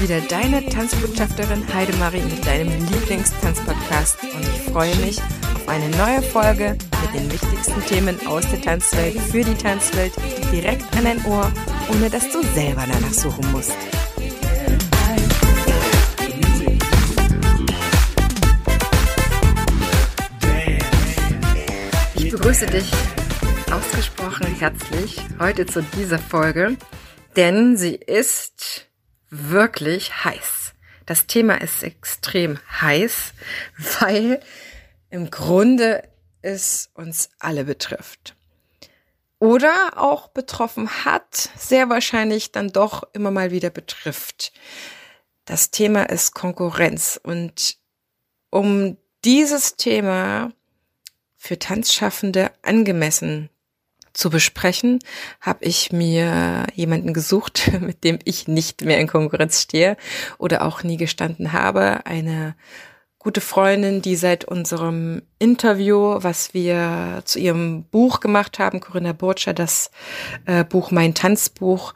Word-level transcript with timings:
wieder 0.00 0.20
deine 0.20 0.64
Tanzbotschafterin 0.64 1.62
Heidemarie 1.74 2.22
mit 2.22 2.46
deinem 2.46 2.68
Lieblingstanzpodcast 2.92 4.22
und 4.22 4.42
ich 4.42 4.72
freue 4.72 4.94
mich 4.96 5.18
auf 5.18 5.68
eine 5.68 5.88
neue 5.96 6.22
Folge 6.22 6.76
mit 7.02 7.20
den 7.20 7.32
wichtigsten 7.32 7.84
Themen 7.86 8.26
aus 8.26 8.48
der 8.48 8.60
Tanzwelt 8.60 9.18
für 9.18 9.42
die 9.42 9.54
Tanzwelt 9.54 10.12
direkt 10.52 10.84
an 10.96 11.04
dein 11.04 11.24
Ohr, 11.24 11.50
ohne 11.90 12.08
dass 12.10 12.30
du 12.30 12.42
selber 12.54 12.84
danach 12.86 13.12
suchen 13.12 13.50
musst. 13.50 13.74
Ich 22.14 22.30
begrüße 22.30 22.66
dich 22.66 22.90
ausgesprochen 23.72 24.46
herzlich 24.58 25.20
heute 25.40 25.66
zu 25.66 25.82
dieser 25.82 26.18
Folge, 26.18 26.76
denn 27.36 27.76
sie 27.76 27.96
ist 27.96 28.87
wirklich 29.30 30.24
heiß. 30.24 30.74
Das 31.06 31.26
Thema 31.26 31.60
ist 31.60 31.82
extrem 31.82 32.58
heiß, 32.80 33.32
weil 34.00 34.40
im 35.10 35.30
Grunde 35.30 36.08
es 36.42 36.90
uns 36.94 37.30
alle 37.38 37.64
betrifft. 37.64 38.34
Oder 39.40 39.92
auch 39.96 40.28
betroffen 40.28 41.04
hat, 41.04 41.50
sehr 41.56 41.88
wahrscheinlich 41.88 42.50
dann 42.50 42.68
doch 42.68 43.04
immer 43.12 43.30
mal 43.30 43.52
wieder 43.52 43.70
betrifft. 43.70 44.52
Das 45.44 45.70
Thema 45.70 46.02
ist 46.02 46.34
Konkurrenz 46.34 47.20
und 47.22 47.78
um 48.50 48.96
dieses 49.24 49.76
Thema 49.76 50.52
für 51.36 51.58
Tanzschaffende 51.58 52.50
angemessen 52.62 53.48
zu 54.18 54.30
besprechen, 54.30 54.98
habe 55.40 55.64
ich 55.64 55.92
mir 55.92 56.66
jemanden 56.74 57.14
gesucht, 57.14 57.70
mit 57.80 58.02
dem 58.02 58.18
ich 58.24 58.48
nicht 58.48 58.82
mehr 58.82 58.98
in 58.98 59.06
Konkurrenz 59.06 59.62
stehe 59.62 59.96
oder 60.38 60.62
auch 60.62 60.82
nie 60.82 60.96
gestanden 60.96 61.52
habe. 61.52 62.04
Eine 62.04 62.56
gute 63.20 63.40
Freundin, 63.40 64.02
die 64.02 64.16
seit 64.16 64.44
unserem 64.44 65.22
Interview, 65.38 66.16
was 66.18 66.52
wir 66.52 67.22
zu 67.26 67.38
ihrem 67.38 67.84
Buch 67.84 68.18
gemacht 68.18 68.58
haben, 68.58 68.80
Corinna 68.80 69.12
Burtscher, 69.12 69.54
das 69.54 69.92
äh, 70.46 70.64
Buch 70.64 70.90
Mein 70.90 71.14
Tanzbuch, 71.14 71.94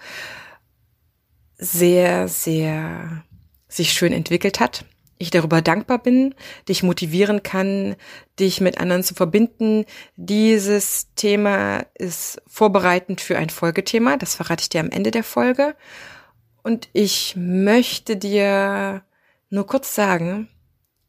sehr, 1.59 2.29
sehr 2.29 3.25
sich 3.69 3.93
schön 3.93 4.13
entwickelt 4.13 4.61
hat 4.61 4.85
ich 5.23 5.31
darüber 5.31 5.63
dankbar 5.63 5.99
bin, 5.99 6.35
dich 6.69 6.83
motivieren 6.83 7.43
kann, 7.43 7.97
dich 8.39 8.61
mit 8.61 8.79
anderen 8.79 9.03
zu 9.03 9.15
verbinden. 9.15 9.85
Dieses 10.17 11.13
Thema 11.15 11.87
ist 11.95 12.43
vorbereitend 12.47 13.21
für 13.21 13.39
ein 13.39 13.51
Folgethema. 13.51 14.17
Das 14.17 14.35
verrate 14.35 14.63
ich 14.63 14.69
dir 14.69 14.81
am 14.81 14.91
Ende 14.91 15.11
der 15.11 15.25
Folge. 15.25 15.75
Und 16.63 16.89
ich 16.93 17.35
möchte 17.37 18.17
dir 18.17 19.03
nur 19.51 19.67
kurz 19.67 19.95
sagen, 19.95 20.49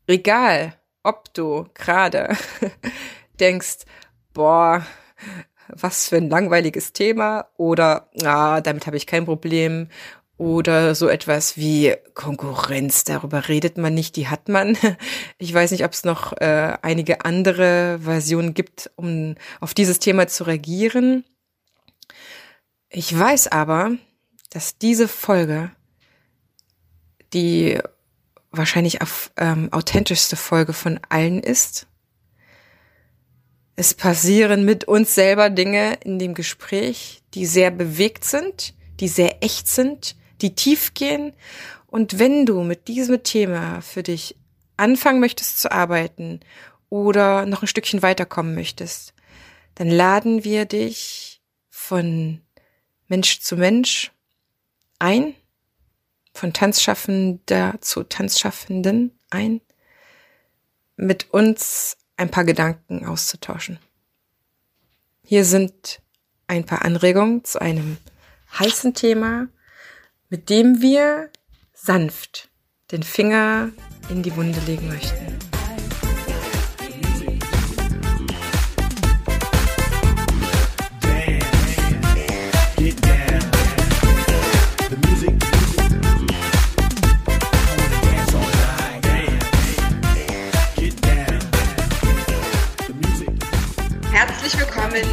egal 0.07 0.73
ob 1.03 1.33
du 1.33 1.67
gerade 1.73 2.35
denkst, 3.39 3.79
boah, 4.33 4.85
was 5.67 6.09
für 6.09 6.17
ein 6.17 6.29
langweiliges 6.29 6.93
Thema 6.93 7.47
oder 7.57 8.09
ah, 8.23 8.61
damit 8.61 8.87
habe 8.87 8.97
ich 8.97 9.07
kein 9.07 9.25
Problem 9.25 9.87
oder 10.37 10.95
so 10.95 11.07
etwas 11.07 11.57
wie 11.57 11.95
Konkurrenz, 12.13 13.03
darüber 13.03 13.47
redet 13.47 13.77
man 13.77 13.93
nicht, 13.93 14.15
die 14.15 14.27
hat 14.27 14.49
man. 14.49 14.77
Ich 15.37 15.53
weiß 15.53 15.71
nicht, 15.71 15.83
ob 15.83 15.91
es 15.91 16.03
noch 16.03 16.33
äh, 16.37 16.77
einige 16.81 17.25
andere 17.25 17.99
Versionen 18.01 18.53
gibt, 18.53 18.91
um 18.95 19.35
auf 19.59 19.73
dieses 19.73 19.99
Thema 19.99 20.27
zu 20.27 20.45
reagieren. 20.45 21.25
Ich 22.89 23.17
weiß 23.17 23.47
aber, 23.47 23.91
dass 24.49 24.77
diese 24.77 25.07
Folge 25.07 25.71
die 27.33 27.79
wahrscheinlich 28.51 29.01
auf, 29.01 29.31
ähm, 29.37 29.69
authentischste 29.71 30.35
Folge 30.35 30.73
von 30.73 30.99
allen 31.09 31.41
ist. 31.41 31.87
Es 33.75 33.95
passieren 33.95 34.63
mit 34.65 34.85
uns 34.85 35.15
selber 35.15 35.49
Dinge 35.49 35.95
in 36.03 36.19
dem 36.19 36.35
Gespräch, 36.35 37.23
die 37.33 37.47
sehr 37.47 37.71
bewegt 37.71 38.23
sind, 38.23 38.75
die 38.99 39.07
sehr 39.07 39.43
echt 39.43 39.67
sind, 39.67 40.15
die 40.43 40.53
tief 40.53 40.93
gehen. 40.93 41.33
Und 41.87 42.19
wenn 42.19 42.45
du 42.45 42.61
mit 42.61 42.87
diesem 42.87 43.23
Thema 43.23 43.81
für 43.81 44.03
dich 44.03 44.35
anfangen 44.77 45.19
möchtest 45.19 45.59
zu 45.59 45.71
arbeiten 45.71 46.41
oder 46.89 47.45
noch 47.45 47.63
ein 47.63 47.67
Stückchen 47.67 48.01
weiterkommen 48.01 48.53
möchtest, 48.53 49.13
dann 49.75 49.89
laden 49.89 50.43
wir 50.43 50.65
dich 50.65 51.41
von 51.69 52.41
Mensch 53.07 53.39
zu 53.39 53.57
Mensch 53.57 54.11
ein, 54.99 55.33
von 56.33 56.53
Tanzschaffender 56.53 57.75
zu 57.81 58.03
Tanzschaffenden 58.03 59.11
ein, 59.29 59.61
mit 60.95 61.31
uns 61.31 61.97
ein 62.17 62.29
paar 62.29 62.43
Gedanken 62.43 63.05
auszutauschen. 63.05 63.79
Hier 65.23 65.45
sind 65.45 66.01
ein 66.47 66.65
paar 66.65 66.83
Anregungen 66.83 67.43
zu 67.43 67.59
einem 67.61 67.97
heißen 68.59 68.93
Thema, 68.93 69.47
mit 70.33 70.49
dem 70.49 70.81
wir 70.81 71.29
sanft 71.73 72.49
den 72.89 73.03
Finger 73.03 73.69
in 74.09 74.23
die 74.23 74.35
Wunde 74.35 74.59
legen 74.61 74.87
möchten. 74.87 75.37
Herzlich 94.11 94.59
willkommen, 94.59 95.03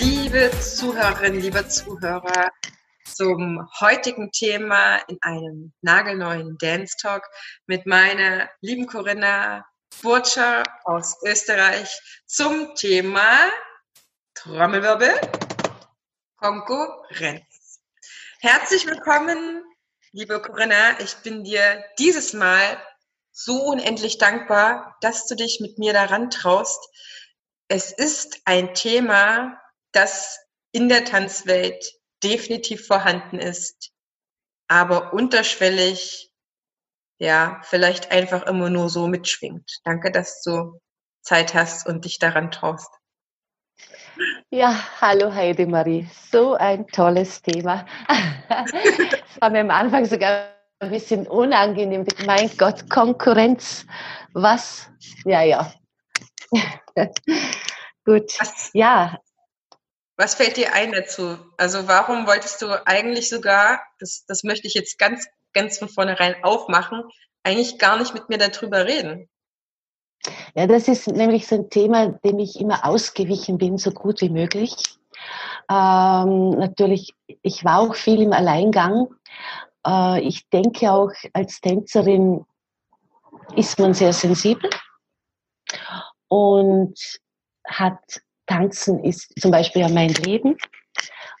liebe 0.00 0.50
Zuhörerinnen, 0.58 1.42
liebe 1.42 1.68
Zuhörer 1.68 2.50
zum 3.14 3.68
heutigen 3.80 4.30
Thema 4.32 4.96
in 5.08 5.18
einem 5.20 5.72
nagelneuen 5.82 6.56
Dance 6.58 6.96
Talk 7.00 7.28
mit 7.66 7.86
meiner 7.86 8.48
lieben 8.60 8.86
Corinna 8.86 9.66
Burtscher 10.02 10.62
aus 10.84 11.16
Österreich 11.22 12.00
zum 12.26 12.74
Thema 12.74 13.50
Trommelwirbel 14.34 15.12
Konkurrenz. 16.36 17.80
Herzlich 18.40 18.86
willkommen, 18.86 19.62
liebe 20.12 20.40
Corinna. 20.40 20.98
Ich 21.00 21.16
bin 21.16 21.44
dir 21.44 21.84
dieses 21.98 22.32
Mal 22.32 22.82
so 23.30 23.62
unendlich 23.62 24.18
dankbar, 24.18 24.96
dass 25.00 25.26
du 25.26 25.34
dich 25.34 25.60
mit 25.60 25.78
mir 25.78 25.92
daran 25.92 26.30
traust. 26.30 26.80
Es 27.68 27.92
ist 27.92 28.40
ein 28.44 28.74
Thema, 28.74 29.60
das 29.92 30.38
in 30.72 30.88
der 30.88 31.04
Tanzwelt 31.04 32.01
definitiv 32.22 32.86
vorhanden 32.86 33.38
ist, 33.38 33.90
aber 34.68 35.12
unterschwellig, 35.12 36.30
ja, 37.18 37.60
vielleicht 37.64 38.10
einfach 38.10 38.44
immer 38.44 38.70
nur 38.70 38.88
so 38.88 39.06
mitschwingt. 39.06 39.80
Danke, 39.84 40.10
dass 40.10 40.42
du 40.42 40.80
Zeit 41.22 41.54
hast 41.54 41.86
und 41.86 42.04
dich 42.04 42.18
daran 42.18 42.50
traust. 42.50 42.90
Ja, 44.50 44.76
hallo 45.00 45.32
Heidemarie. 45.32 46.08
So 46.30 46.54
ein 46.54 46.86
tolles 46.88 47.42
Thema. 47.42 47.86
Es 48.48 49.40
war 49.40 49.50
mir 49.50 49.60
am 49.60 49.70
Anfang 49.70 50.04
sogar 50.04 50.48
ein 50.80 50.90
bisschen 50.90 51.26
unangenehm. 51.26 52.04
Mein 52.26 52.50
Gott, 52.58 52.90
Konkurrenz. 52.90 53.86
Was? 54.34 54.90
Ja, 55.24 55.42
ja. 55.42 55.72
Gut. 58.04 58.32
Was, 58.38 58.70
ja, 58.74 59.18
was 60.22 60.34
fällt 60.36 60.56
dir 60.56 60.72
ein 60.72 60.92
dazu? 60.92 61.36
Also 61.56 61.88
warum 61.88 62.28
wolltest 62.28 62.62
du 62.62 62.86
eigentlich 62.86 63.28
sogar, 63.28 63.80
das, 63.98 64.24
das 64.26 64.44
möchte 64.44 64.68
ich 64.68 64.74
jetzt 64.74 64.96
ganz, 64.96 65.26
ganz 65.52 65.78
von 65.78 65.88
vornherein 65.88 66.36
aufmachen, 66.44 67.02
eigentlich 67.42 67.80
gar 67.80 67.98
nicht 67.98 68.14
mit 68.14 68.28
mir 68.28 68.38
darüber 68.38 68.86
reden? 68.86 69.28
Ja, 70.54 70.68
das 70.68 70.86
ist 70.86 71.08
nämlich 71.08 71.48
so 71.48 71.56
ein 71.56 71.70
Thema, 71.70 72.06
dem 72.24 72.38
ich 72.38 72.60
immer 72.60 72.86
ausgewichen 72.86 73.58
bin, 73.58 73.78
so 73.78 73.90
gut 73.90 74.20
wie 74.20 74.28
möglich. 74.28 74.76
Ähm, 75.68 76.50
natürlich, 76.50 77.14
ich 77.42 77.64
war 77.64 77.80
auch 77.80 77.96
viel 77.96 78.22
im 78.22 78.32
Alleingang. 78.32 79.08
Äh, 79.84 80.20
ich 80.20 80.48
denke 80.50 80.92
auch, 80.92 81.10
als 81.32 81.60
Tänzerin 81.60 82.46
ist 83.56 83.76
man 83.80 83.92
sehr 83.92 84.12
sensibel 84.12 84.70
und 86.28 86.94
hat 87.66 88.22
Tanzen 88.46 89.02
ist 89.04 89.32
zum 89.40 89.50
Beispiel 89.50 89.82
ja 89.82 89.88
mein 89.88 90.10
Leben. 90.10 90.56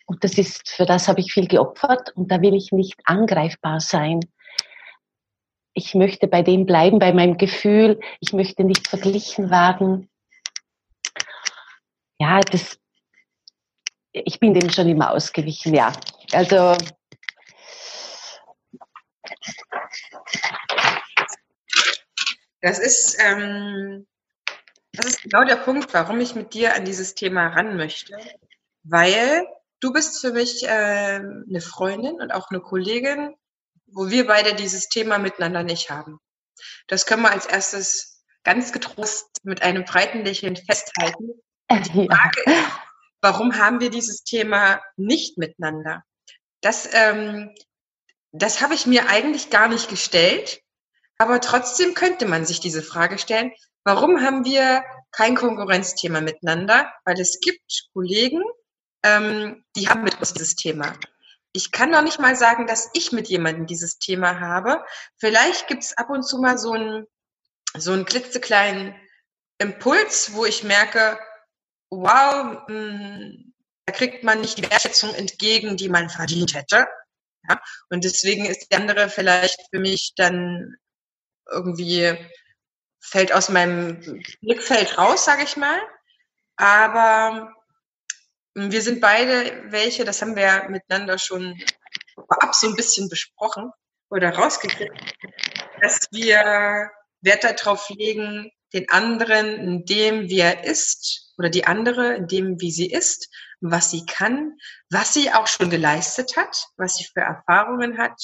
Und 0.06 0.24
das 0.24 0.38
ist, 0.38 0.68
für 0.70 0.84
das 0.86 1.08
habe 1.08 1.20
ich 1.20 1.32
viel 1.32 1.46
geopfert 1.46 2.12
und 2.16 2.30
da 2.30 2.40
will 2.40 2.54
ich 2.54 2.72
nicht 2.72 3.00
angreifbar 3.04 3.80
sein. 3.80 4.20
Ich 5.74 5.94
möchte 5.94 6.28
bei 6.28 6.42
dem 6.42 6.66
bleiben, 6.66 6.98
bei 6.98 7.12
meinem 7.12 7.38
Gefühl. 7.38 7.98
Ich 8.20 8.32
möchte 8.32 8.64
nicht 8.64 8.88
verglichen 8.88 9.50
werden. 9.50 10.10
Ja, 12.18 12.40
das, 12.40 12.78
ich 14.12 14.38
bin 14.38 14.54
dem 14.54 14.70
schon 14.70 14.88
immer 14.88 15.12
ausgewichen, 15.12 15.74
ja. 15.74 15.92
Also, 16.32 16.76
Das 22.60 22.78
ist, 22.78 23.18
ähm, 23.20 24.06
das 24.92 25.06
ist 25.06 25.22
genau 25.22 25.44
der 25.44 25.56
Punkt, 25.56 25.94
warum 25.94 26.20
ich 26.20 26.34
mit 26.34 26.54
dir 26.54 26.74
an 26.74 26.84
dieses 26.84 27.14
Thema 27.14 27.48
ran 27.48 27.76
möchte. 27.76 28.16
Weil 28.84 29.46
du 29.80 29.92
bist 29.92 30.20
für 30.20 30.32
mich 30.32 30.64
äh, 30.64 30.68
eine 30.68 31.60
Freundin 31.60 32.20
und 32.20 32.30
auch 32.32 32.50
eine 32.50 32.60
Kollegin, 32.60 33.34
wo 33.86 34.10
wir 34.10 34.26
beide 34.26 34.54
dieses 34.54 34.88
Thema 34.88 35.18
miteinander 35.18 35.62
nicht 35.62 35.90
haben. 35.90 36.18
Das 36.86 37.06
können 37.06 37.22
wir 37.22 37.30
als 37.30 37.46
erstes 37.46 38.24
ganz 38.44 38.72
getrost 38.72 39.28
mit 39.44 39.62
einem 39.62 39.84
breiten 39.84 40.24
Lächeln 40.24 40.56
festhalten. 40.56 41.30
Die 41.70 42.06
Frage 42.06 42.42
ist, 42.44 42.70
warum 43.22 43.58
haben 43.58 43.80
wir 43.80 43.88
dieses 43.88 44.24
Thema 44.24 44.82
nicht 44.96 45.38
miteinander? 45.38 46.04
Das, 46.60 46.88
ähm, 46.92 47.54
das 48.30 48.60
habe 48.60 48.74
ich 48.74 48.86
mir 48.86 49.08
eigentlich 49.08 49.48
gar 49.48 49.68
nicht 49.68 49.88
gestellt, 49.88 50.60
aber 51.18 51.40
trotzdem 51.40 51.94
könnte 51.94 52.26
man 52.26 52.44
sich 52.44 52.60
diese 52.60 52.82
Frage 52.82 53.18
stellen, 53.18 53.52
warum 53.84 54.22
haben 54.22 54.44
wir 54.44 54.84
kein 55.10 55.34
Konkurrenzthema 55.34 56.20
miteinander? 56.20 56.92
Weil 57.04 57.20
es 57.20 57.40
gibt 57.40 57.88
Kollegen, 57.92 58.42
ähm, 59.02 59.64
die 59.76 59.88
haben 59.88 60.02
mit 60.02 60.18
uns 60.18 60.32
dieses 60.32 60.54
Thema. 60.54 60.94
Ich 61.52 61.70
kann 61.70 61.90
noch 61.90 62.02
nicht 62.02 62.18
mal 62.18 62.34
sagen, 62.34 62.66
dass 62.66 62.90
ich 62.94 63.12
mit 63.12 63.28
jemandem 63.28 63.66
dieses 63.66 63.98
Thema 63.98 64.40
habe. 64.40 64.84
Vielleicht 65.18 65.66
gibt 65.68 65.82
es 65.82 65.96
ab 65.96 66.08
und 66.08 66.22
zu 66.22 66.38
mal 66.38 66.56
so 66.56 66.72
einen, 66.72 67.06
so 67.76 67.92
einen 67.92 68.06
klitzekleinen 68.06 68.94
Impuls, 69.58 70.32
wo 70.34 70.44
ich 70.46 70.64
merke, 70.64 71.18
wow, 71.90 72.62
mh, 72.66 72.68
hm, 72.68 73.54
da 73.86 73.92
kriegt 73.92 74.24
man 74.24 74.40
nicht 74.40 74.58
die 74.58 74.70
Wertschätzung 74.70 75.14
entgegen, 75.14 75.76
die 75.76 75.88
man 75.88 76.08
verdient 76.08 76.54
hätte. 76.54 76.86
Ja? 77.48 77.60
Und 77.90 78.04
deswegen 78.04 78.46
ist 78.46 78.70
die 78.70 78.76
andere 78.76 79.08
vielleicht 79.08 79.60
für 79.70 79.80
mich 79.80 80.12
dann 80.16 80.76
irgendwie 81.50 82.16
fällt 83.02 83.32
aus 83.32 83.48
meinem 83.48 84.00
Blickfeld 84.40 84.96
raus, 84.96 85.24
sage 85.24 85.42
ich 85.42 85.56
mal. 85.56 85.80
Aber 86.56 87.52
wir 88.54 88.82
sind 88.82 89.00
beide 89.00 89.70
welche, 89.70 90.04
das 90.04 90.22
haben 90.22 90.36
wir 90.36 90.68
miteinander 90.68 91.18
schon 91.18 91.60
vorab 92.14 92.54
so 92.54 92.68
ein 92.68 92.76
bisschen 92.76 93.08
besprochen 93.08 93.70
oder 94.10 94.30
rausgekriegt, 94.30 94.92
dass 95.80 96.06
wir 96.10 96.90
Wert 97.22 97.44
darauf 97.44 97.88
legen, 97.90 98.50
den 98.72 98.88
anderen 98.90 99.46
in 99.58 99.84
dem, 99.84 100.28
wie 100.28 100.40
er 100.40 100.64
ist, 100.64 101.32
oder 101.38 101.50
die 101.50 101.66
andere 101.66 102.14
in 102.14 102.26
dem, 102.26 102.60
wie 102.60 102.70
sie 102.70 102.90
ist, 102.90 103.28
was 103.60 103.90
sie 103.90 104.04
kann, 104.06 104.58
was 104.90 105.14
sie 105.14 105.32
auch 105.32 105.46
schon 105.46 105.70
geleistet 105.70 106.36
hat, 106.36 106.66
was 106.76 106.96
sie 106.96 107.04
für 107.04 107.20
Erfahrungen 107.20 107.98
hat, 107.98 108.18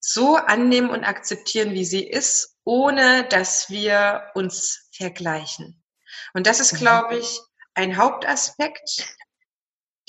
so 0.00 0.36
annehmen 0.36 0.90
und 0.90 1.04
akzeptieren, 1.04 1.72
wie 1.72 1.84
sie 1.84 2.06
ist, 2.06 2.51
ohne 2.64 3.24
dass 3.24 3.70
wir 3.70 4.30
uns 4.34 4.88
vergleichen. 4.92 5.82
Und 6.34 6.46
das 6.46 6.60
ist, 6.60 6.74
mhm. 6.74 6.78
glaube 6.78 7.18
ich, 7.18 7.40
ein 7.74 7.96
Hauptaspekt 7.96 9.16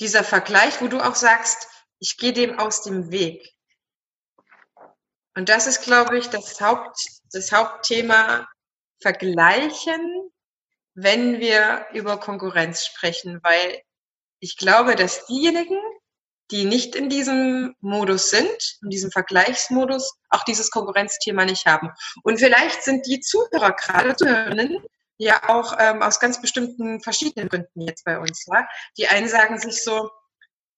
dieser 0.00 0.24
Vergleich, 0.24 0.80
wo 0.80 0.88
du 0.88 1.00
auch 1.00 1.14
sagst, 1.14 1.68
ich 1.98 2.16
gehe 2.16 2.32
dem 2.32 2.58
aus 2.58 2.82
dem 2.82 3.10
Weg. 3.10 3.54
Und 5.36 5.48
das 5.48 5.66
ist, 5.66 5.82
glaube 5.82 6.18
ich, 6.18 6.28
das, 6.28 6.60
Haupt, 6.60 6.96
das 7.32 7.52
Hauptthema 7.52 8.46
Vergleichen, 9.00 10.30
wenn 10.94 11.40
wir 11.40 11.86
über 11.92 12.18
Konkurrenz 12.18 12.86
sprechen, 12.86 13.40
weil 13.42 13.82
ich 14.38 14.56
glaube, 14.56 14.94
dass 14.94 15.26
diejenigen, 15.26 15.78
die 16.50 16.64
nicht 16.64 16.94
in 16.94 17.08
diesem 17.08 17.74
Modus 17.80 18.30
sind, 18.30 18.78
in 18.82 18.90
diesem 18.90 19.10
Vergleichsmodus, 19.10 20.14
auch 20.30 20.44
dieses 20.44 20.70
Konkurrenzthema 20.70 21.44
nicht 21.44 21.66
haben. 21.66 21.90
Und 22.22 22.38
vielleicht 22.38 22.82
sind 22.82 23.06
die 23.06 23.20
Zuhörer 23.20 23.72
gerade, 23.72 24.14
Zuhörerinnen, 24.14 24.78
ja 25.16 25.48
auch 25.48 25.76
ähm, 25.78 26.02
aus 26.02 26.20
ganz 26.20 26.40
bestimmten 26.40 27.00
verschiedenen 27.00 27.48
Gründen 27.48 27.80
jetzt 27.80 28.04
bei 28.04 28.18
uns. 28.18 28.44
Ja? 28.46 28.66
Die 28.98 29.08
einen 29.08 29.28
sagen 29.28 29.58
sich 29.58 29.82
so, 29.82 30.10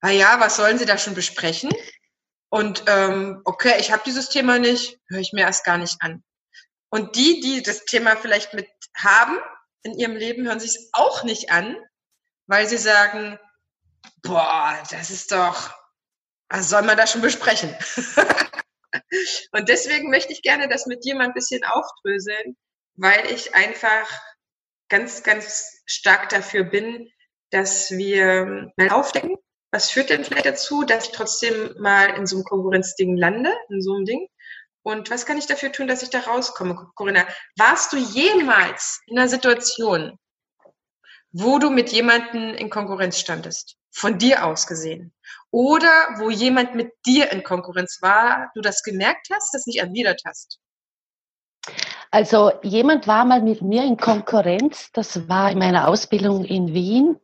na 0.02 0.10
ja, 0.10 0.38
was 0.40 0.56
sollen 0.56 0.78
sie 0.78 0.84
da 0.84 0.98
schon 0.98 1.14
besprechen? 1.14 1.70
Und 2.48 2.84
ähm, 2.86 3.40
okay, 3.44 3.74
ich 3.80 3.92
habe 3.92 4.02
dieses 4.06 4.28
Thema 4.28 4.58
nicht, 4.58 4.98
höre 5.08 5.20
ich 5.20 5.32
mir 5.32 5.42
erst 5.42 5.64
gar 5.64 5.78
nicht 5.78 5.96
an. 6.00 6.22
Und 6.90 7.16
die, 7.16 7.40
die 7.40 7.62
das 7.62 7.84
Thema 7.84 8.16
vielleicht 8.16 8.54
mit 8.54 8.68
haben 8.96 9.38
in 9.82 9.98
ihrem 9.98 10.16
Leben, 10.16 10.46
hören 10.46 10.60
sich 10.60 10.70
es 10.70 10.90
auch 10.92 11.24
nicht 11.24 11.50
an, 11.50 11.76
weil 12.46 12.68
sie 12.68 12.78
sagen, 12.78 13.38
boah, 14.22 14.82
das 14.90 15.10
ist 15.10 15.32
doch, 15.32 15.70
was 16.48 16.70
soll 16.70 16.82
man 16.82 16.96
da 16.96 17.06
schon 17.06 17.20
besprechen? 17.20 17.74
und 19.52 19.68
deswegen 19.68 20.10
möchte 20.10 20.32
ich 20.32 20.42
gerne 20.42 20.68
das 20.68 20.86
mit 20.86 21.04
dir 21.04 21.14
mal 21.14 21.26
ein 21.26 21.34
bisschen 21.34 21.64
aufdröseln, 21.64 22.56
weil 22.94 23.30
ich 23.30 23.54
einfach 23.54 24.08
ganz, 24.88 25.22
ganz 25.22 25.82
stark 25.86 26.28
dafür 26.28 26.64
bin, 26.64 27.10
dass 27.50 27.90
wir 27.90 28.72
mal 28.76 28.90
aufdecken, 28.90 29.36
was 29.72 29.90
führt 29.90 30.10
denn 30.10 30.24
vielleicht 30.24 30.46
dazu, 30.46 30.84
dass 30.84 31.06
ich 31.06 31.12
trotzdem 31.12 31.74
mal 31.78 32.10
in 32.16 32.26
so 32.26 32.36
einem 32.36 32.44
Konkurrenzding 32.44 33.16
lande, 33.16 33.52
in 33.68 33.82
so 33.82 33.94
einem 33.94 34.04
Ding? 34.04 34.28
Und 34.82 35.10
was 35.10 35.26
kann 35.26 35.38
ich 35.38 35.46
dafür 35.46 35.72
tun, 35.72 35.88
dass 35.88 36.02
ich 36.02 36.10
da 36.10 36.20
rauskomme? 36.20 36.90
Corinna, 36.94 37.26
warst 37.56 37.92
du 37.92 37.96
jemals 37.96 39.00
in 39.06 39.18
einer 39.18 39.28
Situation, 39.28 40.16
wo 41.32 41.58
du 41.58 41.70
mit 41.70 41.90
jemandem 41.90 42.54
in 42.54 42.70
Konkurrenz 42.70 43.18
standest? 43.18 43.76
Von 43.98 44.18
dir 44.18 44.44
aus 44.44 44.66
gesehen? 44.66 45.14
Oder 45.50 46.18
wo 46.18 46.28
jemand 46.28 46.74
mit 46.74 46.92
dir 47.06 47.32
in 47.32 47.42
Konkurrenz 47.42 47.98
war, 48.02 48.50
du 48.54 48.60
das 48.60 48.82
gemerkt 48.82 49.28
hast, 49.32 49.54
das 49.54 49.66
nicht 49.66 49.78
erwidert 49.78 50.20
hast? 50.26 50.58
Also 52.10 52.52
jemand 52.62 53.06
war 53.06 53.24
mal 53.24 53.40
mit 53.40 53.62
mir 53.62 53.84
in 53.84 53.96
Konkurrenz, 53.96 54.90
das 54.92 55.28
war 55.30 55.50
in 55.50 55.58
meiner 55.58 55.88
Ausbildung 55.88 56.44
in 56.44 56.74
Wien. 56.74 57.18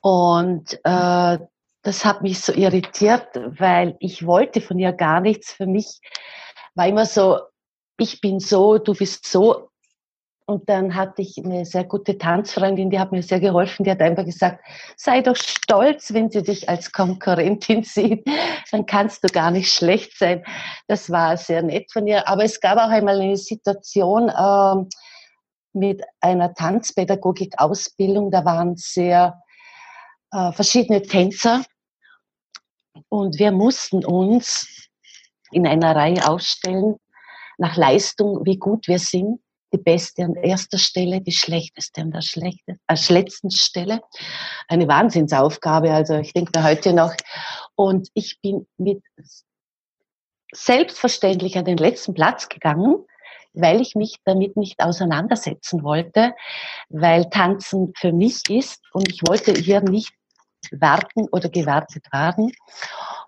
Und 0.00 0.80
äh, 0.82 1.38
das 1.82 2.04
hat 2.04 2.22
mich 2.22 2.40
so 2.40 2.52
irritiert, 2.52 3.28
weil 3.34 3.96
ich 4.00 4.26
wollte 4.26 4.60
von 4.60 4.80
ihr 4.80 4.92
gar 4.92 5.20
nichts. 5.20 5.52
Für 5.52 5.66
mich 5.66 6.00
war 6.74 6.88
immer 6.88 7.06
so, 7.06 7.40
ich 7.98 8.20
bin 8.20 8.40
so, 8.40 8.78
du 8.78 8.94
bist 8.94 9.26
so. 9.26 9.70
Und 10.48 10.68
dann 10.68 10.94
hatte 10.94 11.22
ich 11.22 11.36
eine 11.44 11.64
sehr 11.64 11.82
gute 11.82 12.18
Tanzfreundin, 12.18 12.88
die 12.88 13.00
hat 13.00 13.10
mir 13.10 13.24
sehr 13.24 13.40
geholfen. 13.40 13.82
Die 13.82 13.90
hat 13.90 14.00
einfach 14.00 14.24
gesagt, 14.24 14.64
sei 14.96 15.20
doch 15.20 15.34
stolz, 15.34 16.14
wenn 16.14 16.30
sie 16.30 16.44
dich 16.44 16.68
als 16.68 16.92
Konkurrentin 16.92 17.82
sieht. 17.82 18.24
Dann 18.70 18.86
kannst 18.86 19.24
du 19.24 19.28
gar 19.28 19.50
nicht 19.50 19.72
schlecht 19.72 20.16
sein. 20.16 20.44
Das 20.86 21.10
war 21.10 21.36
sehr 21.36 21.62
nett 21.62 21.90
von 21.90 22.06
ihr. 22.06 22.28
Aber 22.28 22.44
es 22.44 22.60
gab 22.60 22.78
auch 22.78 22.90
einmal 22.90 23.20
eine 23.20 23.36
Situation 23.36 24.28
äh, 24.28 24.88
mit 25.72 26.04
einer 26.20 26.54
Tanzpädagogik-Ausbildung. 26.54 28.30
Da 28.30 28.44
waren 28.44 28.76
sehr 28.76 29.42
äh, 30.30 30.52
verschiedene 30.52 31.02
Tänzer. 31.02 31.64
Und 33.08 33.40
wir 33.40 33.50
mussten 33.50 34.04
uns 34.04 34.88
in 35.50 35.66
einer 35.66 35.96
Reihe 35.96 36.28
aufstellen 36.28 36.94
nach 37.58 37.76
Leistung, 37.76 38.44
wie 38.44 38.58
gut 38.58 38.86
wir 38.86 39.00
sind 39.00 39.40
die 39.76 39.82
beste 39.82 40.24
an 40.24 40.34
erster 40.34 40.78
Stelle, 40.78 41.20
die 41.20 41.32
schlechteste 41.32 42.00
an 42.00 42.10
der 42.10 42.22
schlechte, 42.22 42.78
äh, 42.86 42.96
letzten 43.08 43.50
Stelle. 43.50 44.00
Eine 44.68 44.88
Wahnsinnsaufgabe, 44.88 45.92
also 45.92 46.14
ich 46.14 46.32
denke 46.32 46.58
mir 46.58 46.64
heute 46.64 46.92
noch. 46.92 47.14
Und 47.74 48.08
ich 48.14 48.38
bin 48.40 48.66
mit 48.78 49.02
selbstverständlich 50.52 51.58
an 51.58 51.64
den 51.64 51.76
letzten 51.76 52.14
Platz 52.14 52.48
gegangen, 52.48 53.04
weil 53.52 53.80
ich 53.80 53.94
mich 53.94 54.16
damit 54.24 54.56
nicht 54.56 54.80
auseinandersetzen 54.80 55.82
wollte, 55.82 56.34
weil 56.88 57.28
Tanzen 57.30 57.92
für 57.96 58.12
mich 58.12 58.48
ist 58.48 58.82
und 58.92 59.10
ich 59.10 59.20
wollte 59.26 59.52
hier 59.52 59.80
nicht 59.80 60.12
warten 60.70 61.28
oder 61.32 61.48
gewartet 61.48 62.06
werden. 62.12 62.52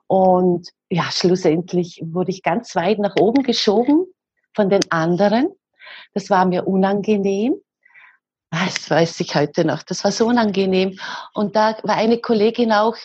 Und 0.07 0.69
ja, 0.91 1.05
schlussendlich 1.11 2.01
wurde 2.05 2.31
ich 2.31 2.43
ganz 2.43 2.75
weit 2.75 2.99
nach 2.99 3.17
oben 3.21 3.43
geschoben 3.43 4.07
von 4.55 4.71
den 4.71 4.81
anderen 4.91 5.49
das 6.15 6.31
war 6.31 6.45
mir 6.47 6.67
unangenehm. 6.67 7.55
Ah, 8.51 8.65
das 8.67 8.89
weiß 8.91 9.21
ich 9.21 9.35
heute 9.35 9.65
noch. 9.65 9.83
Das 9.83 10.05
war 10.05 10.13
so 10.13 10.27
unangenehm. 10.27 10.99
Und 11.35 11.55
da 11.55 11.77
war 11.83 11.97
eine 11.97 12.19
Kollegin 12.19 12.73
auch, 12.73 12.97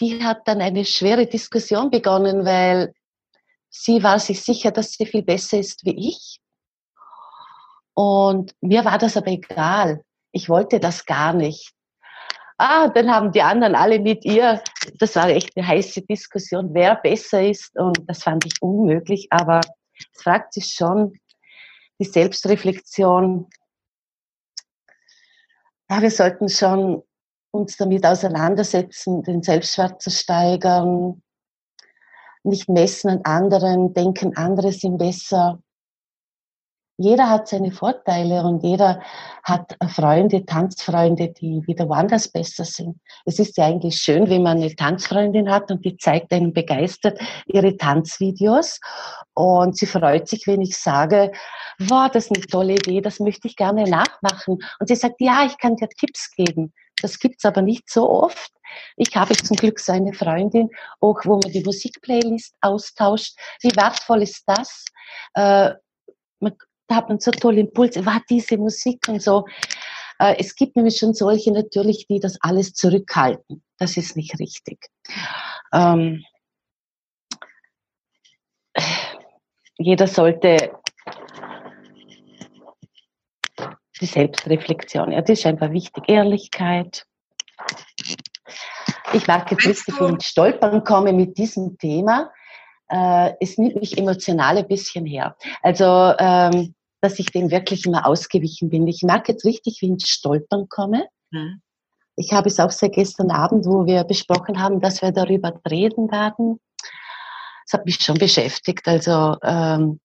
die 0.00 0.24
hat 0.24 0.48
dann 0.48 0.60
eine 0.60 0.84
schwere 0.84 1.26
Diskussion 1.26 1.90
begonnen, 1.90 2.44
weil 2.44 2.94
sie 3.68 4.02
war 4.02 4.18
sich 4.18 4.42
sicher, 4.42 4.70
dass 4.70 4.92
sie 4.92 5.06
viel 5.06 5.22
besser 5.22 5.58
ist 5.58 5.84
wie 5.84 6.08
ich. 6.08 6.40
Und 7.94 8.54
mir 8.60 8.84
war 8.84 8.98
das 8.98 9.16
aber 9.16 9.28
egal. 9.28 10.02
Ich 10.32 10.48
wollte 10.48 10.80
das 10.80 11.04
gar 11.04 11.32
nicht. 11.32 11.72
Ah, 12.56 12.88
dann 12.88 13.10
haben 13.10 13.32
die 13.32 13.42
anderen 13.42 13.74
alle 13.74 13.98
mit 13.98 14.24
ihr, 14.24 14.62
das 14.98 15.16
war 15.16 15.28
echt 15.28 15.56
eine 15.56 15.66
heiße 15.66 16.02
Diskussion, 16.02 16.74
wer 16.74 16.96
besser 16.96 17.42
ist. 17.42 17.76
Und 17.78 17.98
das 18.06 18.22
fand 18.22 18.44
ich 18.46 18.54
unmöglich. 18.60 19.28
Aber 19.30 19.60
es 19.60 20.22
fragt 20.22 20.54
sich 20.54 20.72
schon, 20.72 21.14
die 22.00 22.06
Selbstreflexion. 22.06 23.46
Ja, 25.88 26.02
wir 26.02 26.10
sollten 26.10 26.48
schon 26.48 27.02
uns 27.52 27.76
damit 27.76 28.06
auseinandersetzen, 28.06 29.22
den 29.22 29.42
Selbstwert 29.42 30.00
zu 30.00 30.10
steigern, 30.10 31.22
nicht 32.42 32.68
messen 32.68 33.10
an 33.10 33.20
anderen, 33.24 33.92
denken, 33.92 34.36
andere 34.36 34.72
sind 34.72 34.98
besser. 34.98 35.62
Jeder 37.02 37.30
hat 37.30 37.48
seine 37.48 37.72
Vorteile 37.72 38.42
und 38.42 38.62
jeder 38.62 39.00
hat 39.42 39.74
Freunde, 39.88 40.44
Tanzfreunde, 40.44 41.28
die 41.32 41.66
wieder 41.66 41.88
woanders 41.88 42.28
besser 42.28 42.66
sind. 42.66 43.00
Es 43.24 43.38
ist 43.38 43.56
ja 43.56 43.64
eigentlich 43.64 43.96
schön, 43.96 44.28
wenn 44.28 44.42
man 44.42 44.58
eine 44.58 44.76
Tanzfreundin 44.76 45.50
hat 45.50 45.70
und 45.70 45.82
die 45.82 45.96
zeigt 45.96 46.30
einem 46.30 46.52
begeistert 46.52 47.18
ihre 47.46 47.78
Tanzvideos 47.78 48.80
und 49.32 49.78
sie 49.78 49.86
freut 49.86 50.28
sich, 50.28 50.46
wenn 50.46 50.60
ich 50.60 50.76
sage, 50.76 51.32
wow, 51.78 52.10
das 52.12 52.26
ist 52.26 52.36
eine 52.36 52.46
tolle 52.46 52.74
Idee, 52.74 53.00
das 53.00 53.18
möchte 53.18 53.48
ich 53.48 53.56
gerne 53.56 53.84
nachmachen. 53.84 54.58
Und 54.78 54.86
sie 54.86 54.94
sagt, 54.94 55.22
ja, 55.22 55.46
ich 55.46 55.56
kann 55.56 55.76
dir 55.76 55.88
Tipps 55.88 56.30
geben. 56.32 56.74
Das 57.00 57.18
gibt's 57.18 57.46
aber 57.46 57.62
nicht 57.62 57.88
so 57.88 58.10
oft. 58.10 58.52
Ich 58.96 59.16
habe 59.16 59.34
zum 59.34 59.56
Glück 59.56 59.80
so 59.80 59.92
eine 59.92 60.12
Freundin, 60.12 60.68
auch 61.00 61.24
wo 61.24 61.40
man 61.42 61.50
die 61.50 61.64
Musikplaylist 61.64 62.54
austauscht. 62.60 63.38
Wie 63.62 63.74
wertvoll 63.74 64.22
ist 64.22 64.42
das? 64.46 64.84
Äh, 65.32 65.70
man, 66.40 66.56
hat 66.96 67.08
man 67.08 67.20
so 67.20 67.30
tolle 67.30 67.60
Impulse. 67.60 68.04
War 68.06 68.22
diese 68.28 68.56
Musik 68.56 69.06
und 69.08 69.22
so. 69.22 69.46
Äh, 70.18 70.36
es 70.38 70.54
gibt 70.54 70.76
nämlich 70.76 70.98
schon 70.98 71.14
solche 71.14 71.52
natürlich, 71.52 72.06
die 72.06 72.20
das 72.20 72.38
alles 72.42 72.74
zurückhalten. 72.74 73.62
Das 73.78 73.96
ist 73.96 74.16
nicht 74.16 74.38
richtig. 74.38 74.88
Ähm, 75.72 76.24
jeder 79.78 80.06
sollte 80.06 80.72
die 84.00 84.06
Selbstreflexion, 84.06 85.12
ja, 85.12 85.20
das 85.20 85.40
ist 85.40 85.46
einfach 85.46 85.70
wichtig. 85.72 86.04
Ehrlichkeit. 86.08 87.06
Ich 89.12 89.26
mag 89.26 89.50
jetzt 89.50 89.66
nicht 89.66 89.98
so 89.98 90.06
ins 90.06 90.26
Stolpern 90.26 90.84
kommen 90.84 91.16
mit 91.16 91.36
diesem 91.36 91.76
Thema. 91.78 92.30
Äh, 92.88 93.32
es 93.40 93.58
nimmt 93.58 93.76
mich 93.76 93.96
emotional 93.98 94.58
ein 94.58 94.68
bisschen 94.68 95.06
her. 95.06 95.36
Also, 95.62 96.14
ähm, 96.18 96.74
dass 97.00 97.18
ich 97.18 97.26
dem 97.26 97.50
wirklich 97.50 97.86
immer 97.86 98.06
ausgewichen 98.06 98.70
bin. 98.70 98.86
Ich 98.86 99.02
mag 99.02 99.28
jetzt 99.28 99.44
richtig 99.44 99.78
wie 99.80 99.88
ins 99.88 100.08
Stolpern 100.08 100.68
komme. 100.68 101.06
Mhm. 101.30 101.62
Ich 102.16 102.32
habe 102.32 102.48
es 102.48 102.60
auch 102.60 102.70
seit 102.70 102.92
gestern 102.92 103.30
Abend, 103.30 103.64
wo 103.64 103.86
wir 103.86 104.04
besprochen 104.04 104.60
haben, 104.60 104.80
dass 104.80 105.00
wir 105.00 105.12
darüber 105.12 105.58
reden 105.70 106.10
werden. 106.10 106.60
Das 107.64 107.78
hat 107.78 107.86
mich 107.86 108.00
schon 108.00 108.18
beschäftigt. 108.18 108.86
Also 108.86 109.36
ähm, 109.42 110.00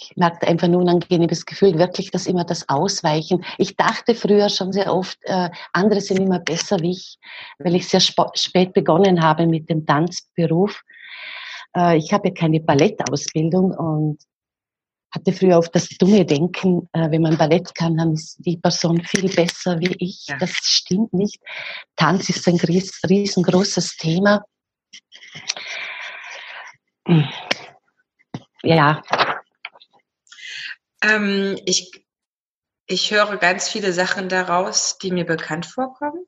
ich 0.00 0.16
merkte 0.16 0.46
einfach 0.46 0.68
ein 0.68 0.76
unangenehmes 0.76 1.44
Gefühl, 1.44 1.78
wirklich 1.78 2.10
das 2.10 2.26
immer 2.26 2.44
das 2.44 2.68
Ausweichen. 2.68 3.44
Ich 3.58 3.76
dachte 3.76 4.14
früher 4.14 4.48
schon 4.48 4.72
sehr 4.72 4.94
oft, 4.94 5.18
äh, 5.22 5.50
andere 5.72 6.00
sind 6.00 6.20
immer 6.20 6.38
besser 6.38 6.78
wie 6.80 6.92
ich, 6.92 7.18
weil 7.58 7.74
ich 7.74 7.88
sehr 7.88 8.00
spät 8.00 8.72
begonnen 8.72 9.22
habe 9.22 9.46
mit 9.46 9.68
dem 9.68 9.86
Tanzberuf. 9.86 10.82
Äh, 11.76 11.96
ich 11.96 12.12
habe 12.12 12.28
ja 12.28 12.34
keine 12.34 12.60
Ballettausbildung 12.60 13.72
und 13.72 14.18
hatte 15.10 15.32
früher 15.32 15.58
oft 15.58 15.74
das 15.74 15.88
dumme 15.88 16.24
Denken, 16.24 16.88
äh, 16.92 17.10
wenn 17.10 17.22
man 17.22 17.38
Ballett 17.38 17.74
kann, 17.74 17.96
dann 17.96 18.12
ist 18.12 18.36
die 18.38 18.56
Person 18.56 19.02
viel 19.04 19.28
besser 19.28 19.78
wie 19.80 19.96
ich. 19.98 20.26
Ja. 20.28 20.36
Das 20.38 20.50
stimmt 20.50 21.12
nicht. 21.12 21.40
Tanz 21.96 22.28
ist 22.28 22.46
ein 22.46 22.56
riesengroßes 22.56 23.96
Thema. 23.96 24.44
Ja, 28.62 29.02
ähm, 31.02 31.58
ich, 31.64 32.04
ich 32.86 33.10
höre 33.10 33.36
ganz 33.36 33.68
viele 33.68 33.92
Sachen 33.92 34.28
daraus, 34.28 34.98
die 34.98 35.10
mir 35.10 35.24
bekannt 35.24 35.66
vorkommen. 35.66 36.26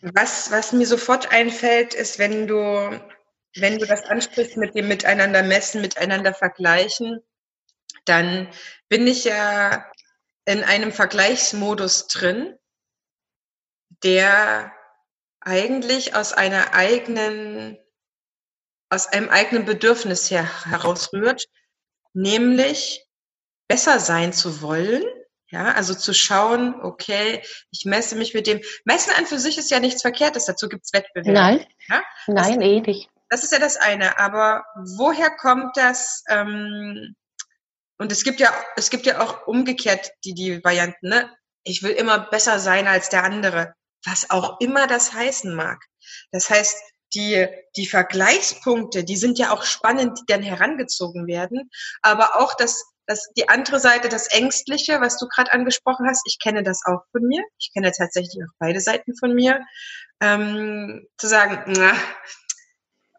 Was, 0.00 0.50
was 0.50 0.72
mir 0.72 0.86
sofort 0.86 1.30
einfällt, 1.30 1.94
ist, 1.94 2.18
wenn 2.18 2.46
du, 2.46 3.00
wenn 3.56 3.78
du 3.78 3.86
das 3.86 4.04
ansprichst 4.04 4.56
mit 4.56 4.74
dem 4.74 4.88
Miteinander 4.88 5.42
messen, 5.42 5.80
miteinander 5.80 6.34
vergleichen, 6.34 7.20
dann 8.04 8.48
bin 8.88 9.06
ich 9.06 9.24
ja 9.24 9.90
in 10.44 10.64
einem 10.64 10.92
Vergleichsmodus 10.92 12.08
drin, 12.08 12.56
der 14.02 14.72
eigentlich 15.40 16.14
aus 16.14 16.32
einer 16.32 16.74
eigenen, 16.74 17.78
aus 18.88 19.06
einem 19.06 19.28
eigenen 19.28 19.64
Bedürfnis 19.64 20.30
her 20.30 20.48
herausrührt, 20.70 21.46
nämlich 22.12 23.06
besser 23.68 24.00
sein 24.00 24.32
zu 24.32 24.62
wollen. 24.62 25.04
Ja, 25.52 25.72
also 25.72 25.94
zu 25.94 26.14
schauen, 26.14 26.80
okay, 26.80 27.42
ich 27.72 27.84
messe 27.84 28.14
mich 28.14 28.34
mit 28.34 28.46
dem. 28.46 28.60
Messen 28.84 29.12
an 29.14 29.26
für 29.26 29.40
sich 29.40 29.58
ist 29.58 29.70
ja 29.72 29.80
nichts 29.80 30.02
Verkehrtes, 30.02 30.44
dazu 30.44 30.68
gibt's 30.68 30.92
Wettbewerbe. 30.92 31.32
Nein, 31.32 31.66
ja? 31.88 32.02
nein, 32.28 32.60
eh 32.60 32.80
nicht. 32.80 33.10
Das 33.30 33.44
ist 33.44 33.52
ja 33.52 33.58
das 33.58 33.76
eine. 33.76 34.18
Aber 34.18 34.64
woher 34.96 35.30
kommt 35.30 35.76
das? 35.76 36.22
Ähm, 36.28 37.14
und 37.98 38.12
es 38.12 38.24
gibt 38.24 38.40
ja, 38.40 38.52
es 38.76 38.90
gibt 38.90 39.06
ja 39.06 39.20
auch 39.20 39.46
umgekehrt 39.46 40.10
die, 40.24 40.34
die 40.34 40.62
Varianten, 40.64 41.08
ne? 41.08 41.30
Ich 41.62 41.82
will 41.82 41.92
immer 41.92 42.18
besser 42.18 42.58
sein 42.58 42.86
als 42.86 43.08
der 43.10 43.24
andere. 43.24 43.74
Was 44.04 44.30
auch 44.30 44.60
immer 44.60 44.86
das 44.86 45.12
heißen 45.12 45.54
mag. 45.54 45.78
Das 46.32 46.48
heißt, 46.48 46.76
die, 47.14 47.46
die 47.76 47.86
Vergleichspunkte, 47.86 49.04
die 49.04 49.16
sind 49.16 49.38
ja 49.38 49.52
auch 49.52 49.64
spannend, 49.64 50.18
die 50.18 50.32
dann 50.32 50.42
herangezogen 50.42 51.26
werden. 51.26 51.70
Aber 52.02 52.40
auch 52.40 52.54
das, 52.54 52.84
das, 53.06 53.28
die 53.36 53.48
andere 53.48 53.80
Seite, 53.80 54.08
das 54.08 54.28
Ängstliche, 54.28 55.00
was 55.00 55.18
du 55.18 55.26
gerade 55.28 55.52
angesprochen 55.52 56.06
hast, 56.08 56.22
ich 56.26 56.38
kenne 56.38 56.62
das 56.62 56.82
auch 56.86 57.02
von 57.12 57.22
mir. 57.22 57.42
Ich 57.58 57.70
kenne 57.74 57.92
tatsächlich 57.92 58.42
auch 58.42 58.54
beide 58.58 58.80
Seiten 58.80 59.14
von 59.16 59.34
mir. 59.34 59.60
Ähm, 60.20 61.06
zu 61.18 61.26
sagen, 61.26 61.64
na, 61.66 61.92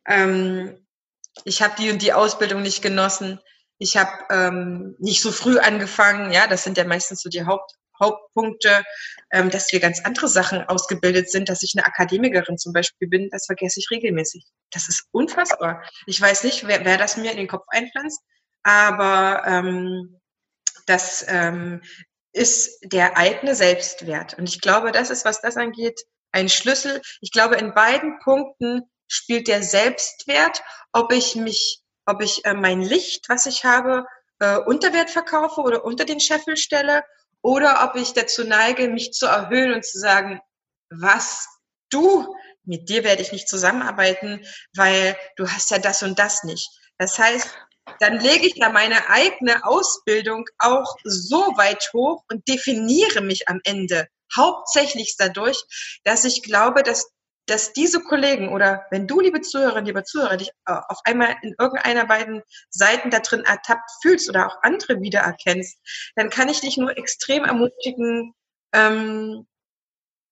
ähm, 0.08 0.86
ich 1.46 1.62
habe 1.62 1.76
die 1.78 1.92
und 1.92 2.02
die 2.02 2.14
Ausbildung 2.14 2.62
nicht 2.62 2.82
genossen. 2.82 3.40
Ich 3.78 3.98
habe 3.98 4.12
ähm, 4.30 4.96
nicht 5.00 5.22
so 5.22 5.32
früh 5.32 5.58
angefangen. 5.58 6.32
Ja, 6.32 6.48
das 6.48 6.64
sind 6.64 6.78
ja 6.78 6.84
meistens 6.84 7.22
so 7.22 7.30
die 7.30 7.46
Haupt, 7.46 7.72
Hauptpunkte, 8.02 8.84
ähm, 9.32 9.50
dass 9.50 9.72
wir 9.72 9.80
ganz 9.80 10.04
andere 10.04 10.28
Sachen 10.28 10.64
ausgebildet 10.64 11.32
sind, 11.32 11.50
dass 11.50 11.64
ich 11.64 11.74
eine 11.76 11.86
Akademikerin 11.86 12.58
zum 12.58 12.74
Beispiel 12.74 13.08
bin, 13.08 13.30
das 13.32 13.46
vergesse 13.46 13.80
ich 13.80 13.90
regelmäßig. 13.92 14.46
Das 14.72 14.90
ist 14.90 15.06
unfassbar. 15.12 15.84
Ich 16.08 16.20
weiß 16.20 16.44
nicht, 16.44 16.68
wer, 16.68 16.84
wer 16.84 16.98
das 16.98 17.18
mir 17.18 17.32
in 17.32 17.38
den 17.38 17.48
Kopf 17.48 17.66
einpflanzt, 17.70 18.22
aber 18.64 19.44
ähm, 19.46 20.20
das 20.88 21.26
ähm, 21.28 21.82
ist 22.34 22.80
der 22.84 23.18
eigene 23.18 23.56
Selbstwert. 23.56 24.34
Und 24.38 24.50
ich 24.50 24.62
glaube, 24.62 24.92
das 24.92 25.10
ist, 25.10 25.26
was 25.26 25.42
das 25.42 25.58
angeht, 25.58 26.00
ein 26.32 26.50
Schlüssel. 26.50 27.02
Ich 27.20 27.32
glaube, 27.32 27.56
in 27.56 27.74
beiden 27.74 28.20
Punkten 28.20 28.84
spielt 29.12 29.48
der 29.50 29.62
Selbstwert, 29.62 30.64
ob 30.94 31.12
ich 31.12 31.36
mich, 31.36 31.82
ob 32.06 32.22
ich 32.22 32.46
äh, 32.46 32.54
mein 32.54 32.82
Licht, 32.82 33.28
was 33.28 33.46
ich 33.46 33.66
habe, 33.66 34.06
äh, 34.40 34.58
unter 34.58 34.94
Wert 34.94 35.10
verkaufe 35.10 35.62
oder 35.62 35.84
unter 35.84 36.06
den 36.06 36.22
Scheffel 36.22 36.56
stelle 36.56 37.04
oder 37.42 37.84
ob 37.84 38.00
ich 38.00 38.14
dazu 38.14 38.46
neige, 38.46 38.88
mich 38.88 39.12
zu 39.12 39.26
erhöhen 39.26 39.74
und 39.74 39.86
zu 39.86 40.00
sagen, 40.00 40.40
was 40.90 41.48
du, 41.90 42.34
mit 42.64 42.88
dir 42.90 43.04
werde 43.04 43.22
ich 43.22 43.34
nicht 43.34 43.50
zusammenarbeiten, 43.50 44.46
weil 44.76 45.18
du 45.36 45.48
hast 45.48 45.72
ja 45.72 45.80
das 45.80 46.04
und 46.04 46.18
das 46.18 46.44
nicht. 46.44 46.70
Das 46.98 47.20
heißt, 47.20 47.50
dann 48.00 48.20
lege 48.20 48.48
ich 48.48 48.56
ja 48.56 48.70
meine 48.70 49.10
eigene 49.10 49.66
Ausbildung 49.66 50.46
auch 50.60 50.96
so 51.04 51.40
weit 51.58 51.92
hoch 51.94 52.24
und 52.32 52.48
definiere 52.48 53.22
mich 53.22 53.50
am 53.50 53.60
Ende 53.66 54.08
hauptsächlich 54.36 55.16
dadurch, 55.18 55.62
dass 56.06 56.24
ich 56.24 56.44
glaube, 56.44 56.84
dass 56.84 57.12
dass 57.48 57.74
diese 57.74 58.02
Kollegen 58.02 58.50
oder 58.50 58.86
wenn 58.92 59.08
du, 59.08 59.20
liebe 59.20 59.42
Zuhörerin, 59.42 59.86
lieber 59.86 60.04
Zuhörer, 60.04 60.38
dich 60.38 60.50
äh, 60.66 60.74
auf 60.88 61.00
einmal 61.04 61.36
in 61.42 61.56
irgendeiner 61.60 62.06
beiden 62.06 62.44
Seiten 62.70 63.10
da 63.10 63.20
drin 63.20 63.44
ertappt 63.44 63.90
fühlst 64.02 64.30
oder 64.30 64.48
auch 64.48 64.58
andere 64.62 65.02
wiedererkennst, 65.02 65.80
dann 66.16 66.30
kann 66.30 66.50
ich 66.50 66.62
dich 66.62 66.78
nur 66.78 66.98
extrem 66.98 67.44
ermutigen, 67.44 68.34
ähm, 68.74 69.48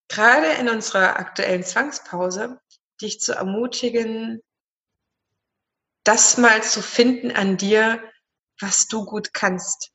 gerade 0.08 0.46
in 0.60 0.68
unserer 0.68 1.18
aktuellen 1.18 1.64
Zwangspause, 1.64 2.60
dich 3.00 3.20
zu 3.20 3.32
ermutigen, 3.32 4.42
das 6.04 6.38
mal 6.38 6.62
zu 6.62 6.82
finden 6.82 7.30
an 7.32 7.56
dir, 7.56 8.02
was 8.60 8.86
du 8.88 9.04
gut 9.04 9.32
kannst. 9.32 9.90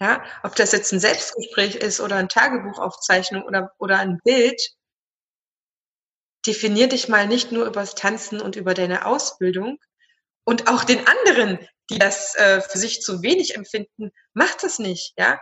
Ja, 0.00 0.24
ob 0.42 0.56
das 0.56 0.72
jetzt 0.72 0.92
ein 0.92 0.98
Selbstgespräch 0.98 1.76
ist 1.76 2.00
oder 2.00 2.16
ein 2.16 2.28
Tagebuchaufzeichnung 2.28 3.44
oder, 3.44 3.72
oder 3.78 3.98
ein 3.98 4.18
Bild, 4.24 4.60
definier 6.46 6.88
dich 6.88 7.08
mal 7.08 7.26
nicht 7.26 7.52
nur 7.52 7.66
übers 7.66 7.94
Tanzen 7.94 8.40
und 8.40 8.56
über 8.56 8.74
deine 8.74 9.06
Ausbildung 9.06 9.78
und 10.44 10.68
auch 10.68 10.84
den 10.84 11.06
anderen, 11.06 11.58
die 11.90 11.98
das 11.98 12.34
äh, 12.34 12.60
für 12.60 12.78
sich 12.78 13.02
zu 13.02 13.22
wenig 13.22 13.54
empfinden, 13.54 14.10
mach 14.34 14.54
das 14.54 14.78
nicht, 14.78 15.14
ja. 15.16 15.40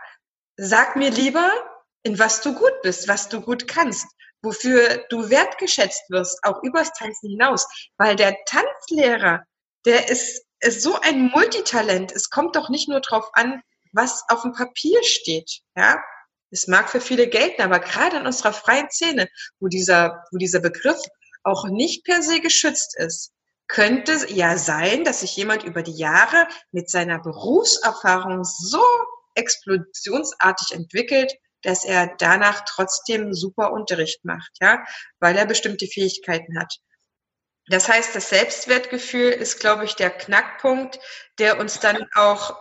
Sag 0.57 0.95
mir 0.95 1.09
lieber, 1.09 1.49
in 2.03 2.19
was 2.19 2.41
du 2.41 2.53
gut 2.53 2.81
bist, 2.83 3.07
was 3.07 3.29
du 3.29 3.41
gut 3.41 3.67
kannst, 3.67 4.05
wofür 4.41 5.05
du 5.09 5.29
wertgeschätzt 5.29 6.09
wirst, 6.09 6.39
auch 6.43 6.61
übers 6.63 6.91
Tanzen 6.93 7.29
hinaus, 7.29 7.67
weil 7.97 8.15
der 8.15 8.35
Tanzlehrer, 8.45 9.43
der 9.85 10.09
ist, 10.09 10.45
ist 10.59 10.81
so 10.81 10.99
ein 11.01 11.29
Multitalent. 11.29 12.11
Es 12.11 12.29
kommt 12.29 12.55
doch 12.55 12.69
nicht 12.69 12.89
nur 12.89 13.01
drauf 13.01 13.29
an, 13.33 13.61
was 13.93 14.23
auf 14.29 14.41
dem 14.43 14.53
Papier 14.53 15.03
steht, 15.03 15.61
ja. 15.75 16.01
Es 16.51 16.67
mag 16.67 16.89
für 16.89 17.01
viele 17.01 17.27
gelten, 17.27 17.61
aber 17.61 17.79
gerade 17.79 18.17
in 18.17 18.25
unserer 18.25 18.53
freien 18.53 18.89
Szene, 18.91 19.27
wo 19.59 19.67
dieser, 19.67 20.23
wo 20.31 20.37
dieser 20.37 20.59
Begriff 20.59 20.99
auch 21.43 21.65
nicht 21.65 22.03
per 22.05 22.21
se 22.21 22.39
geschützt 22.41 22.95
ist, 22.97 23.31
könnte 23.67 24.13
ja 24.29 24.57
sein, 24.57 25.05
dass 25.05 25.21
sich 25.21 25.35
jemand 25.37 25.63
über 25.63 25.81
die 25.81 25.95
Jahre 25.95 26.47
mit 26.71 26.89
seiner 26.89 27.19
Berufserfahrung 27.19 28.43
so 28.43 28.83
explosionsartig 29.35 30.75
entwickelt, 30.75 31.33
dass 31.63 31.85
er 31.85 32.13
danach 32.17 32.65
trotzdem 32.65 33.33
super 33.33 33.71
Unterricht 33.71 34.25
macht, 34.25 34.51
ja, 34.59 34.83
weil 35.19 35.37
er 35.37 35.45
bestimmte 35.45 35.87
Fähigkeiten 35.87 36.59
hat. 36.59 36.79
Das 37.67 37.87
heißt, 37.87 38.13
das 38.15 38.29
Selbstwertgefühl 38.29 39.31
ist, 39.31 39.59
glaube 39.59 39.85
ich, 39.85 39.95
der 39.95 40.09
Knackpunkt, 40.09 40.99
der 41.37 41.59
uns 41.59 41.79
dann 41.79 42.05
auch 42.15 42.57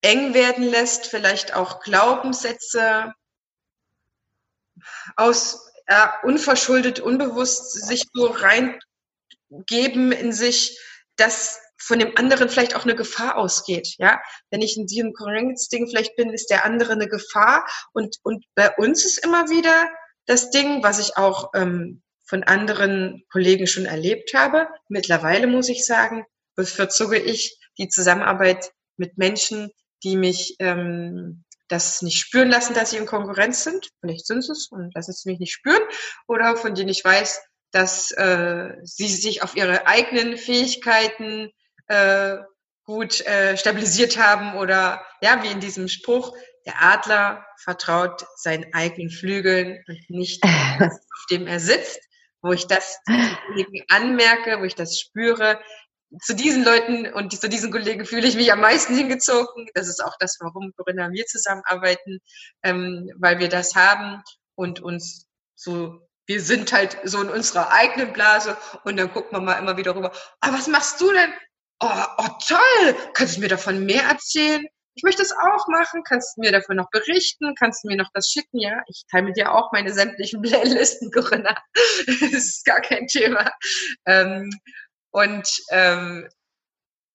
eng 0.00 0.34
werden 0.34 0.64
lässt, 0.64 1.06
vielleicht 1.06 1.54
auch 1.54 1.80
Glaubenssätze 1.80 3.12
aus 5.16 5.72
äh, 5.86 6.06
unverschuldet, 6.22 7.00
unbewusst 7.00 7.86
sich 7.86 8.04
so 8.12 8.26
reingeben 8.26 10.12
in 10.12 10.32
sich, 10.32 10.78
dass 11.16 11.60
von 11.80 11.98
dem 11.98 12.16
anderen 12.16 12.48
vielleicht 12.48 12.74
auch 12.76 12.84
eine 12.84 12.96
Gefahr 12.96 13.36
ausgeht. 13.36 13.94
Ja, 13.98 14.20
wenn 14.50 14.62
ich 14.62 14.76
in 14.76 14.86
diesem 14.86 15.12
Konkurrenzding 15.12 15.88
vielleicht 15.88 16.16
bin, 16.16 16.32
ist 16.32 16.50
der 16.50 16.64
andere 16.64 16.92
eine 16.92 17.08
Gefahr. 17.08 17.66
Und 17.92 18.16
und 18.22 18.44
bei 18.54 18.74
uns 18.76 19.04
ist 19.04 19.24
immer 19.24 19.48
wieder 19.48 19.88
das 20.26 20.50
Ding, 20.50 20.82
was 20.82 20.98
ich 20.98 21.16
auch 21.16 21.50
ähm, 21.54 22.02
von 22.26 22.42
anderen 22.42 23.24
Kollegen 23.30 23.66
schon 23.66 23.86
erlebt 23.86 24.34
habe. 24.34 24.68
Mittlerweile 24.88 25.46
muss 25.46 25.68
ich 25.68 25.86
sagen, 25.86 26.24
bevorzuge 26.54 27.18
ich 27.18 27.58
die 27.78 27.88
Zusammenarbeit 27.88 28.70
mit 28.96 29.16
Menschen, 29.16 29.70
die 30.02 30.16
mich 30.16 30.56
ähm, 30.58 31.44
das 31.68 32.02
nicht 32.02 32.18
spüren 32.18 32.48
lassen, 32.48 32.74
dass 32.74 32.90
sie 32.90 32.96
in 32.96 33.06
Konkurrenz 33.06 33.64
sind. 33.64 33.90
Vielleicht 34.00 34.26
sind 34.26 34.42
sie 34.42 34.52
es 34.52 34.68
und 34.70 34.94
lassen 34.94 35.10
es 35.10 35.24
mich 35.24 35.38
nicht 35.38 35.52
spüren. 35.52 35.82
Oder 36.26 36.56
von 36.56 36.74
denen 36.74 36.88
ich 36.88 37.04
weiß, 37.04 37.42
dass 37.70 38.10
äh, 38.12 38.70
sie 38.82 39.08
sich 39.08 39.42
auf 39.42 39.56
ihre 39.56 39.86
eigenen 39.86 40.38
Fähigkeiten 40.38 41.50
äh, 41.88 42.38
gut 42.84 43.20
äh, 43.26 43.56
stabilisiert 43.56 44.16
haben 44.16 44.56
oder 44.56 45.04
ja, 45.20 45.42
wie 45.42 45.48
in 45.48 45.60
diesem 45.60 45.88
Spruch, 45.88 46.34
der 46.64 46.82
Adler 46.82 47.46
vertraut 47.62 48.26
seinen 48.36 48.72
eigenen 48.72 49.10
Flügeln 49.10 49.84
und 49.86 50.10
nicht 50.10 50.42
auf 50.80 51.26
dem 51.30 51.46
er 51.46 51.60
sitzt, 51.60 52.00
wo 52.40 52.52
ich 52.52 52.66
das 52.66 52.98
anmerke, 53.88 54.60
wo 54.60 54.64
ich 54.64 54.74
das 54.74 54.98
spüre. 54.98 55.60
Zu 56.22 56.34
diesen 56.34 56.64
Leuten 56.64 57.12
und 57.12 57.38
zu 57.38 57.48
diesen 57.48 57.70
Kollegen 57.70 58.06
fühle 58.06 58.26
ich 58.26 58.36
mich 58.36 58.52
am 58.52 58.60
meisten 58.60 58.96
hingezogen. 58.96 59.68
Das 59.74 59.88
ist 59.88 60.02
auch 60.02 60.16
das, 60.18 60.38
warum 60.40 60.72
Corinna 60.76 61.06
und 61.06 61.12
wir 61.12 61.26
zusammenarbeiten, 61.26 62.20
ähm, 62.62 63.10
weil 63.18 63.38
wir 63.38 63.48
das 63.48 63.74
haben 63.74 64.22
und 64.54 64.80
uns 64.80 65.26
so 65.54 66.02
wir 66.26 66.42
sind 66.42 66.74
halt 66.74 66.98
so 67.04 67.22
in 67.22 67.30
unserer 67.30 67.72
eigenen 67.72 68.12
Blase 68.12 68.58
und 68.84 68.98
dann 68.98 69.10
gucken 69.10 69.32
wir 69.32 69.40
mal 69.40 69.54
immer 69.54 69.78
wieder 69.78 69.96
rüber. 69.96 70.12
Ah, 70.40 70.52
was 70.52 70.66
machst 70.68 71.00
du 71.00 71.10
denn? 71.10 71.32
oh, 71.80 72.04
oh 72.18 72.28
toll, 72.46 72.96
kannst 73.14 73.36
du 73.36 73.40
mir 73.40 73.48
davon 73.48 73.84
mehr 73.84 74.02
erzählen? 74.04 74.64
Ich 74.94 75.04
möchte 75.04 75.22
es 75.22 75.32
auch 75.32 75.68
machen. 75.68 76.02
Kannst 76.02 76.36
du 76.36 76.40
mir 76.40 76.50
davon 76.50 76.76
noch 76.76 76.90
berichten? 76.90 77.54
Kannst 77.56 77.84
du 77.84 77.88
mir 77.88 77.96
noch 77.96 78.10
das 78.14 78.28
schicken? 78.28 78.58
Ja, 78.58 78.82
ich 78.88 79.04
teile 79.08 79.26
mit 79.26 79.36
dir 79.36 79.52
auch 79.52 79.70
meine 79.72 79.92
sämtlichen 79.92 80.42
Playlisten, 80.42 81.12
Corinna. 81.12 81.56
das 82.06 82.32
ist 82.32 82.64
gar 82.64 82.80
kein 82.80 83.06
Thema. 83.06 83.50
Ähm, 84.06 84.50
und 85.10 85.48
ähm, 85.70 86.28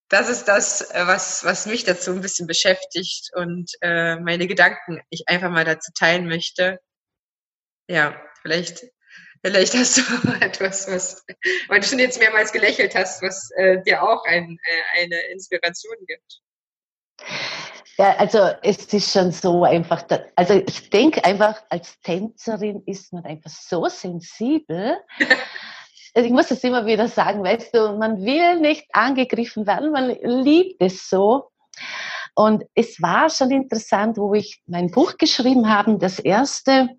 das 0.10 0.30
ist 0.30 0.46
das, 0.46 0.90
was, 0.94 1.44
was 1.44 1.66
mich 1.66 1.86
dazu 1.86 2.12
ein 2.12 2.22
bisschen 2.22 2.46
beschäftigt 2.46 3.32
und 3.34 3.72
äh, 3.82 4.18
meine 4.18 4.48
Gedanken 4.48 5.02
ich 5.10 5.28
einfach 5.28 5.50
mal 5.50 5.66
dazu 5.66 5.92
teilen 5.98 6.28
möchte. 6.28 6.80
Ja, 7.88 8.22
vielleicht 8.42 8.86
Vielleicht 9.46 9.74
hast 9.74 9.98
du 9.98 10.02
etwas, 10.42 10.90
was, 10.90 11.26
weil 11.68 11.82
du 11.82 11.88
schon 11.88 12.00
jetzt 12.00 12.20
mehrmals 12.20 12.54
gelächelt 12.54 12.96
hast, 12.96 13.22
was 13.22 13.52
äh, 13.58 13.82
dir 13.84 14.02
auch 14.02 14.24
ein, 14.26 14.58
äh, 14.64 15.02
eine 15.04 15.20
Inspiration 15.32 15.96
gibt. 16.08 16.40
Ja, 17.98 18.16
also 18.16 18.52
es 18.64 18.92
ist 18.92 19.12
schon 19.12 19.32
so 19.32 19.66
einfach, 19.66 20.06
also 20.36 20.64
ich 20.66 20.90
denke 20.90 21.24
einfach, 21.26 21.62
als 21.70 22.00
Tänzerin 22.02 22.84
ist 22.86 23.14
man 23.14 23.26
einfach 23.26 23.52
so 23.52 23.88
sensibel. 23.88 24.98
Also 26.14 26.28
ich 26.28 26.34
muss 26.34 26.52
es 26.52 26.64
immer 26.64 26.86
wieder 26.86 27.08
sagen, 27.08 27.44
weißt 27.44 27.74
du, 27.74 27.98
man 27.98 28.24
will 28.24 28.60
nicht 28.60 28.88
angegriffen 28.94 29.66
werden, 29.66 29.92
man 29.92 30.10
liebt 30.10 30.80
es 30.80 31.10
so. 31.10 31.50
Und 32.36 32.64
es 32.76 33.02
war 33.02 33.30
schon 33.30 33.52
interessant, 33.52 34.18
wo 34.18 34.34
ich 34.34 34.62
mein 34.68 34.92
Buch 34.92 35.18
geschrieben 35.18 35.70
habe, 35.70 35.98
das 35.98 36.20
erste, 36.20 36.90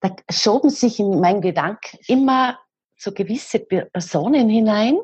da 0.00 0.14
schoben 0.30 0.70
sich 0.70 0.98
in 0.98 1.20
meinen 1.20 1.40
Gedanken 1.40 1.98
immer 2.08 2.58
so 2.96 3.12
gewisse 3.12 3.60
Personen 3.60 4.48
hinein. 4.48 4.98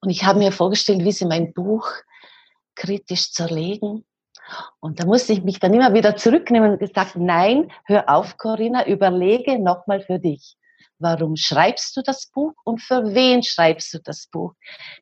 Und 0.00 0.10
ich 0.10 0.24
habe 0.24 0.38
mir 0.38 0.52
vorgestellt, 0.52 1.04
wie 1.04 1.12
sie 1.12 1.26
mein 1.26 1.52
Buch 1.52 1.88
kritisch 2.74 3.32
zerlegen. 3.32 4.04
Und 4.78 5.00
da 5.00 5.06
musste 5.06 5.32
ich 5.32 5.42
mich 5.42 5.58
dann 5.58 5.74
immer 5.74 5.92
wieder 5.92 6.16
zurücknehmen 6.16 6.72
und 6.72 6.78
gesagt, 6.78 7.16
nein, 7.16 7.72
hör 7.84 8.08
auf, 8.08 8.36
Corinna, 8.38 8.86
überlege 8.86 9.58
nochmal 9.58 10.02
für 10.02 10.20
dich. 10.20 10.56
Warum 10.98 11.36
schreibst 11.36 11.96
du 11.96 12.02
das 12.02 12.26
Buch 12.26 12.54
und 12.64 12.80
für 12.80 13.14
wen 13.14 13.42
schreibst 13.42 13.92
du 13.92 13.98
das 13.98 14.28
Buch? 14.28 14.54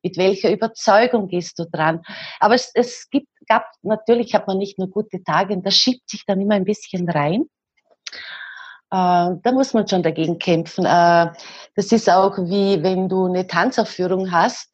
Mit 0.02 0.16
welcher 0.16 0.50
Überzeugung 0.50 1.28
gehst 1.28 1.58
du 1.58 1.66
dran? 1.66 2.02
Aber 2.40 2.54
es, 2.54 2.72
es 2.74 3.08
gibt, 3.10 3.28
gab, 3.46 3.66
natürlich 3.82 4.34
hat 4.34 4.48
man 4.48 4.58
nicht 4.58 4.78
nur 4.78 4.90
gute 4.90 5.22
Tage 5.22 5.56
das 5.62 5.76
schiebt 5.76 6.08
sich 6.08 6.24
dann 6.26 6.40
immer 6.40 6.56
ein 6.56 6.64
bisschen 6.64 7.08
rein. 7.08 7.44
Äh, 8.90 9.38
da 9.42 9.52
muss 9.52 9.72
man 9.72 9.86
schon 9.86 10.02
dagegen 10.02 10.38
kämpfen. 10.38 10.84
Äh, 10.84 11.32
das 11.74 11.92
ist 11.92 12.10
auch 12.10 12.38
wie 12.38 12.82
wenn 12.82 13.08
du 13.08 13.26
eine 13.26 13.46
Tanzaufführung 13.46 14.32
hast 14.32 14.70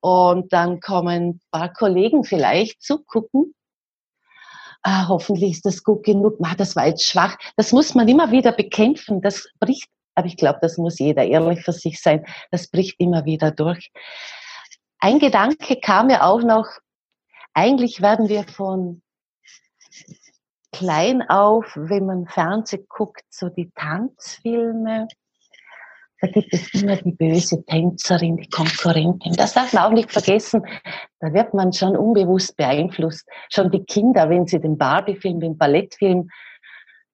und 0.00 0.52
dann 0.52 0.80
kommen 0.80 1.08
ein 1.08 1.40
paar 1.50 1.72
Kollegen 1.72 2.24
vielleicht 2.24 2.82
zugucken. 2.82 3.54
Ah, 4.82 5.08
hoffentlich 5.08 5.52
ist 5.52 5.66
das 5.66 5.82
gut 5.82 6.04
genug. 6.04 6.38
Ah, 6.42 6.54
das 6.56 6.76
war 6.76 6.86
jetzt 6.86 7.04
schwach. 7.04 7.36
Das 7.56 7.72
muss 7.72 7.94
man 7.94 8.06
immer 8.06 8.30
wieder 8.30 8.52
bekämpfen. 8.52 9.20
Das 9.20 9.48
bricht, 9.58 9.88
aber 10.16 10.26
ich 10.26 10.36
glaube, 10.36 10.58
das 10.62 10.78
muss 10.78 10.98
jeder 10.98 11.24
ehrlich 11.24 11.62
für 11.62 11.72
sich 11.72 12.00
sein. 12.00 12.24
Das 12.50 12.68
bricht 12.68 12.98
immer 12.98 13.24
wieder 13.24 13.50
durch. 13.52 13.92
Ein 14.98 15.18
Gedanke 15.18 15.76
kam 15.76 16.08
mir 16.08 16.24
auch 16.24 16.42
noch. 16.42 16.66
Eigentlich 17.52 18.00
werden 18.00 18.28
wir 18.28 18.44
von 18.44 19.02
klein 20.72 21.22
auf, 21.28 21.70
wenn 21.76 22.06
man 22.06 22.26
Fernsehen 22.26 22.86
guckt, 22.88 23.24
so 23.30 23.50
die 23.50 23.70
Tanzfilme. 23.74 25.06
Da 26.20 26.28
gibt 26.28 26.52
es 26.52 26.72
immer 26.72 26.96
die 26.96 27.12
böse 27.12 27.62
Tänzerin, 27.66 28.38
die 28.38 28.48
Konkurrentin. 28.48 29.34
Das 29.34 29.52
darf 29.52 29.74
man 29.74 29.84
auch 29.84 29.92
nicht 29.92 30.10
vergessen. 30.10 30.66
Da 31.20 31.32
wird 31.34 31.52
man 31.52 31.74
schon 31.74 31.94
unbewusst 31.94 32.56
beeinflusst. 32.56 33.28
Schon 33.50 33.70
die 33.70 33.84
Kinder, 33.84 34.30
wenn 34.30 34.46
sie 34.46 34.60
den 34.60 34.78
Barbie-Film, 34.78 35.40
den 35.40 35.58
Ballettfilm, 35.58 36.30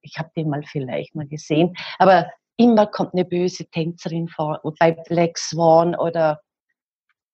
ich 0.03 0.19
habe 0.19 0.31
den 0.37 0.49
mal 0.49 0.62
vielleicht 0.62 1.17
mal 1.17 1.27
gesehen, 1.27 1.75
aber 1.99 2.31
immer 2.57 2.87
kommt 2.87 3.15
eine 3.15 3.25
böse 3.25 3.67
Tänzerin 3.67 4.29
vor. 4.29 4.61
Bei 4.79 4.93
Black 4.93 5.38
Swan 5.38 5.95
oder 5.95 6.41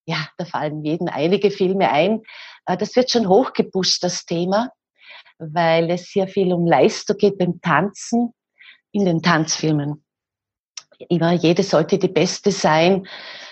ja, 0.07 0.27
da 0.39 0.47
fallen 0.47 0.85
jeden 0.85 1.09
einige 1.09 1.51
Filme 1.51 1.91
ein. 1.91 2.23
Äh, 2.67 2.77
das 2.77 2.97
wird 2.97 3.11
schon 3.11 3.29
hochgepusht, 3.29 4.03
das 4.03 4.25
Thema 4.25 4.71
weil 5.39 5.91
es 5.91 6.11
sehr 6.13 6.29
viel 6.29 6.53
um 6.53 6.67
Leistung 6.67 7.17
geht 7.17 7.39
beim 7.39 7.61
Tanzen 7.61 8.33
in 8.93 9.05
den 9.05 9.23
Tanzfilmen. 9.23 10.05
Immer 11.09 11.33
jede 11.33 11.63
sollte 11.63 11.99
die 11.99 12.09
Beste 12.09 12.51
sein. 12.51 13.07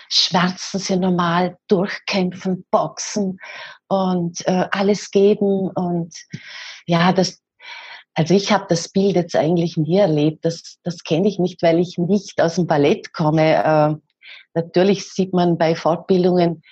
Schmerzen 0.09 0.79
sie 0.79 0.97
normal, 0.97 1.57
durchkämpfen, 1.69 2.65
boxen 2.71 3.39
und 3.87 4.45
äh, 4.47 4.67
alles 4.71 5.11
geben. 5.11 5.69
Und 5.69 6.13
ja, 6.85 7.13
das, 7.13 7.41
also 8.17 8.33
ich 8.33 8.51
habe 8.51 8.65
das 8.67 8.89
Bild 8.89 9.15
jetzt 9.15 9.35
eigentlich 9.35 9.77
nie 9.77 9.97
erlebt. 9.97 10.43
Das, 10.43 10.79
das 10.83 11.03
kenne 11.03 11.27
ich 11.27 11.37
nicht, 11.37 11.61
weil 11.61 11.79
ich 11.79 11.97
nicht 11.97 12.41
aus 12.41 12.55
dem 12.55 12.65
Ballett 12.65 13.13
komme. 13.13 13.63
Äh, 13.63 13.95
natürlich 14.55 15.05
sieht 15.05 15.33
man 15.33 15.57
bei 15.57 15.75
Fortbildungen, 15.75 16.63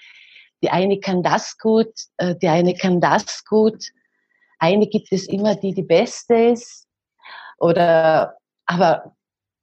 die 0.63 0.71
eine 0.71 0.99
kann 0.99 1.21
das 1.21 1.57
gut, 1.57 1.91
äh, 2.17 2.35
die 2.35 2.47
eine 2.47 2.73
kann 2.73 2.99
das 2.99 3.45
gut 3.45 3.91
eine 4.59 4.87
gibt 4.87 5.11
es 5.11 5.27
immer, 5.27 5.55
die 5.55 5.73
die 5.73 5.83
beste 5.83 6.35
ist. 6.35 6.87
Oder, 7.57 8.37
aber 8.65 9.15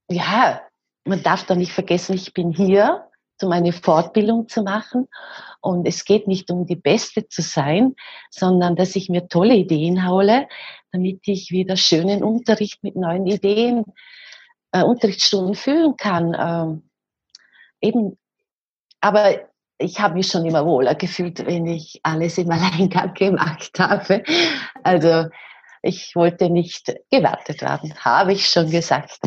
ja, 0.08 0.62
man 1.04 1.22
darf 1.22 1.44
da 1.44 1.54
nicht 1.54 1.72
vergessen, 1.72 2.14
ich 2.14 2.32
bin 2.32 2.52
hier, 2.52 3.08
um 3.42 3.50
eine 3.50 3.72
Fortbildung 3.72 4.48
zu 4.48 4.62
machen. 4.62 5.08
Und 5.60 5.86
es 5.86 6.04
geht 6.04 6.28
nicht 6.28 6.50
um 6.50 6.66
die 6.66 6.76
Beste 6.76 7.28
zu 7.28 7.42
sein, 7.42 7.96
sondern 8.30 8.76
dass 8.76 8.94
ich 8.94 9.08
mir 9.08 9.28
tolle 9.28 9.54
Ideen 9.54 10.08
hole, 10.08 10.46
damit 10.92 11.20
ich 11.24 11.50
wieder 11.50 11.76
schönen 11.76 12.22
Unterricht 12.22 12.82
mit 12.82 12.96
neuen 12.96 13.26
Ideen, 13.26 13.84
äh, 14.72 14.82
Unterrichtsstunden 14.82 15.54
führen 15.54 15.96
kann. 15.96 16.36
Ähm, 16.38 16.90
eben, 17.80 18.18
aber 19.00 19.48
ich 19.78 19.98
habe 20.00 20.14
mich 20.14 20.28
schon 20.28 20.46
immer 20.46 20.64
wohler 20.64 20.94
gefühlt, 20.94 21.44
wenn 21.46 21.66
ich 21.66 22.00
alles 22.02 22.38
im 22.38 22.50
Alleingang 22.50 23.14
gemacht 23.14 23.78
habe. 23.78 24.22
Also 24.82 25.28
ich 25.82 26.14
wollte 26.14 26.50
nicht 26.50 26.94
gewartet 27.10 27.62
werden, 27.62 27.94
habe 28.04 28.32
ich 28.34 28.46
schon 28.46 28.70
gesagt. 28.70 29.18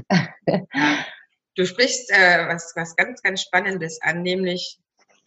du 1.56 1.66
sprichst 1.66 2.12
äh, 2.12 2.48
was, 2.48 2.74
was 2.76 2.96
ganz, 2.96 3.22
ganz 3.22 3.42
Spannendes 3.42 4.02
an, 4.02 4.22
nämlich 4.22 4.80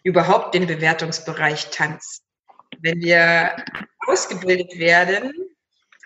überhaupt 0.05 0.55
den 0.55 0.67
Bewertungsbereich 0.67 1.71
Tanz. 1.71 2.23
Wenn 2.81 3.01
wir 3.01 3.57
ausgebildet 4.07 4.79
werden 4.79 5.33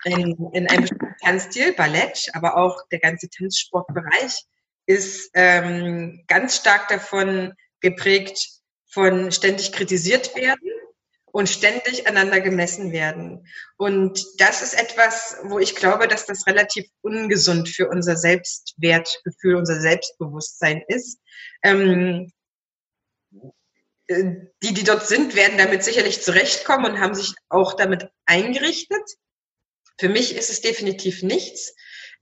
in, 0.05 0.35
in 0.53 0.67
einem 0.67 0.87
Tanzstil, 1.21 1.73
Ballett, 1.73 2.29
aber 2.33 2.57
auch 2.57 2.87
der 2.91 2.99
ganze 2.99 3.29
Tanzsportbereich, 3.29 4.45
ist 4.85 5.31
ähm, 5.33 6.23
ganz 6.27 6.57
stark 6.57 6.87
davon 6.89 7.53
geprägt, 7.79 8.61
von 8.89 9.31
ständig 9.31 9.71
kritisiert 9.71 10.35
werden 10.35 10.69
und 11.33 11.49
ständig 11.49 12.07
einander 12.07 12.41
gemessen 12.41 12.91
werden. 12.91 13.47
Und 13.77 14.23
das 14.37 14.61
ist 14.61 14.75
etwas, 14.75 15.37
wo 15.43 15.57
ich 15.57 15.75
glaube, 15.75 16.07
dass 16.07 16.27
das 16.27 16.45
relativ 16.45 16.85
ungesund 17.01 17.69
für 17.69 17.89
unser 17.89 18.15
Selbstwertgefühl, 18.15 19.55
unser 19.55 19.81
Selbstbewusstsein 19.81 20.83
ist. 20.87 21.19
Ähm, 21.63 22.31
äh, 24.07 24.35
die, 24.61 24.73
die 24.73 24.83
dort 24.83 25.07
sind, 25.07 25.35
werden 25.35 25.57
damit 25.57 25.83
sicherlich 25.83 26.21
zurechtkommen 26.21 26.85
und 26.85 26.99
haben 26.99 27.15
sich 27.15 27.33
auch 27.49 27.73
damit 27.73 28.09
eingerichtet. 28.25 29.03
Für 29.99 30.09
mich 30.09 30.35
ist 30.35 30.49
es 30.49 30.61
definitiv 30.61 31.23
nichts. 31.23 31.75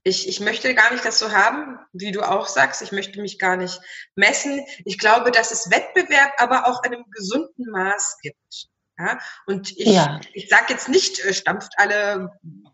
Ich, 0.04 0.28
ich 0.28 0.40
möchte 0.40 0.74
gar 0.74 0.92
nicht 0.92 1.04
das 1.04 1.18
so 1.18 1.30
haben, 1.30 1.78
wie 1.92 2.10
du 2.10 2.22
auch 2.22 2.48
sagst. 2.48 2.82
Ich 2.82 2.92
möchte 2.92 3.20
mich 3.20 3.38
gar 3.38 3.56
nicht 3.56 3.80
messen. 4.16 4.64
Ich 4.84 4.98
glaube, 4.98 5.30
dass 5.30 5.52
es 5.52 5.70
Wettbewerb 5.70 6.32
aber 6.38 6.66
auch 6.66 6.82
in 6.84 6.92
einem 6.92 7.04
gesunden 7.10 7.70
Maß 7.70 8.18
gibt. 8.20 8.68
Ja? 8.98 9.18
Und 9.46 9.70
ich, 9.78 9.86
ja. 9.86 10.20
ich 10.32 10.48
sage 10.48 10.72
jetzt 10.72 10.88
nicht, 10.88 11.24
äh, 11.24 11.32
stampft 11.32 11.72
alle 11.76 12.32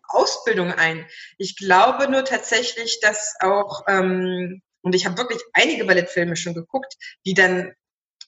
Ausbildung 0.09 0.73
ein. 0.73 1.07
Ich 1.37 1.57
glaube 1.57 2.11
nur 2.11 2.25
tatsächlich, 2.25 3.01
dass 3.01 3.35
auch, 3.41 3.83
ähm, 3.89 4.63
und 4.81 4.95
ich 4.95 5.05
habe 5.05 5.19
wirklich 5.19 5.41
einige 5.53 5.85
Ballettfilme 5.85 6.35
schon 6.35 6.55
geguckt, 6.55 6.95
die 7.27 7.35
dann 7.35 7.75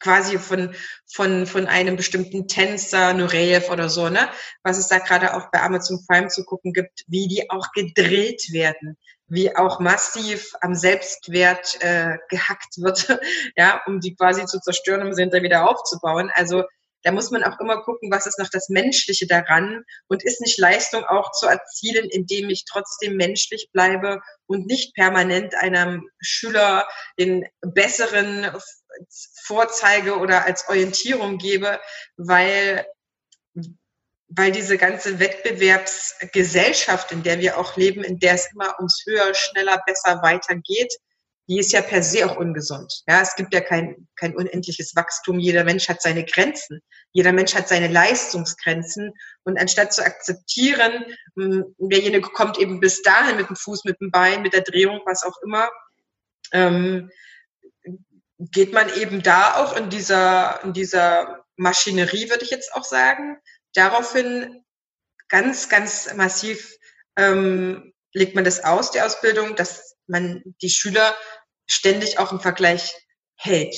quasi 0.00 0.38
von, 0.38 0.74
von, 1.06 1.46
von 1.46 1.66
einem 1.66 1.96
bestimmten 1.96 2.48
Tänzer, 2.48 3.12
Nureyev 3.12 3.70
oder 3.70 3.88
so, 3.88 4.08
ne? 4.08 4.28
Was 4.62 4.78
es 4.78 4.88
da 4.88 4.98
gerade 4.98 5.34
auch 5.34 5.50
bei 5.52 5.62
Amazon 5.62 6.04
Prime 6.06 6.28
zu 6.28 6.44
gucken 6.44 6.72
gibt, 6.72 7.04
wie 7.06 7.28
die 7.28 7.50
auch 7.50 7.70
gedreht 7.72 8.52
werden, 8.52 8.96
wie 9.28 9.54
auch 9.54 9.78
massiv 9.78 10.52
am 10.60 10.74
Selbstwert 10.74 11.76
äh, 11.80 12.16
gehackt 12.28 12.78
wird, 12.78 13.06
ja, 13.56 13.80
um 13.86 14.00
die 14.00 14.14
quasi 14.16 14.44
zu 14.46 14.58
zerstören, 14.60 15.06
um 15.06 15.14
sie 15.14 15.22
hinterher 15.22 15.44
wieder 15.44 15.70
aufzubauen. 15.70 16.30
Also 16.34 16.64
da 17.02 17.12
muss 17.12 17.30
man 17.30 17.44
auch 17.44 17.58
immer 17.60 17.82
gucken, 17.82 18.10
was 18.10 18.26
ist 18.26 18.38
noch 18.38 18.50
das 18.50 18.68
Menschliche 18.68 19.26
daran 19.26 19.84
und 20.08 20.22
ist 20.22 20.40
nicht 20.40 20.58
Leistung 20.58 21.04
auch 21.04 21.30
zu 21.32 21.46
erzielen, 21.46 22.08
indem 22.10 22.50
ich 22.50 22.64
trotzdem 22.66 23.16
menschlich 23.16 23.70
bleibe 23.72 24.20
und 24.46 24.66
nicht 24.66 24.94
permanent 24.94 25.54
einem 25.54 26.08
Schüler 26.20 26.86
den 27.18 27.46
besseren 27.62 28.46
vorzeige 29.44 30.18
oder 30.18 30.44
als 30.44 30.68
Orientierung 30.68 31.38
gebe, 31.38 31.80
weil 32.16 32.86
weil 34.32 34.52
diese 34.52 34.78
ganze 34.78 35.18
Wettbewerbsgesellschaft, 35.18 37.10
in 37.10 37.24
der 37.24 37.40
wir 37.40 37.58
auch 37.58 37.76
leben, 37.76 38.04
in 38.04 38.20
der 38.20 38.34
es 38.34 38.52
immer 38.52 38.76
ums 38.78 39.02
höher, 39.04 39.34
schneller, 39.34 39.82
besser 39.84 40.22
weitergeht, 40.22 40.94
die 41.48 41.58
ist 41.58 41.72
ja 41.72 41.82
per 41.82 42.00
se 42.00 42.24
auch 42.24 42.36
ungesund. 42.36 43.02
Ja, 43.08 43.22
es 43.22 43.34
gibt 43.34 43.52
ja 43.52 43.60
kein, 43.60 44.06
kein 44.14 44.36
unendliches 44.36 44.94
Wachstum. 44.94 45.40
Jeder 45.40 45.64
Mensch 45.64 45.88
hat 45.88 46.00
seine 46.00 46.24
Grenzen. 46.24 46.80
Jeder 47.10 47.32
Mensch 47.32 47.56
hat 47.56 47.66
seine 47.66 47.88
Leistungsgrenzen. 47.88 49.12
Und 49.42 49.58
anstatt 49.58 49.92
zu 49.92 50.04
akzeptieren, 50.04 51.06
hm, 51.34 51.74
derjenige 51.78 52.30
kommt 52.30 52.56
eben 52.58 52.78
bis 52.78 53.02
dahin 53.02 53.36
mit 53.36 53.48
dem 53.48 53.56
Fuß, 53.56 53.82
mit 53.82 54.00
dem 54.00 54.12
Bein, 54.12 54.42
mit 54.42 54.52
der 54.52 54.62
Drehung, 54.62 55.00
was 55.06 55.24
auch 55.24 55.36
immer, 55.44 55.68
ähm, 56.52 57.10
geht 58.40 58.72
man 58.72 58.92
eben 58.94 59.22
da 59.22 59.56
auch 59.56 59.76
in 59.76 59.90
dieser, 59.90 60.62
in 60.64 60.72
dieser 60.72 61.44
Maschinerie, 61.56 62.30
würde 62.30 62.44
ich 62.44 62.50
jetzt 62.50 62.74
auch 62.74 62.84
sagen, 62.84 63.36
daraufhin 63.74 64.64
ganz, 65.28 65.68
ganz 65.68 66.12
massiv 66.14 66.74
ähm, 67.16 67.92
legt 68.12 68.34
man 68.34 68.44
das 68.44 68.64
aus, 68.64 68.90
die 68.90 69.02
Ausbildung, 69.02 69.56
dass 69.56 69.96
man 70.06 70.42
die 70.62 70.70
Schüler 70.70 71.14
ständig 71.66 72.18
auch 72.18 72.32
im 72.32 72.40
Vergleich 72.40 72.94
hält. 73.36 73.76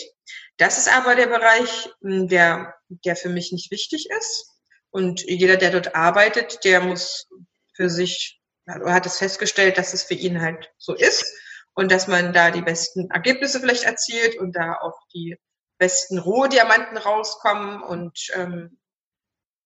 Das 0.58 0.78
ist 0.78 0.88
aber 0.88 1.16
der 1.16 1.26
Bereich, 1.26 1.90
hm, 2.00 2.28
der, 2.28 2.74
der 2.88 3.16
für 3.16 3.28
mich 3.28 3.50
nicht 3.50 3.70
wichtig 3.72 4.08
ist. 4.16 4.48
Und 4.90 5.22
jeder, 5.22 5.56
der 5.56 5.72
dort 5.72 5.96
arbeitet, 5.96 6.64
der 6.64 6.80
muss 6.80 7.26
für 7.74 7.90
sich, 7.90 8.40
hat 8.68 9.06
es 9.06 9.18
festgestellt, 9.18 9.76
dass 9.76 9.92
es 9.92 10.04
für 10.04 10.14
ihn 10.14 10.40
halt 10.40 10.70
so 10.78 10.94
ist 10.94 11.24
und 11.74 11.90
dass 11.90 12.08
man 12.08 12.32
da 12.32 12.50
die 12.50 12.62
besten 12.62 13.10
Ergebnisse 13.10 13.60
vielleicht 13.60 13.84
erzielt 13.84 14.38
und 14.38 14.54
da 14.56 14.78
auch 14.80 14.98
die 15.14 15.36
besten 15.78 16.18
Rohdiamanten 16.18 16.96
rauskommen 16.96 17.82
und 17.82 18.18
ähm, 18.34 18.78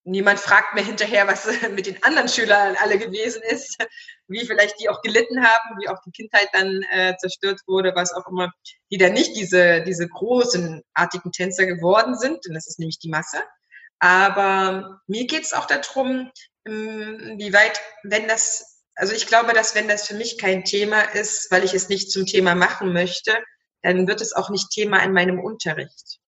niemand 0.07 0.38
fragt 0.38 0.75
mehr 0.75 0.85
hinterher, 0.85 1.27
was 1.27 1.47
mit 1.71 1.87
den 1.87 2.03
anderen 2.03 2.29
Schülern 2.29 2.77
alle 2.81 2.99
gewesen 2.99 3.42
ist, 3.42 3.77
wie 4.29 4.47
vielleicht 4.47 4.81
die 4.81 4.88
auch 4.88 5.03
gelitten 5.03 5.45
haben, 5.45 5.79
wie 5.81 5.88
auch 5.88 5.99
die 6.07 6.12
Kindheit 6.12 6.49
dann 6.53 6.83
äh, 6.90 7.16
zerstört 7.19 7.61
wurde, 7.66 7.92
was 7.95 8.12
auch 8.14 8.27
immer, 8.29 8.53
die 8.90 8.99
dann 8.99 9.12
nicht 9.12 9.37
diese, 9.37 9.83
diese 9.83 10.09
großen, 10.09 10.83
artigen 10.95 11.33
Tänzer 11.33 11.66
geworden 11.66 12.16
sind, 12.16 12.45
denn 12.47 12.55
das 12.55 12.66
ist 12.66 12.79
nämlich 12.79 12.99
die 12.99 13.11
Masse. 13.11 13.42
Aber 13.99 15.01
mir 15.07 15.27
geht 15.27 15.42
es 15.42 15.53
auch 15.53 15.66
darum, 15.66 16.31
ähm, 16.66 17.35
wie 17.38 17.53
weit, 17.53 17.81
wenn 18.03 18.29
das 18.29 18.76
also 18.97 19.13
ich 19.13 19.27
glaube, 19.27 19.53
dass 19.53 19.75
wenn 19.75 19.89
das 19.89 20.07
für 20.07 20.15
mich 20.15 20.39
kein 20.39 20.65
Thema 20.65 21.03
ist, 21.03 21.51
weil 21.51 21.65
ich 21.65 21.75
es 21.75 21.89
nicht 21.89 22.11
zum 22.11 22.25
Thema 22.25 22.55
machen 22.55 22.93
möchte, 22.93 23.37
dann 23.83 24.09
wird 24.09 24.21
es 24.21 24.33
auch 24.33 24.51
nicht 24.51 24.71
Thema 24.71 25.03
in 25.05 25.13
meinem 25.13 25.39
Unterricht. 25.39 26.19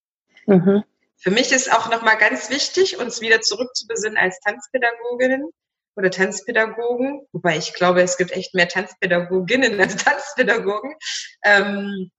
Mhm. 0.46 0.84
Für 1.16 1.30
mich 1.30 1.50
ist 1.50 1.72
auch 1.72 1.90
nochmal 1.90 2.18
ganz 2.18 2.50
wichtig, 2.50 2.98
uns 2.98 3.20
wieder 3.20 3.40
zurückzubesinnen 3.40 4.18
als 4.18 4.38
Tanzpädagoginnen 4.40 5.50
oder 5.96 6.10
Tanzpädagogen, 6.10 7.26
wobei 7.32 7.56
ich 7.56 7.74
glaube, 7.74 8.02
es 8.02 8.16
gibt 8.18 8.30
echt 8.30 8.54
mehr 8.54 8.68
Tanzpädagoginnen 8.68 9.80
als 9.80 9.96
Tanzpädagogen, 9.96 10.94
ähm, 11.44 12.10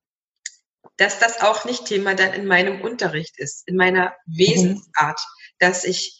dass 0.98 1.20
das 1.20 1.42
auch 1.42 1.64
nicht 1.64 1.86
Thema 1.86 2.16
dann 2.16 2.34
in 2.34 2.46
meinem 2.46 2.82
Unterricht 2.82 3.40
ist, 3.40 3.66
in 3.68 3.78
meiner 3.78 4.16
mhm. 4.26 4.38
Wesensart, 4.38 5.22
dass 5.60 5.86
ich 5.86 6.18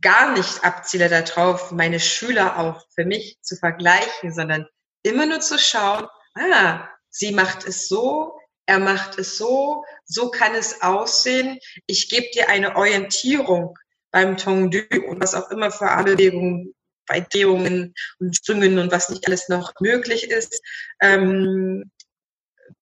gar 0.00 0.32
nicht 0.32 0.64
abziele 0.64 1.08
darauf, 1.08 1.70
meine 1.70 2.00
Schüler 2.00 2.58
auch 2.58 2.84
für 2.94 3.04
mich 3.04 3.38
zu 3.42 3.56
vergleichen, 3.56 4.32
sondern 4.32 4.66
immer 5.02 5.26
nur 5.26 5.40
zu 5.40 5.58
schauen, 5.58 6.06
ah, 6.34 6.88
sie 7.08 7.32
macht 7.32 7.66
es 7.66 7.88
so, 7.88 8.38
er 8.66 8.78
macht 8.78 9.18
es 9.18 9.36
so, 9.36 9.84
so 10.04 10.30
kann 10.30 10.54
es 10.54 10.82
aussehen. 10.82 11.58
Ich 11.86 12.08
gebe 12.08 12.30
dir 12.34 12.48
eine 12.48 12.76
Orientierung 12.76 13.78
beim 14.10 14.36
Tongdu 14.36 14.82
und 15.08 15.20
was 15.20 15.34
auch 15.34 15.50
immer 15.50 15.70
für 15.70 15.86
Bewegungen 16.04 16.74
bei 17.06 17.20
Drehungen 17.20 17.94
und 18.20 18.36
Sprüngen 18.36 18.78
und 18.78 18.92
was 18.92 19.08
nicht 19.08 19.26
alles 19.26 19.48
noch 19.48 19.72
möglich 19.80 20.30
ist, 20.30 20.62
ähm, 21.00 21.90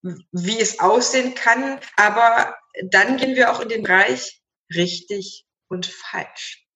wie 0.02 0.60
es 0.60 0.78
aussehen 0.80 1.34
kann. 1.34 1.80
Aber 1.96 2.56
dann 2.90 3.16
gehen 3.16 3.34
wir 3.34 3.50
auch 3.50 3.60
in 3.60 3.68
den 3.68 3.82
Bereich 3.82 4.40
richtig 4.74 5.46
und 5.68 5.86
falsch. 5.86 6.66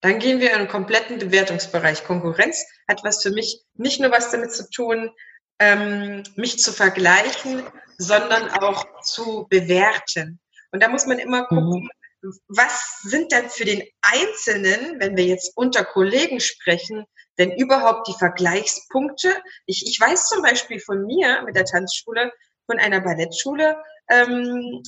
Dann 0.00 0.18
gehen 0.18 0.40
wir 0.40 0.50
in 0.50 0.56
einen 0.56 0.68
kompletten 0.68 1.18
Bewertungsbereich. 1.18 2.04
Konkurrenz 2.04 2.64
hat 2.88 3.04
was 3.04 3.22
für 3.22 3.30
mich 3.30 3.62
nicht 3.74 4.00
nur 4.00 4.10
was 4.10 4.30
damit 4.30 4.52
zu 4.52 4.68
tun, 4.70 5.10
ähm, 5.58 6.22
mich 6.36 6.58
zu 6.58 6.72
vergleichen, 6.72 7.62
sondern 7.98 8.48
auch 8.50 8.84
zu 9.02 9.46
bewerten. 9.50 10.40
Und 10.72 10.82
da 10.82 10.88
muss 10.88 11.06
man 11.06 11.18
immer 11.18 11.44
gucken, 11.46 11.90
mhm. 12.22 12.32
was 12.48 13.00
sind 13.02 13.30
denn 13.32 13.50
für 13.50 13.66
den 13.66 13.82
Einzelnen, 14.00 14.98
wenn 15.00 15.16
wir 15.16 15.24
jetzt 15.24 15.52
unter 15.56 15.84
Kollegen 15.84 16.40
sprechen, 16.40 17.04
denn 17.38 17.52
überhaupt 17.52 18.08
die 18.08 18.18
Vergleichspunkte? 18.18 19.34
Ich, 19.66 19.86
ich 19.86 20.00
weiß 20.00 20.28
zum 20.28 20.42
Beispiel 20.42 20.80
von 20.80 21.04
mir 21.04 21.42
mit 21.42 21.56
der 21.56 21.66
Tanzschule, 21.66 22.32
von 22.66 22.78
einer 22.78 23.00
Ballettschule, 23.00 23.76
ähm, 24.08 24.82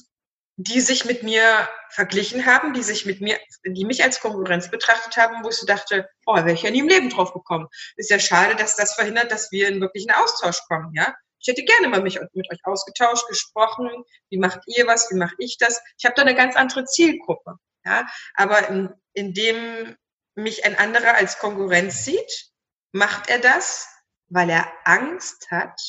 die 0.56 0.80
sich 0.80 1.04
mit 1.04 1.22
mir 1.22 1.68
verglichen 1.90 2.46
haben, 2.46 2.74
die 2.74 2.82
sich 2.82 3.06
mit 3.06 3.20
mir, 3.20 3.38
die 3.64 3.84
mich 3.84 4.02
als 4.02 4.20
Konkurrenz 4.20 4.70
betrachtet 4.70 5.16
haben, 5.16 5.42
wo 5.42 5.48
ich 5.48 5.56
so 5.56 5.66
dachte, 5.66 6.08
oh, 6.26 6.34
wäre 6.34 6.52
ich 6.52 6.62
ja 6.62 6.70
nie 6.70 6.80
im 6.80 6.88
Leben 6.88 7.10
drauf 7.10 7.32
gekommen. 7.32 7.68
Ist 7.96 8.10
ja 8.10 8.18
schade, 8.18 8.54
dass 8.56 8.76
das 8.76 8.94
verhindert, 8.94 9.32
dass 9.32 9.50
wir 9.50 9.68
in 9.68 9.80
wirklichen 9.80 10.10
Austausch 10.10 10.60
kommen, 10.68 10.92
ja. 10.94 11.14
Ich 11.40 11.48
hätte 11.48 11.64
gerne 11.64 11.88
mal 11.88 12.02
mich 12.02 12.20
mit 12.34 12.50
euch 12.52 12.60
ausgetauscht, 12.62 13.26
gesprochen. 13.26 13.90
Wie 14.30 14.38
macht 14.38 14.60
ihr 14.66 14.86
was? 14.86 15.10
Wie 15.10 15.16
mache 15.16 15.34
ich 15.38 15.56
das? 15.58 15.80
Ich 15.98 16.04
habe 16.04 16.14
da 16.14 16.22
eine 16.22 16.36
ganz 16.36 16.54
andere 16.54 16.84
Zielgruppe, 16.84 17.56
ja. 17.84 18.06
Aber 18.34 18.68
in, 18.68 18.90
indem 19.14 19.96
mich 20.34 20.64
ein 20.64 20.78
anderer 20.78 21.14
als 21.14 21.38
Konkurrenz 21.38 22.04
sieht, 22.04 22.50
macht 22.92 23.28
er 23.28 23.38
das, 23.38 23.88
weil 24.28 24.50
er 24.50 24.70
Angst 24.84 25.50
hat, 25.50 25.80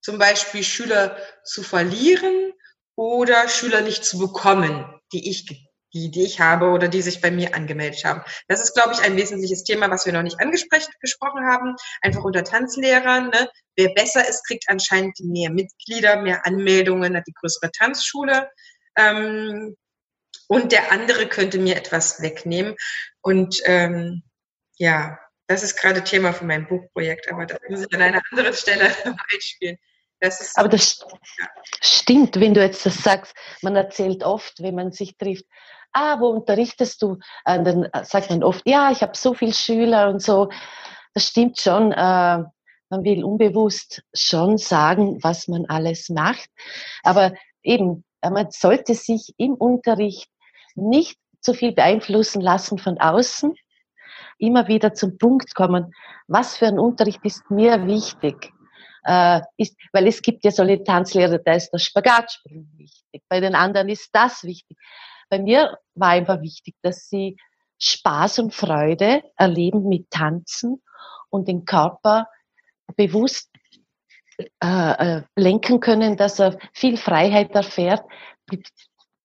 zum 0.00 0.18
Beispiel 0.18 0.64
Schüler 0.64 1.16
zu 1.44 1.62
verlieren 1.62 2.52
oder 3.00 3.48
Schüler 3.48 3.80
nicht 3.80 4.04
zu 4.04 4.18
bekommen, 4.18 4.84
die 5.14 5.30
ich 5.30 5.46
die, 5.46 6.10
die 6.10 6.22
ich 6.22 6.38
habe 6.38 6.66
oder 6.66 6.86
die 6.86 7.00
sich 7.00 7.22
bei 7.22 7.30
mir 7.30 7.54
angemeldet 7.54 8.04
haben. 8.04 8.22
Das 8.46 8.62
ist, 8.62 8.74
glaube 8.74 8.92
ich, 8.92 9.00
ein 9.00 9.16
wesentliches 9.16 9.64
Thema, 9.64 9.90
was 9.90 10.04
wir 10.04 10.12
noch 10.12 10.22
nicht 10.22 10.38
angesprochen 10.38 11.46
haben. 11.46 11.76
Einfach 12.02 12.22
unter 12.22 12.44
Tanzlehrern. 12.44 13.30
Ne? 13.30 13.48
Wer 13.74 13.94
besser 13.94 14.28
ist, 14.28 14.46
kriegt 14.46 14.68
anscheinend 14.68 15.18
mehr 15.20 15.50
Mitglieder, 15.50 16.20
mehr 16.20 16.46
Anmeldungen, 16.46 17.16
hat 17.16 17.26
die 17.26 17.32
größere 17.32 17.72
Tanzschule. 17.72 18.50
Ähm, 18.98 19.74
und 20.46 20.70
der 20.70 20.92
andere 20.92 21.26
könnte 21.26 21.58
mir 21.58 21.76
etwas 21.76 22.20
wegnehmen. 22.20 22.76
Und 23.22 23.56
ähm, 23.64 24.22
ja, 24.76 25.18
das 25.46 25.62
ist 25.62 25.76
gerade 25.76 26.04
Thema 26.04 26.34
für 26.34 26.44
mein 26.44 26.68
Buchprojekt, 26.68 27.32
aber 27.32 27.46
das 27.46 27.58
muss 27.66 27.80
ich 27.80 27.94
an 27.94 28.02
einer 28.02 28.20
anderen 28.30 28.52
Stelle 28.52 28.84
einspielen. 29.32 29.78
Das 30.20 30.54
aber 30.56 30.68
das 30.68 31.00
ja. 31.00 31.46
stimmt, 31.80 32.38
wenn 32.38 32.54
du 32.54 32.60
jetzt 32.60 32.84
das 32.84 33.02
sagst. 33.02 33.34
Man 33.62 33.76
erzählt 33.76 34.22
oft, 34.24 34.62
wenn 34.62 34.74
man 34.74 34.92
sich 34.92 35.16
trifft, 35.16 35.46
ah, 35.92 36.20
wo 36.20 36.28
unterrichtest 36.28 37.02
du? 37.02 37.18
Und 37.44 37.64
dann 37.64 37.88
sagt 38.04 38.30
man 38.30 38.42
oft, 38.42 38.66
ja, 38.66 38.90
ich 38.90 39.02
habe 39.02 39.16
so 39.16 39.34
viele 39.34 39.54
Schüler 39.54 40.08
und 40.08 40.22
so. 40.22 40.50
Das 41.14 41.26
stimmt 41.26 41.58
schon. 41.58 41.92
Äh, 41.92 42.44
man 42.92 43.04
will 43.04 43.24
unbewusst 43.24 44.02
schon 44.12 44.58
sagen, 44.58 45.22
was 45.22 45.48
man 45.48 45.64
alles 45.66 46.08
macht. 46.08 46.50
Aber 47.02 47.32
eben, 47.62 48.04
man 48.20 48.50
sollte 48.50 48.94
sich 48.94 49.32
im 49.38 49.54
Unterricht 49.54 50.28
nicht 50.74 51.18
zu 51.40 51.54
viel 51.54 51.72
beeinflussen 51.72 52.40
lassen 52.40 52.78
von 52.78 52.98
außen. 52.98 53.54
Immer 54.38 54.68
wieder 54.68 54.92
zum 54.92 55.18
Punkt 55.18 55.54
kommen, 55.54 55.94
was 56.26 56.56
für 56.56 56.66
ein 56.66 56.78
Unterricht 56.78 57.20
ist 57.24 57.50
mir 57.50 57.86
wichtig? 57.86 58.52
Äh, 59.04 59.40
ist, 59.56 59.76
weil 59.92 60.06
es 60.06 60.20
gibt 60.22 60.44
ja 60.44 60.50
solche 60.50 60.84
Tanzlehrer, 60.84 61.38
da 61.38 61.54
ist 61.54 61.70
der 61.70 61.78
Spagatsprung 61.78 62.68
wichtig, 62.76 63.22
bei 63.28 63.40
den 63.40 63.54
anderen 63.54 63.88
ist 63.88 64.10
das 64.12 64.44
wichtig. 64.44 64.76
Bei 65.28 65.38
mir 65.38 65.78
war 65.94 66.10
einfach 66.10 66.40
wichtig, 66.42 66.74
dass 66.82 67.08
sie 67.08 67.36
Spaß 67.78 68.40
und 68.40 68.54
Freude 68.54 69.22
erleben 69.36 69.88
mit 69.88 70.10
Tanzen 70.10 70.82
und 71.30 71.48
den 71.48 71.64
Körper 71.64 72.28
bewusst 72.96 73.50
äh, 74.38 75.18
äh, 75.18 75.22
lenken 75.36 75.80
können, 75.80 76.16
dass 76.16 76.38
er 76.38 76.58
viel 76.72 76.96
Freiheit 76.96 77.54
erfährt, 77.54 78.02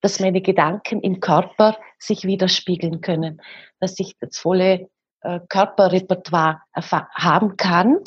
dass 0.02 0.20
meine 0.20 0.42
Gedanken 0.42 1.02
im 1.02 1.20
Körper 1.20 1.78
sich 1.98 2.24
widerspiegeln 2.24 3.02
können, 3.02 3.42
dass 3.80 4.00
ich 4.00 4.16
das 4.20 4.38
volle 4.38 4.90
äh, 5.22 5.40
Körperrepertoire 5.50 6.62
haben 6.74 7.58
kann. 7.58 8.00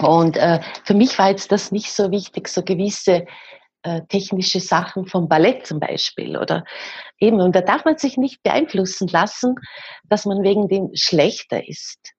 Und 0.00 0.36
äh, 0.36 0.60
für 0.84 0.94
mich 0.94 1.18
war 1.18 1.30
jetzt 1.30 1.52
das 1.52 1.72
nicht 1.72 1.92
so 1.92 2.10
wichtig, 2.10 2.48
so 2.48 2.62
gewisse 2.62 3.24
äh, 3.82 4.02
technische 4.08 4.60
Sachen 4.60 5.06
vom 5.06 5.28
Ballett 5.28 5.66
zum 5.66 5.80
Beispiel 5.80 6.36
oder 6.36 6.64
eben. 7.18 7.40
Und 7.40 7.54
da 7.54 7.60
darf 7.60 7.84
man 7.84 7.96
sich 7.96 8.16
nicht 8.16 8.42
beeinflussen 8.42 9.08
lassen, 9.08 9.54
dass 10.04 10.26
man 10.26 10.42
wegen 10.42 10.68
dem 10.68 10.90
schlechter 10.94 11.66
ist. 11.66 12.12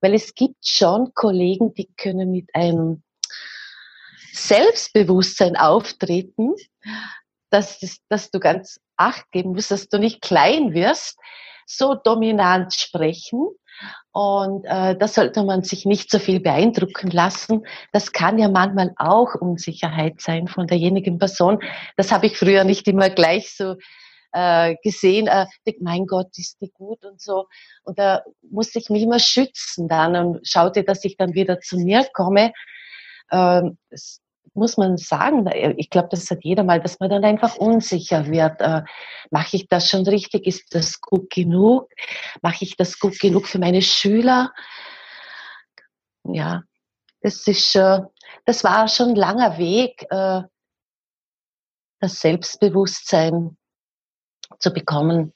Weil 0.00 0.14
es 0.14 0.34
gibt 0.34 0.66
schon 0.66 1.12
Kollegen, 1.14 1.72
die 1.74 1.88
können 1.96 2.30
mit 2.30 2.54
einem 2.54 3.02
Selbstbewusstsein 4.32 5.56
auftreten, 5.56 6.54
dass, 7.50 7.78
dass 8.08 8.30
du 8.30 8.40
ganz 8.40 8.80
acht 8.96 9.30
geben 9.30 9.52
musst, 9.52 9.70
dass 9.70 9.88
du 9.88 9.98
nicht 9.98 10.22
klein 10.22 10.74
wirst, 10.74 11.18
so 11.66 11.94
dominant 11.94 12.74
sprechen, 12.74 13.48
und 14.12 14.64
äh, 14.66 14.96
da 14.96 15.08
sollte 15.08 15.42
man 15.42 15.62
sich 15.62 15.86
nicht 15.86 16.10
so 16.10 16.18
viel 16.18 16.40
beeindrucken 16.40 17.10
lassen. 17.10 17.64
Das 17.92 18.12
kann 18.12 18.38
ja 18.38 18.48
manchmal 18.48 18.92
auch 18.96 19.34
Unsicherheit 19.34 20.20
sein 20.20 20.48
von 20.48 20.66
derjenigen 20.66 21.18
Person. 21.18 21.60
Das 21.96 22.12
habe 22.12 22.26
ich 22.26 22.36
früher 22.36 22.64
nicht 22.64 22.86
immer 22.88 23.08
gleich 23.08 23.54
so 23.56 23.76
äh, 24.32 24.76
gesehen. 24.82 25.28
Äh, 25.28 25.46
mein 25.80 26.06
Gott, 26.06 26.28
ist 26.36 26.60
die 26.60 26.70
gut 26.70 27.04
und 27.04 27.20
so. 27.20 27.46
Und 27.84 27.98
da 27.98 28.22
musste 28.50 28.78
ich 28.78 28.90
mich 28.90 29.02
immer 29.02 29.18
schützen 29.18 29.88
dann 29.88 30.16
und 30.16 30.46
schaute, 30.46 30.84
dass 30.84 31.04
ich 31.04 31.16
dann 31.16 31.34
wieder 31.34 31.60
zu 31.60 31.78
mir 31.78 32.06
komme. 32.12 32.52
Ähm, 33.30 33.78
muss 34.54 34.76
man 34.76 34.96
sagen, 34.98 35.48
ich 35.76 35.88
glaube, 35.90 36.08
das 36.10 36.30
hat 36.30 36.44
jeder 36.44 36.64
mal, 36.64 36.80
dass 36.80 37.00
man 37.00 37.10
dann 37.10 37.24
einfach 37.24 37.56
unsicher 37.56 38.26
wird. 38.26 38.60
Äh, 38.60 38.82
Mache 39.30 39.56
ich 39.56 39.68
das 39.68 39.88
schon 39.88 40.06
richtig? 40.06 40.46
Ist 40.46 40.74
das 40.74 41.00
gut 41.00 41.30
genug? 41.30 41.90
Mache 42.42 42.64
ich 42.64 42.76
das 42.76 42.98
gut 42.98 43.18
genug 43.18 43.46
für 43.46 43.58
meine 43.58 43.82
Schüler? 43.82 44.52
Ja, 46.24 46.62
das 47.22 47.46
ist, 47.46 47.74
äh, 47.76 48.00
das 48.44 48.64
war 48.64 48.88
schon 48.88 49.10
ein 49.10 49.16
langer 49.16 49.58
Weg, 49.58 50.06
äh, 50.10 50.42
das 52.00 52.20
Selbstbewusstsein 52.20 53.56
zu 54.58 54.72
bekommen, 54.72 55.32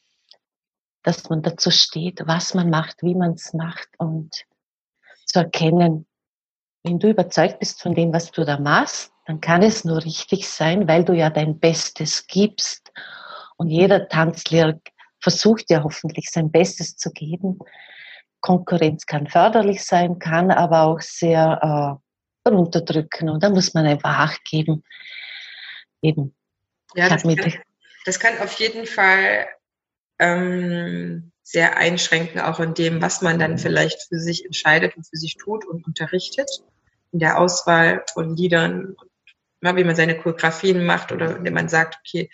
dass 1.02 1.28
man 1.30 1.42
dazu 1.42 1.70
steht, 1.70 2.26
was 2.26 2.54
man 2.54 2.68
macht, 2.68 3.02
wie 3.02 3.14
man 3.14 3.32
es 3.32 3.54
macht 3.54 3.88
und 3.98 4.44
zu 5.24 5.38
erkennen, 5.38 6.06
wenn 6.86 7.00
du 7.00 7.10
überzeugt 7.10 7.58
bist 7.58 7.82
von 7.82 7.96
dem, 7.96 8.12
was 8.12 8.30
du 8.30 8.44
da 8.44 8.60
machst, 8.60 9.12
dann 9.26 9.40
kann 9.40 9.62
es 9.62 9.84
nur 9.84 10.04
richtig 10.04 10.48
sein, 10.48 10.86
weil 10.86 11.04
du 11.04 11.14
ja 11.14 11.30
dein 11.30 11.58
Bestes 11.58 12.28
gibst. 12.28 12.92
Und 13.56 13.68
jeder 13.70 14.08
Tanzlehrer 14.08 14.78
versucht 15.20 15.68
ja 15.68 15.82
hoffentlich 15.82 16.30
sein 16.30 16.52
Bestes 16.52 16.96
zu 16.96 17.10
geben. 17.10 17.58
Konkurrenz 18.40 19.04
kann 19.04 19.26
förderlich 19.26 19.84
sein, 19.84 20.20
kann 20.20 20.52
aber 20.52 20.82
auch 20.82 21.00
sehr 21.00 21.98
äh, 22.46 22.48
runterdrücken. 22.48 23.30
Und 23.30 23.42
da 23.42 23.50
muss 23.50 23.74
man 23.74 23.84
einfach 23.84 24.18
Acht 24.18 24.44
geben. 24.44 24.84
Eben. 26.02 26.36
Ja, 26.94 27.08
das 27.08 27.24
kann, 27.24 27.54
das 28.04 28.20
kann 28.20 28.38
auf 28.38 28.52
jeden 28.60 28.86
Fall 28.86 29.48
ähm, 30.20 31.32
sehr 31.42 31.76
einschränken, 31.78 32.40
auch 32.40 32.60
in 32.60 32.74
dem, 32.74 33.02
was 33.02 33.22
man 33.22 33.40
dann 33.40 33.58
vielleicht 33.58 34.02
für 34.06 34.20
sich 34.20 34.44
entscheidet 34.44 34.96
und 34.96 35.04
für 35.04 35.16
sich 35.16 35.36
tut 35.36 35.66
und 35.66 35.84
unterrichtet 35.84 36.62
in 37.16 37.20
der 37.20 37.38
Auswahl 37.38 38.04
von 38.12 38.36
Liedern, 38.36 38.94
wie 39.62 39.84
man 39.84 39.96
seine 39.96 40.18
Choreografien 40.18 40.84
macht 40.84 41.12
oder 41.12 41.38
indem 41.38 41.54
man 41.54 41.70
sagt, 41.70 41.98
okay, 42.00 42.28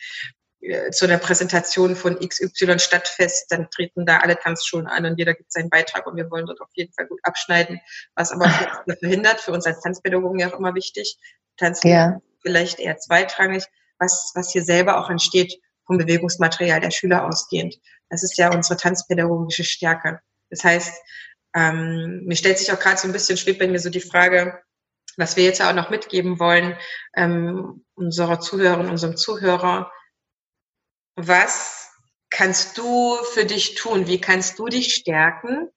äh, 0.60 0.90
zu 0.90 1.04
einer 1.04 1.18
Präsentation 1.18 1.94
von 1.94 2.18
XY 2.18 2.80
Stadtfest, 2.80 3.46
dann 3.52 3.70
treten 3.70 4.04
da 4.04 4.18
alle 4.18 4.36
Tanzschulen 4.36 4.88
an 4.88 5.06
und 5.06 5.18
jeder 5.18 5.34
gibt 5.34 5.52
seinen 5.52 5.70
Beitrag 5.70 6.04
und 6.08 6.16
wir 6.16 6.28
wollen 6.32 6.46
dort 6.46 6.60
auf 6.60 6.70
jeden 6.74 6.92
Fall 6.92 7.06
gut 7.06 7.20
abschneiden, 7.22 7.80
was 8.16 8.32
aber 8.32 8.48
verhindert, 8.98 9.40
für 9.40 9.52
uns 9.52 9.66
als 9.66 9.80
Tanzpädagogen 9.82 10.40
ja 10.40 10.52
auch 10.52 10.58
immer 10.58 10.74
wichtig. 10.74 11.16
Tanzen 11.58 11.88
ja. 11.88 12.20
vielleicht 12.42 12.80
eher 12.80 12.98
zweitrangig, 12.98 13.62
was, 14.00 14.32
was 14.34 14.50
hier 14.50 14.64
selber 14.64 14.98
auch 14.98 15.10
entsteht 15.10 15.60
vom 15.86 15.96
Bewegungsmaterial 15.96 16.80
der 16.80 16.90
Schüler 16.90 17.24
ausgehend. 17.24 17.76
Das 18.10 18.24
ist 18.24 18.36
ja 18.36 18.52
unsere 18.52 18.76
tanzpädagogische 18.76 19.62
Stärke. 19.62 20.18
Das 20.50 20.64
heißt, 20.64 20.92
ähm, 21.54 22.22
mir 22.24 22.36
stellt 22.36 22.58
sich 22.58 22.72
auch 22.72 22.80
gerade 22.80 22.98
so 22.98 23.06
ein 23.06 23.12
bisschen, 23.12 23.36
schwebt 23.36 23.58
bei 23.58 23.68
mir 23.68 23.78
so 23.78 23.90
die 23.90 24.00
Frage, 24.00 24.58
was 25.16 25.36
wir 25.36 25.44
jetzt 25.44 25.62
auch 25.62 25.72
noch 25.72 25.90
mitgeben 25.90 26.38
wollen, 26.38 26.76
ähm, 27.14 27.84
unserer 27.94 28.40
Zuhörerin, 28.40 28.88
unserem 28.88 29.16
Zuhörer. 29.16 29.92
Was 31.16 31.90
kannst 32.30 32.78
du 32.78 33.16
für 33.32 33.44
dich 33.44 33.74
tun? 33.74 34.06
Wie 34.06 34.20
kannst 34.20 34.58
du 34.58 34.66
dich 34.66 34.94
stärken? 34.94 35.68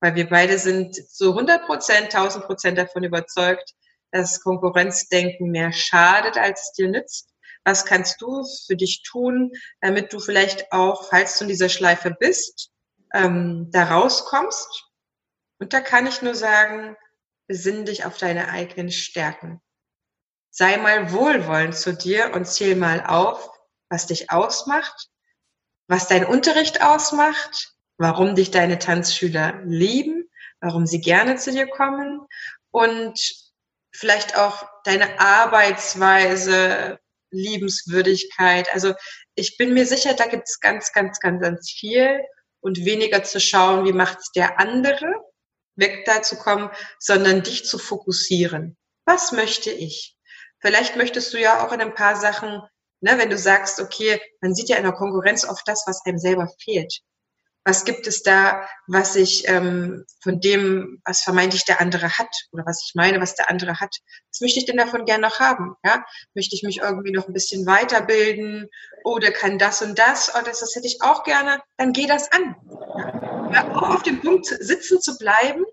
Weil 0.00 0.14
wir 0.14 0.28
beide 0.28 0.58
sind 0.58 0.94
so 0.94 1.30
100 1.30 1.66
Prozent, 1.66 2.14
1000 2.14 2.44
Prozent 2.44 2.78
davon 2.78 3.04
überzeugt, 3.04 3.74
dass 4.12 4.40
Konkurrenzdenken 4.40 5.50
mehr 5.50 5.72
schadet, 5.72 6.38
als 6.38 6.62
es 6.62 6.72
dir 6.72 6.88
nützt. 6.88 7.30
Was 7.64 7.84
kannst 7.84 8.20
du 8.20 8.44
für 8.66 8.76
dich 8.76 9.02
tun, 9.02 9.52
damit 9.80 10.12
du 10.12 10.20
vielleicht 10.20 10.70
auch, 10.70 11.08
falls 11.08 11.38
du 11.38 11.44
in 11.44 11.48
dieser 11.48 11.68
Schleife 11.68 12.14
bist, 12.18 12.70
ähm, 13.12 13.70
da 13.72 13.84
rauskommst? 13.84 14.84
Und 15.58 15.72
da 15.72 15.80
kann 15.80 16.06
ich 16.06 16.20
nur 16.20 16.34
sagen, 16.34 16.96
besinn 17.46 17.84
dich 17.84 18.04
auf 18.04 18.18
deine 18.18 18.48
eigenen 18.48 18.90
Stärken. 18.90 19.60
Sei 20.50 20.76
mal 20.76 21.12
wohlwollend 21.12 21.76
zu 21.76 21.94
dir 21.94 22.32
und 22.34 22.46
zähl 22.46 22.76
mal 22.76 23.04
auf, 23.06 23.50
was 23.88 24.06
dich 24.06 24.30
ausmacht, 24.30 25.08
was 25.88 26.08
dein 26.08 26.24
Unterricht 26.24 26.82
ausmacht, 26.82 27.74
warum 27.98 28.34
dich 28.34 28.50
deine 28.50 28.78
Tanzschüler 28.78 29.60
lieben, 29.64 30.30
warum 30.60 30.86
sie 30.86 31.00
gerne 31.00 31.36
zu 31.36 31.52
dir 31.52 31.66
kommen 31.66 32.20
und 32.70 33.20
vielleicht 33.92 34.36
auch 34.36 34.66
deine 34.84 35.20
Arbeitsweise, 35.20 36.98
Liebenswürdigkeit. 37.30 38.72
Also 38.72 38.94
ich 39.34 39.56
bin 39.56 39.74
mir 39.74 39.86
sicher, 39.86 40.14
da 40.14 40.26
gibt 40.26 40.48
es 40.48 40.60
ganz, 40.60 40.92
ganz, 40.92 41.20
ganz, 41.20 41.40
ganz 41.40 41.70
viel 41.70 42.20
und 42.60 42.84
weniger 42.84 43.22
zu 43.24 43.40
schauen, 43.40 43.84
wie 43.84 43.92
macht 43.92 44.18
es 44.20 44.30
der 44.32 44.58
andere, 44.58 45.06
weg 45.76 46.04
dazu 46.04 46.36
kommen, 46.36 46.70
sondern 46.98 47.42
dich 47.42 47.64
zu 47.64 47.78
fokussieren. 47.78 48.76
Was 49.04 49.32
möchte 49.32 49.70
ich? 49.70 50.16
Vielleicht 50.60 50.96
möchtest 50.96 51.32
du 51.34 51.38
ja 51.38 51.64
auch 51.64 51.72
in 51.72 51.80
ein 51.80 51.94
paar 51.94 52.16
Sachen, 52.16 52.62
ne, 53.00 53.18
wenn 53.18 53.30
du 53.30 53.36
sagst, 53.36 53.80
okay, 53.80 54.20
man 54.40 54.54
sieht 54.54 54.68
ja 54.68 54.76
in 54.76 54.84
der 54.84 54.92
Konkurrenz 54.92 55.44
oft 55.44 55.66
das, 55.68 55.84
was 55.86 56.00
einem 56.06 56.18
selber 56.18 56.48
fehlt. 56.62 57.00
Was 57.66 57.86
gibt 57.86 58.06
es 58.06 58.22
da, 58.22 58.68
was 58.86 59.16
ich 59.16 59.48
ähm, 59.48 60.04
von 60.22 60.40
dem, 60.40 61.00
was 61.04 61.22
vermeintlich 61.22 61.64
der 61.64 61.80
andere 61.80 62.10
hat 62.18 62.28
oder 62.52 62.64
was 62.66 62.82
ich 62.86 62.94
meine, 62.94 63.20
was 63.20 63.34
der 63.34 63.50
andere 63.50 63.80
hat, 63.80 63.96
was 64.30 64.40
möchte 64.40 64.58
ich 64.58 64.66
denn 64.66 64.76
davon 64.76 65.06
gern 65.06 65.22
noch 65.22 65.40
haben? 65.40 65.74
Ja? 65.82 66.04
Möchte 66.34 66.54
ich 66.56 66.62
mich 66.62 66.78
irgendwie 66.78 67.10
noch 67.10 67.26
ein 67.26 67.32
bisschen 67.32 67.66
weiterbilden 67.66 68.68
oder 69.02 69.30
kann 69.30 69.58
das 69.58 69.80
und 69.80 69.98
das, 69.98 70.34
oh, 70.34 70.42
das, 70.44 70.60
das 70.60 70.74
hätte 70.74 70.86
ich 70.86 71.00
auch 71.00 71.24
gerne, 71.24 71.62
dann 71.78 71.92
geh 71.94 72.06
das 72.06 72.30
an. 72.32 72.56
Ja? 72.98 73.33
Ja 73.52 73.74
auch 73.74 73.96
auf 73.96 74.02
dem 74.02 74.20
Punkt 74.20 74.46
sitzen 74.46 75.00
zu 75.00 75.18
bleiben, 75.18 75.64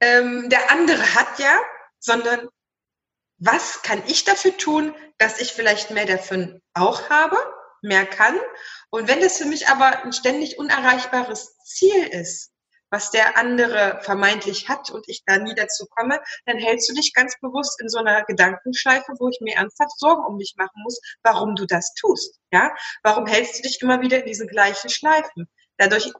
ähm, 0.00 0.48
der 0.48 0.70
andere 0.70 1.14
hat 1.14 1.38
ja, 1.38 1.58
sondern 1.98 2.48
was 3.38 3.82
kann 3.82 4.02
ich 4.06 4.24
dafür 4.24 4.56
tun, 4.56 4.94
dass 5.18 5.40
ich 5.40 5.52
vielleicht 5.52 5.90
mehr 5.90 6.06
davon 6.06 6.60
auch 6.74 7.10
habe? 7.10 7.36
mehr 7.84 8.06
kann. 8.06 8.36
Und 8.90 9.06
wenn 9.08 9.20
das 9.20 9.38
für 9.38 9.44
mich 9.44 9.68
aber 9.68 10.02
ein 10.02 10.12
ständig 10.12 10.58
unerreichbares 10.58 11.56
Ziel 11.64 12.06
ist, 12.08 12.50
was 12.90 13.10
der 13.10 13.36
andere 13.36 13.98
vermeintlich 14.02 14.68
hat 14.68 14.90
und 14.90 15.08
ich 15.08 15.24
da 15.26 15.38
nie 15.38 15.54
dazu 15.54 15.86
komme, 15.86 16.20
dann 16.46 16.58
hältst 16.58 16.88
du 16.88 16.94
dich 16.94 17.12
ganz 17.12 17.34
bewusst 17.40 17.80
in 17.80 17.88
so 17.88 17.98
einer 17.98 18.24
Gedankenschleife, 18.24 19.12
wo 19.18 19.28
ich 19.28 19.38
mir 19.40 19.56
ernsthaft 19.56 19.98
Sorgen 19.98 20.24
um 20.24 20.38
dich 20.38 20.54
machen 20.56 20.80
muss, 20.82 21.00
warum 21.22 21.56
du 21.56 21.66
das 21.66 21.92
tust. 21.94 22.38
Ja? 22.52 22.72
Warum 23.02 23.26
hältst 23.26 23.58
du 23.58 23.62
dich 23.62 23.82
immer 23.82 24.00
wieder 24.00 24.20
in 24.20 24.26
diesen 24.26 24.48
gleichen 24.48 24.90
Schleifen? 24.90 25.48
Dadurch 25.76 26.12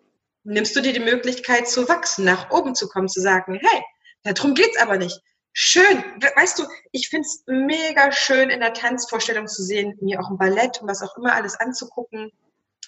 nimmst 0.45 0.77
du 0.77 0.81
dir 0.81 0.93
die 0.93 1.01
Möglichkeit 1.01 1.69
zu 1.69 1.89
wachsen, 1.89 2.25
nach 2.25 2.51
oben 2.51 2.75
zu 2.75 2.89
kommen, 2.89 3.09
zu 3.09 3.21
sagen, 3.21 3.59
hey, 3.61 3.83
darum 4.23 4.55
geht's 4.55 4.79
aber 4.79 4.97
nicht 4.97 5.21
schön. 5.55 6.05
Weißt 6.37 6.59
du, 6.59 6.65
ich 6.93 7.09
finde 7.09 7.27
es 7.27 7.45
mega 7.47 8.13
schön, 8.13 8.51
in 8.51 8.61
der 8.61 8.75
Tanzvorstellung 8.75 9.47
zu 9.47 9.63
sehen, 9.63 9.97
mir 10.01 10.21
auch 10.21 10.29
ein 10.29 10.37
Ballett 10.37 10.83
und 10.83 10.89
was 10.89 11.03
auch 11.03 11.17
immer 11.17 11.35
alles 11.35 11.59
anzugucken 11.59 12.31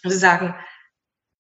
und 0.05 0.11
zu 0.11 0.19
sagen, 0.19 0.55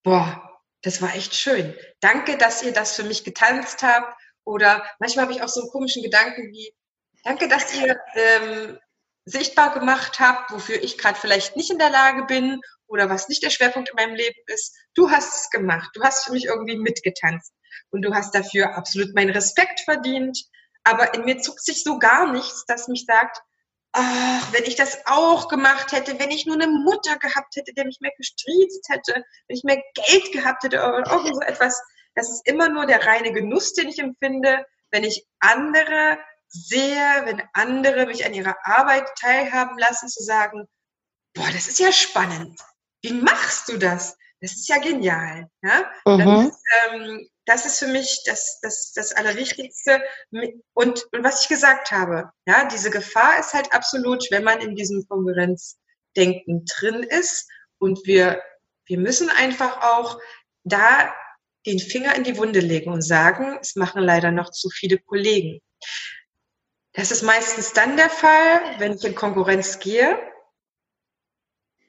boah, 0.03 0.61
das 0.83 1.03
war 1.03 1.15
echt 1.15 1.35
schön. 1.35 1.75
Danke, 2.01 2.39
dass 2.39 2.63
ihr 2.63 2.73
das 2.73 2.95
für 2.95 3.03
mich 3.03 3.25
getanzt 3.25 3.83
habt. 3.83 4.17
Oder 4.45 4.85
manchmal 5.01 5.25
habe 5.25 5.33
ich 5.33 5.43
auch 5.43 5.49
so 5.49 5.63
einen 5.63 5.71
komischen 5.71 6.03
Gedanken 6.03 6.53
wie, 6.53 6.73
danke, 7.25 7.49
dass 7.49 7.75
ihr 7.75 7.99
ähm, 8.15 8.79
sichtbar 9.25 9.75
gemacht 9.75 10.21
habt, 10.21 10.53
wofür 10.53 10.81
ich 10.81 10.97
gerade 10.97 11.19
vielleicht 11.19 11.57
nicht 11.57 11.73
in 11.73 11.79
der 11.79 11.91
Lage 11.91 12.25
bin 12.27 12.61
oder 12.89 13.09
was 13.09 13.29
nicht 13.29 13.43
der 13.43 13.51
Schwerpunkt 13.51 13.91
in 13.91 13.97
meinem 13.97 14.15
Leben 14.15 14.39
ist. 14.47 14.77
Du 14.95 15.11
hast 15.11 15.43
es 15.43 15.51
gemacht. 15.51 15.91
Du 15.95 16.03
hast 16.03 16.25
für 16.25 16.33
mich 16.33 16.45
irgendwie 16.45 16.77
mitgetanzt. 16.77 17.53
Und 17.91 18.03
du 18.03 18.15
hast 18.15 18.35
dafür 18.35 18.77
absolut 18.77 19.15
meinen 19.15 19.31
Respekt 19.31 19.81
verdient. 19.81 20.39
Aber 20.85 21.15
in 21.15 21.25
mir 21.25 21.39
zuckt 21.39 21.65
sich 21.65 21.83
so 21.83 21.99
gar 21.99 22.33
nichts, 22.33 22.65
das 22.67 22.89
mich 22.89 23.05
sagt, 23.07 23.43
ach, 23.93 24.53
wenn 24.53 24.65
ich 24.65 24.77
das 24.77 24.99
auch 25.07 25.49
gemacht 25.49 25.93
hätte, 25.93 26.19
wenn 26.19 26.31
ich 26.31 26.47
nur 26.47 26.55
eine 26.55 26.69
Mutter 26.69 27.17
gehabt 27.17 27.57
hätte, 27.57 27.73
der 27.73 27.87
mich 27.87 27.99
mehr 28.01 28.13
gestriezt 28.17 28.89
hätte, 28.89 29.25
wenn 29.49 29.57
ich 29.57 29.65
mehr 29.65 29.83
Geld 29.95 30.33
gehabt 30.33 30.63
hätte 30.63 30.79
oder 30.79 31.11
irgend 31.11 31.35
so 31.35 31.41
etwas. 31.41 31.83
Das 32.15 32.31
ist 32.31 32.47
immer 32.47 32.69
nur 32.69 32.87
der 32.87 33.05
reine 33.05 33.33
Genuss, 33.33 33.73
den 33.73 33.89
ich 33.89 33.99
empfinde, 33.99 34.65
wenn 34.91 35.05
ich 35.05 35.27
andere 35.41 36.19
sehe, 36.49 37.23
wenn 37.25 37.43
andere 37.53 38.07
mich 38.07 38.25
an 38.25 38.35
ihrer 38.35 38.57
Arbeit 38.63 39.09
teilhaben 39.21 39.79
lassen, 39.79 40.09
zu 40.09 40.23
sagen, 40.23 40.67
boah, 41.35 41.51
das 41.53 41.67
ist 41.69 41.79
ja 41.79 41.93
spannend. 41.93 42.61
Wie 43.03 43.13
machst 43.13 43.69
du 43.69 43.77
das? 43.77 44.17
Das 44.41 44.53
ist 44.53 44.69
ja 44.69 44.79
genial. 44.79 45.49
Ja? 45.63 45.91
Mhm. 46.05 46.19
Das, 46.19 46.47
ist, 46.47 46.63
ähm, 46.85 47.29
das 47.47 47.67
ist 47.67 47.79
für 47.79 47.89
mich 47.89 48.23
das, 48.27 48.59
das, 48.63 48.93
das 48.95 49.13
Allerwichtigste. 49.13 50.03
Und, 50.31 51.05
und 51.13 51.25
was 51.25 51.43
ich 51.43 51.49
gesagt 51.49 51.91
habe, 51.91 52.31
ja, 52.47 52.67
diese 52.69 52.91
Gefahr 52.91 53.39
ist 53.39 53.55
halt 53.55 53.73
absolut, 53.73 54.27
wenn 54.31 54.45
man 54.45 54.61
in 54.61 54.77
diesem 54.77 55.07
Konkurrenzdenken 55.09 56.65
drin 56.79 57.03
ist. 57.03 57.49
Und 57.79 58.07
wir, 58.07 58.43
wir 58.87 58.99
müssen 58.99 59.31
einfach 59.31 59.83
auch 59.83 60.21
da 60.65 61.15
den 61.67 61.79
Finger 61.79 62.15
in 62.15 62.25
die 62.25 62.37
Wunde 62.37 62.61
legen 62.61 62.93
und 62.93 63.03
sagen, 63.03 63.59
es 63.61 63.75
machen 63.75 64.03
leider 64.03 64.31
noch 64.31 64.51
zu 64.51 64.71
viele 64.71 64.99
Kollegen. 64.99 65.61
Das 66.93 67.11
ist 67.11 67.23
meistens 67.23 67.73
dann 67.73 67.97
der 67.97 68.09
Fall, 68.09 68.79
wenn 68.79 68.95
ich 68.95 69.05
in 69.05 69.15
Konkurrenz 69.15 69.81
gehe, 69.81 70.19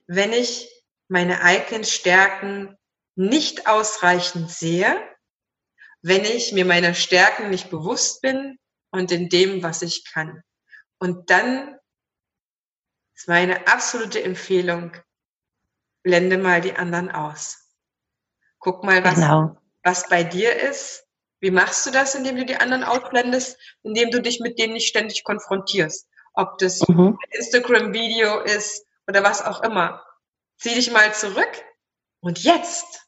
wenn 0.08 0.34
ich 0.34 0.77
meine 1.08 1.41
eigenen 1.41 1.84
Stärken 1.84 2.78
nicht 3.15 3.67
ausreichend 3.67 4.52
sehe 4.52 4.98
wenn 6.02 6.24
ich 6.24 6.54
mir 6.54 6.65
meiner 6.65 6.93
Stärken 6.93 7.50
nicht 7.50 7.70
bewusst 7.70 8.22
bin 8.22 8.58
und 8.91 9.12
in 9.12 9.30
dem, 9.30 9.63
was 9.63 9.82
ich 9.82 10.06
kann. 10.12 10.41
Und 11.00 11.30
dann 11.30 11.78
ist 13.15 13.28
meine 13.28 13.67
absolute 13.67 14.24
Empfehlung, 14.24 14.96
blende 16.04 16.38
mal 16.38 16.62
die 16.62 16.76
anderen 16.76 17.12
aus. 17.12 17.58
Guck 18.60 18.84
mal, 18.84 19.04
was, 19.04 19.15
genau. 19.15 19.58
was 19.84 20.08
bei 20.08 20.24
dir 20.24 20.56
ist. 20.56 21.06
Wie 21.39 21.52
machst 21.52 21.86
du 21.86 21.91
das, 21.91 22.15
indem 22.15 22.38
du 22.38 22.46
die 22.46 22.56
anderen 22.56 22.84
ausblendest? 22.84 23.60
Indem 23.84 24.10
du 24.10 24.22
dich 24.22 24.39
mit 24.39 24.58
denen 24.58 24.74
nicht 24.74 24.88
ständig 24.88 25.24
konfrontierst. 25.24 26.08
Ob 26.34 26.58
das 26.58 26.88
mhm. 26.88 27.17
Instagram-Video 27.32 28.41
ist 28.41 28.86
oder 29.08 29.24
was 29.24 29.43
auch 29.43 29.62
immer. 29.62 30.04
Zieh 30.58 30.76
dich 30.76 30.91
mal 30.91 31.13
zurück 31.13 31.63
und 32.20 32.43
jetzt 32.43 33.08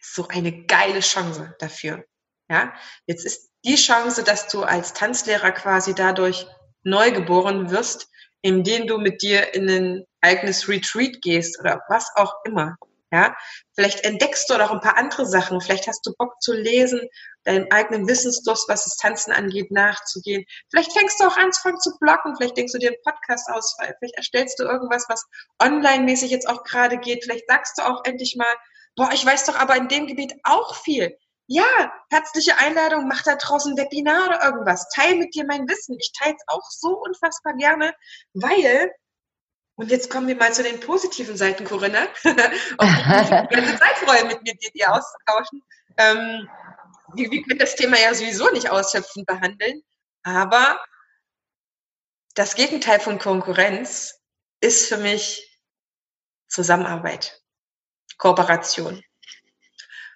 so 0.00 0.28
eine 0.28 0.64
geile 0.66 1.00
Chance 1.00 1.54
dafür. 1.58 2.04
Ja, 2.50 2.74
jetzt 3.06 3.24
ist 3.26 3.50
die 3.64 3.76
Chance, 3.76 4.22
dass 4.24 4.48
du 4.48 4.62
als 4.62 4.94
Tanzlehrer 4.94 5.52
quasi 5.52 5.94
dadurch 5.94 6.46
neu 6.82 7.10
geboren 7.10 7.70
wirst, 7.70 8.08
indem 8.42 8.86
du 8.86 8.98
mit 8.98 9.22
dir 9.22 9.54
in 9.54 9.68
ein 9.68 10.04
eigenes 10.20 10.68
Retreat 10.68 11.20
gehst 11.22 11.58
oder 11.60 11.82
was 11.88 12.10
auch 12.16 12.32
immer. 12.44 12.76
Ja, 13.10 13.34
vielleicht 13.74 14.04
entdeckst 14.04 14.50
du 14.50 14.54
auch 14.54 14.70
ein 14.70 14.80
paar 14.80 14.98
andere 14.98 15.24
Sachen. 15.24 15.62
Vielleicht 15.62 15.88
hast 15.88 16.04
du 16.04 16.12
Bock 16.18 16.40
zu 16.42 16.52
lesen, 16.52 17.00
deinem 17.44 17.66
eigenen 17.70 18.06
Wissensdurst, 18.06 18.68
was 18.68 18.84
das 18.84 18.96
Tanzen 18.96 19.32
angeht, 19.32 19.70
nachzugehen. 19.70 20.44
Vielleicht 20.70 20.92
fängst 20.92 21.18
du 21.18 21.24
auch 21.24 21.36
an, 21.38 21.50
zu 21.52 21.96
bloggen. 22.00 22.36
Vielleicht 22.36 22.58
denkst 22.58 22.72
du 22.72 22.78
dir 22.78 22.90
einen 22.90 23.02
Podcast 23.02 23.48
aus. 23.50 23.74
Vielleicht 23.98 24.16
erstellst 24.16 24.58
du 24.58 24.64
irgendwas, 24.64 25.06
was 25.08 25.24
online-mäßig 25.62 26.30
jetzt 26.30 26.48
auch 26.48 26.64
gerade 26.64 26.98
geht. 26.98 27.24
Vielleicht 27.24 27.48
sagst 27.48 27.78
du 27.78 27.82
auch 27.82 28.04
endlich 28.04 28.36
mal, 28.36 28.54
boah, 28.94 29.10
ich 29.12 29.24
weiß 29.24 29.46
doch 29.46 29.56
aber 29.56 29.76
in 29.76 29.88
dem 29.88 30.06
Gebiet 30.06 30.34
auch 30.44 30.76
viel. 30.76 31.16
Ja, 31.46 31.64
herzliche 32.10 32.58
Einladung, 32.58 33.08
mach 33.08 33.22
da 33.22 33.36
draußen 33.36 33.72
ein 33.72 33.78
Webinar 33.78 34.26
oder 34.26 34.44
irgendwas. 34.44 34.86
Teil 34.90 35.16
mit 35.16 35.34
dir 35.34 35.46
mein 35.46 35.66
Wissen. 35.66 35.96
Ich 35.98 36.12
teile 36.12 36.34
es 36.34 36.42
auch 36.46 36.68
so 36.68 37.00
unfassbar 37.00 37.54
gerne, 37.54 37.94
weil, 38.34 38.92
und 39.78 39.92
jetzt 39.92 40.10
kommen 40.10 40.26
wir 40.26 40.34
mal 40.34 40.52
zu 40.52 40.64
den 40.64 40.80
positiven 40.80 41.36
Seiten, 41.36 41.64
Corinna. 41.64 42.02
und 42.24 42.88
ich 42.88 43.48
die 43.48 43.54
ganze 43.54 43.78
Zeit 43.78 43.96
freuen, 43.98 44.26
mit 44.26 44.42
mir 44.42 44.54
dir 44.54 44.92
auszutauschen. 44.92 45.62
Ähm, 45.96 46.48
wir, 47.14 47.30
wir 47.30 47.42
können 47.44 47.60
das 47.60 47.76
Thema 47.76 47.96
ja 47.96 48.12
sowieso 48.12 48.50
nicht 48.50 48.70
ausschöpfend 48.70 49.24
behandeln, 49.26 49.82
aber 50.24 50.80
das 52.34 52.56
Gegenteil 52.56 52.98
von 52.98 53.20
Konkurrenz 53.20 54.20
ist 54.60 54.88
für 54.88 54.96
mich 54.96 55.60
Zusammenarbeit. 56.48 57.40
Kooperation. 58.16 59.00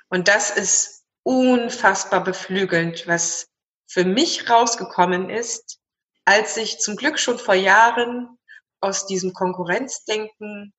Und 0.09 0.27
das 0.27 0.51
ist 0.51 1.05
unfassbar 1.23 2.25
beflügelnd, 2.25 3.07
was 3.07 3.47
für 3.87 4.05
mich 4.05 4.51
rausgekommen 4.51 5.31
ist, 5.31 5.79
als 6.25 6.57
ich 6.57 6.81
zum 6.81 6.97
Glück 6.97 7.21
schon 7.21 7.39
vor 7.39 7.55
Jahren 7.55 8.41
aus 8.83 9.07
diesem 9.07 9.33
Konkurrenzdenken, 9.33 10.75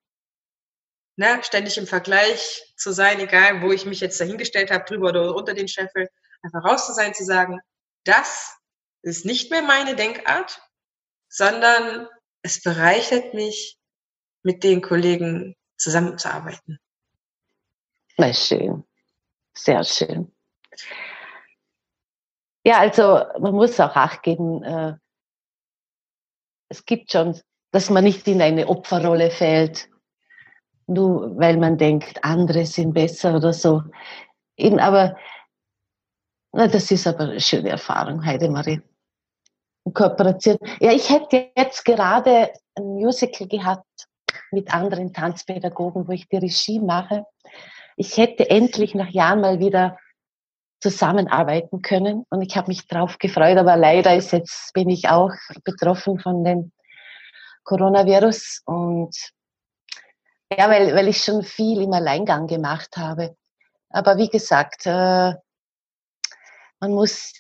ne, 1.16 1.40
ständig 1.44 1.78
im 1.78 1.88
Vergleich 1.88 2.74
zu 2.78 2.92
sein, 2.92 3.20
egal 3.20 3.62
wo 3.62 3.72
ich 3.72 3.86
mich 3.86 4.00
jetzt 4.00 4.20
dahingestellt 4.20 4.72
habe, 4.72 4.86
drüber 4.86 5.10
oder 5.10 5.36
unter 5.36 5.54
den 5.54 5.68
Scheffel, 5.68 6.10
einfach 6.42 6.64
raus 6.64 6.86
zu 6.86 6.94
sein, 6.94 7.14
zu 7.14 7.24
sagen, 7.24 7.60
das 8.04 8.56
ist 9.02 9.26
nicht 9.26 9.50
mehr 9.50 9.62
meine 9.62 9.96
Denkart, 9.96 10.62
sondern 11.30 12.08
es 12.42 12.62
bereichert 12.62 13.34
mich, 13.34 13.80
mit 14.44 14.64
den 14.64 14.82
Kollegen 14.82 15.56
zusammenzuarbeiten. 15.78 16.78
Na 18.18 18.34
schön. 18.34 18.84
Sehr 19.56 19.84
schön. 19.84 20.36
Ja, 22.66 22.80
also 22.80 23.26
man 23.40 23.54
muss 23.54 23.80
auch 23.80 23.96
Acht 23.96 24.22
geben, 24.24 24.64
äh, 24.64 24.98
es 26.70 26.86
gibt 26.86 27.12
schon, 27.12 27.40
dass 27.74 27.90
man 27.90 28.06
nicht 28.06 28.26
in 28.28 28.42
eine 28.42 28.68
Opferrolle 28.70 29.30
fällt, 29.30 29.90
nur 30.88 31.38
weil 31.38 31.58
man 31.58 31.78
denkt, 31.78 32.24
andere 32.24 32.66
sind 32.66 32.94
besser 32.94 33.36
oder 33.36 33.52
so. 33.52 33.84
Eben, 34.56 34.80
aber 34.80 35.18
na, 36.54 36.68
das 36.68 36.90
ist 36.92 37.06
aber 37.06 37.26
eine 37.26 37.42
schöne 37.42 37.70
Erfahrung, 37.70 38.24
Heidemarie. 38.24 38.82
Kooperation. 39.94 40.58
Ja, 40.80 40.94
ich 40.94 41.10
hätte 41.10 41.52
jetzt 41.58 41.84
gerade 41.84 42.54
ein 42.76 42.86
Musical 42.86 43.48
gehabt 43.48 44.08
mit 44.52 44.74
anderen 44.74 45.12
Tanzpädagogen, 45.12 46.08
wo 46.08 46.12
ich 46.14 46.30
die 46.30 46.38
Regie 46.38 46.80
mache 46.80 47.26
ich 47.96 48.18
hätte 48.18 48.50
endlich 48.50 48.96
nach 48.96 49.10
Jahren 49.10 49.42
mal 49.42 49.60
wieder 49.60 49.98
zusammenarbeiten 50.82 51.82
können 51.82 52.26
und 52.30 52.42
ich 52.42 52.58
habe 52.58 52.68
mich 52.68 52.88
drauf 52.88 53.18
gefreut, 53.18 53.58
aber 53.58 53.78
leider 53.78 54.16
ist 54.16 54.32
jetzt 54.32 54.74
bin 54.74 54.90
ich 54.90 55.10
auch 55.10 55.32
betroffen 55.64 56.20
von 56.20 56.44
dem 56.44 56.72
Coronavirus 57.64 58.62
und 58.66 59.16
ja, 60.58 60.70
weil, 60.70 60.94
weil 60.96 61.08
ich 61.08 61.24
schon 61.24 61.44
viel 61.44 61.82
im 61.82 61.94
Alleingang 61.94 62.48
gemacht 62.48 62.98
habe. 62.98 63.36
Aber 63.90 64.18
wie 64.18 64.30
gesagt, 64.30 64.86
äh, 64.86 65.34
man 66.80 66.92
muss 66.92 67.34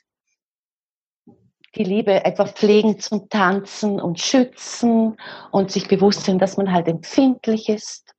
die 1.76 1.84
Liebe 1.84 2.24
einfach 2.26 2.53
pflegen 2.53 2.99
zum 2.99 3.30
Tanzen 3.30 3.99
und 3.99 4.19
schützen 4.19 5.17
und 5.51 5.71
sich 5.71 5.88
bewusst 5.88 6.26
sein, 6.26 6.39
dass 6.39 6.57
man 6.57 6.71
halt 6.71 6.88
empfindlich 6.88 7.69
ist. 7.69 8.13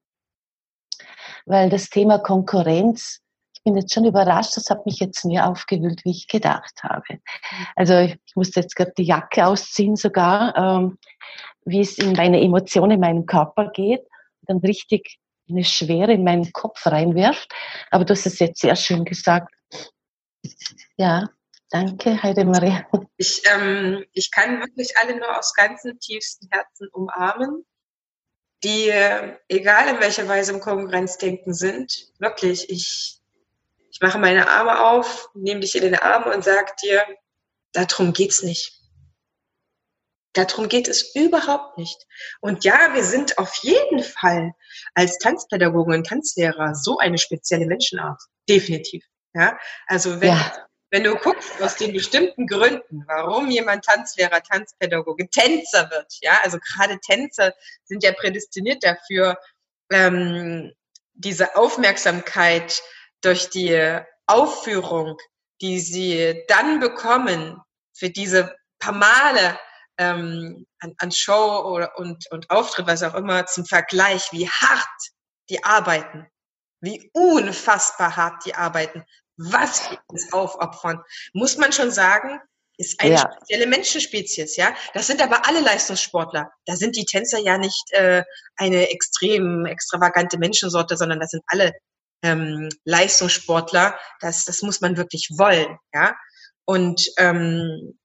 Weil 1.46 1.70
das 1.70 1.90
Thema 1.90 2.18
Konkurrenz, 2.18 3.20
ich 3.54 3.62
bin 3.62 3.76
jetzt 3.76 3.94
schon 3.94 4.04
überrascht, 4.04 4.56
das 4.56 4.70
hat 4.70 4.84
mich 4.86 4.98
jetzt 4.98 5.24
mehr 5.24 5.48
aufgewühlt, 5.48 6.04
wie 6.04 6.10
ich 6.10 6.26
gedacht 6.26 6.82
habe. 6.82 7.20
Also 7.76 7.98
ich 7.98 8.18
musste 8.34 8.60
jetzt 8.60 8.74
gerade 8.74 8.92
die 8.96 9.04
Jacke 9.04 9.46
ausziehen 9.46 9.96
sogar, 9.96 10.56
ähm, 10.56 10.98
wie 11.64 11.80
es 11.80 11.98
in 11.98 12.12
meine 12.12 12.40
Emotionen, 12.40 12.92
in 12.92 13.00
meinen 13.00 13.26
Körper 13.26 13.70
geht, 13.70 14.02
dann 14.42 14.58
richtig 14.58 15.18
eine 15.48 15.64
Schwere 15.64 16.12
in 16.12 16.24
meinen 16.24 16.52
Kopf 16.52 16.86
reinwirft. 16.86 17.52
Aber 17.90 18.04
du 18.04 18.12
hast 18.14 18.26
es 18.26 18.38
jetzt 18.38 18.60
sehr 18.60 18.76
schön 18.76 19.04
gesagt. 19.04 19.52
Ja, 20.96 21.28
danke, 21.70 22.22
Heidemarie. 22.22 22.84
Ich, 23.16 23.42
ähm, 23.52 24.04
ich 24.12 24.30
kann 24.30 24.60
wirklich 24.60 24.96
alle 24.98 25.16
nur 25.16 25.38
aus 25.38 25.54
ganzem 25.54 25.98
tiefsten 25.98 26.48
Herzen 26.50 26.88
umarmen, 26.92 27.64
die, 28.62 28.88
äh, 28.88 29.36
egal 29.48 29.88
in 29.88 30.00
welcher 30.00 30.26
Weise 30.26 30.52
im 30.52 30.60
Konkurrenzdenken 30.60 31.52
sind, 31.52 32.12
wirklich, 32.18 32.70
ich, 32.70 33.20
ich 33.90 34.00
mache 34.00 34.18
meine 34.18 34.48
Arme 34.48 34.84
auf, 34.84 35.28
nehme 35.34 35.60
dich 35.60 35.74
in 35.74 35.82
den 35.82 35.94
Arm 35.94 36.24
und 36.32 36.42
sage 36.42 36.72
dir, 36.82 37.04
darum 37.72 38.12
geht's 38.12 38.42
nicht. 38.42 38.72
Darum 40.34 40.68
geht 40.68 40.88
es 40.88 41.14
überhaupt 41.14 41.78
nicht. 41.78 42.06
Und 42.40 42.64
ja, 42.64 42.92
wir 42.92 43.04
sind 43.04 43.38
auf 43.38 43.54
jeden 43.62 44.02
Fall 44.02 44.52
als 44.94 45.18
Tanzpädagogen 45.18 45.94
und 45.94 46.06
Tanzlehrer 46.06 46.74
so 46.74 46.98
eine 46.98 47.18
spezielle 47.18 47.66
Menschenart. 47.66 48.20
Definitiv. 48.48 49.04
Ja, 49.32 49.58
also 49.86 50.20
wenn, 50.20 50.28
ja. 50.28 50.66
wenn 50.90 51.04
du 51.04 51.16
guckst 51.16 51.60
aus 51.62 51.76
den 51.76 51.92
bestimmten 51.92 52.46
Gründen, 52.46 53.04
warum 53.06 53.50
jemand 53.50 53.84
Tanzlehrer, 53.84 54.42
Tanzpädagoge, 54.42 55.28
Tänzer 55.30 55.90
wird, 55.90 56.12
ja, 56.20 56.38
also 56.42 56.58
gerade 56.58 56.98
Tänzer 57.00 57.52
sind 57.84 58.02
ja 58.02 58.12
prädestiniert 58.12 58.84
dafür, 58.84 59.38
ähm, 59.90 60.72
diese 61.14 61.56
Aufmerksamkeit 61.56 62.82
durch 63.22 63.50
die 63.50 64.00
Aufführung, 64.26 65.16
die 65.60 65.78
sie 65.78 66.42
dann 66.48 66.80
bekommen, 66.80 67.60
für 67.92 68.10
diese 68.10 68.54
paar 68.80 68.94
Male 68.94 69.58
ähm, 69.98 70.66
an, 70.80 70.94
an 70.98 71.12
Show 71.12 71.62
oder, 71.66 71.96
und, 71.98 72.30
und 72.30 72.50
Auftritt, 72.50 72.86
was 72.86 73.02
auch 73.02 73.14
immer, 73.14 73.46
zum 73.46 73.64
Vergleich, 73.64 74.32
wie 74.32 74.48
hart 74.48 74.88
die 75.50 75.62
arbeiten, 75.62 76.26
wie 76.80 77.10
unfassbar 77.12 78.16
hart 78.16 78.44
die 78.44 78.54
arbeiten, 78.54 79.04
was 79.36 79.88
die 79.88 79.98
uns 80.06 80.32
aufopfern, 80.32 81.02
muss 81.32 81.56
man 81.56 81.72
schon 81.72 81.90
sagen, 81.90 82.40
ist 82.76 83.00
eine 83.00 83.14
ja. 83.14 83.18
spezielle 83.18 83.66
Menschenspezies, 83.66 84.56
ja. 84.56 84.74
Das 84.94 85.06
sind 85.06 85.22
aber 85.22 85.46
alle 85.46 85.60
Leistungssportler. 85.60 86.50
Da 86.66 86.76
sind 86.76 86.96
die 86.96 87.04
Tänzer 87.04 87.38
ja 87.38 87.56
nicht 87.56 87.84
äh, 87.92 88.24
eine 88.56 88.90
extrem 88.90 89.64
extravagante 89.64 90.38
Menschensorte, 90.38 90.96
sondern 90.96 91.20
das 91.20 91.30
sind 91.30 91.44
alle 91.46 91.72
ähm, 92.22 92.68
Leistungssportler. 92.84 93.98
Das, 94.20 94.44
das 94.44 94.62
muss 94.62 94.80
man 94.80 94.96
wirklich 94.96 95.28
wollen, 95.36 95.78
ja. 95.92 96.16
Und 96.64 97.06
ähm, 97.18 97.96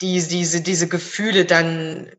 die, 0.00 0.22
diese, 0.22 0.60
diese 0.60 0.88
Gefühle 0.88 1.44
dann, 1.44 2.10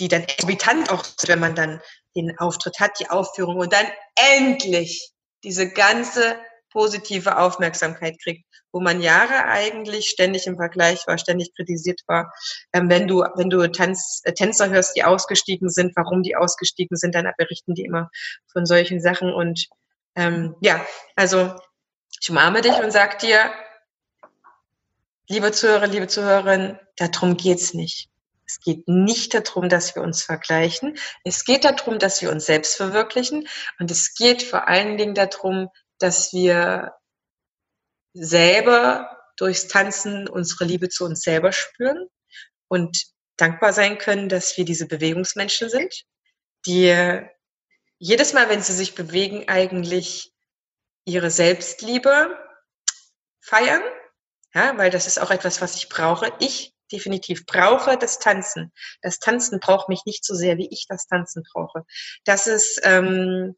die 0.00 0.08
dann 0.08 0.24
exorbitant 0.24 0.90
auch, 0.90 1.04
wenn 1.26 1.40
man 1.40 1.54
dann 1.54 1.80
den 2.16 2.38
Auftritt 2.38 2.80
hat, 2.80 2.98
die 3.00 3.10
Aufführung 3.10 3.56
und 3.56 3.72
dann 3.72 3.86
endlich 4.16 5.10
diese 5.42 5.70
ganze 5.70 6.36
positive 6.70 7.38
Aufmerksamkeit 7.38 8.16
kriegt, 8.20 8.44
wo 8.72 8.80
man 8.80 9.00
Jahre 9.00 9.44
eigentlich 9.44 10.08
ständig 10.08 10.46
im 10.46 10.56
Vergleich 10.56 11.06
war, 11.06 11.18
ständig 11.18 11.54
kritisiert 11.54 12.00
war. 12.08 12.32
Ähm, 12.72 12.90
wenn 12.90 13.06
du, 13.06 13.24
wenn 13.36 13.48
du 13.48 13.70
Tanz, 13.70 14.20
äh, 14.24 14.32
Tänzer 14.32 14.70
hörst, 14.70 14.96
die 14.96 15.04
ausgestiegen 15.04 15.70
sind, 15.70 15.94
warum 15.94 16.22
die 16.22 16.34
ausgestiegen 16.34 16.96
sind, 16.96 17.14
dann 17.14 17.30
berichten 17.38 17.74
die 17.74 17.84
immer 17.84 18.10
von 18.52 18.66
solchen 18.66 19.00
Sachen. 19.00 19.32
Und 19.32 19.68
ähm, 20.16 20.56
ja, 20.60 20.84
also 21.14 21.54
ich 22.20 22.30
umarme 22.30 22.60
dich 22.60 22.76
und 22.82 22.90
sag 22.90 23.20
dir, 23.20 23.52
liebe 25.28 25.52
Zuhörer, 25.52 25.86
liebe 25.86 26.08
Zuhörerinnen, 26.08 26.78
darum 26.96 27.36
geht's 27.36 27.74
nicht. 27.74 28.10
Es 28.46 28.60
geht 28.60 28.86
nicht 28.88 29.32
darum, 29.34 29.68
dass 29.68 29.94
wir 29.94 30.02
uns 30.02 30.22
vergleichen. 30.22 30.98
Es 31.24 31.44
geht 31.44 31.64
darum, 31.64 31.98
dass 31.98 32.20
wir 32.20 32.30
uns 32.30 32.44
selbst 32.44 32.76
verwirklichen. 32.76 33.48
Und 33.78 33.90
es 33.90 34.14
geht 34.14 34.42
vor 34.42 34.68
allen 34.68 34.98
Dingen 34.98 35.14
darum, 35.14 35.70
dass 35.98 36.32
wir 36.32 36.92
selber 38.12 39.18
durchs 39.36 39.66
Tanzen 39.66 40.28
unsere 40.28 40.64
Liebe 40.64 40.88
zu 40.88 41.04
uns 41.04 41.22
selber 41.22 41.52
spüren 41.52 42.08
und 42.68 43.04
dankbar 43.36 43.72
sein 43.72 43.98
können, 43.98 44.28
dass 44.28 44.56
wir 44.56 44.64
diese 44.64 44.86
Bewegungsmenschen 44.86 45.68
sind, 45.70 46.04
die 46.66 47.20
jedes 47.98 48.32
Mal, 48.34 48.48
wenn 48.48 48.62
sie 48.62 48.74
sich 48.74 48.94
bewegen, 48.94 49.48
eigentlich 49.48 50.32
ihre 51.06 51.30
Selbstliebe 51.30 52.38
feiern 53.40 53.82
ja, 54.54 54.76
weil 54.78 54.90
das 54.90 55.06
ist 55.06 55.18
auch 55.20 55.30
etwas, 55.30 55.60
was 55.60 55.76
ich 55.76 55.88
brauche. 55.88 56.32
Ich 56.40 56.74
definitiv 56.92 57.46
brauche 57.46 57.96
das 57.98 58.18
Tanzen. 58.18 58.72
Das 59.02 59.18
Tanzen 59.18 59.58
braucht 59.60 59.88
mich 59.88 60.02
nicht 60.06 60.24
so 60.24 60.34
sehr, 60.34 60.58
wie 60.58 60.68
ich 60.70 60.86
das 60.88 61.06
Tanzen 61.06 61.42
brauche. 61.52 61.84
Das 62.24 62.46
ist, 62.46 62.80
ähm, 62.84 63.54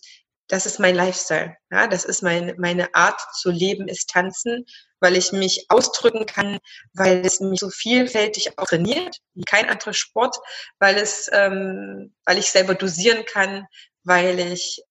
das 0.49 0.65
ist 0.65 0.79
mein 0.79 0.95
Lifestyle. 0.95 1.57
Ja, 1.71 1.89
das 1.89 2.05
ist 2.05 2.23
mein, 2.23 2.55
meine 2.59 2.95
Art 2.95 3.21
zu 3.35 3.51
leben, 3.51 3.89
ist 3.89 4.11
Tanzen, 4.11 4.65
weil 5.01 5.17
ich 5.17 5.33
mich 5.33 5.67
ausdrücken 5.69 6.25
kann, 6.25 6.59
weil 6.95 7.27
es 7.27 7.41
mich 7.41 7.61
so 7.61 7.69
vielfältig 7.69 8.59
auch 8.59 8.67
trainiert, 8.67 9.19
wie 9.35 9.45
kein 9.45 9.69
anderer 9.69 9.93
Sport, 9.93 10.37
weil 10.79 10.97
es, 10.97 11.29
ähm, 11.33 12.15
weil 12.25 12.39
ich 12.39 12.51
selber 12.51 12.75
dosieren 12.75 13.25
kann, 13.25 13.67
weil 14.05 14.39
ich 14.39 14.83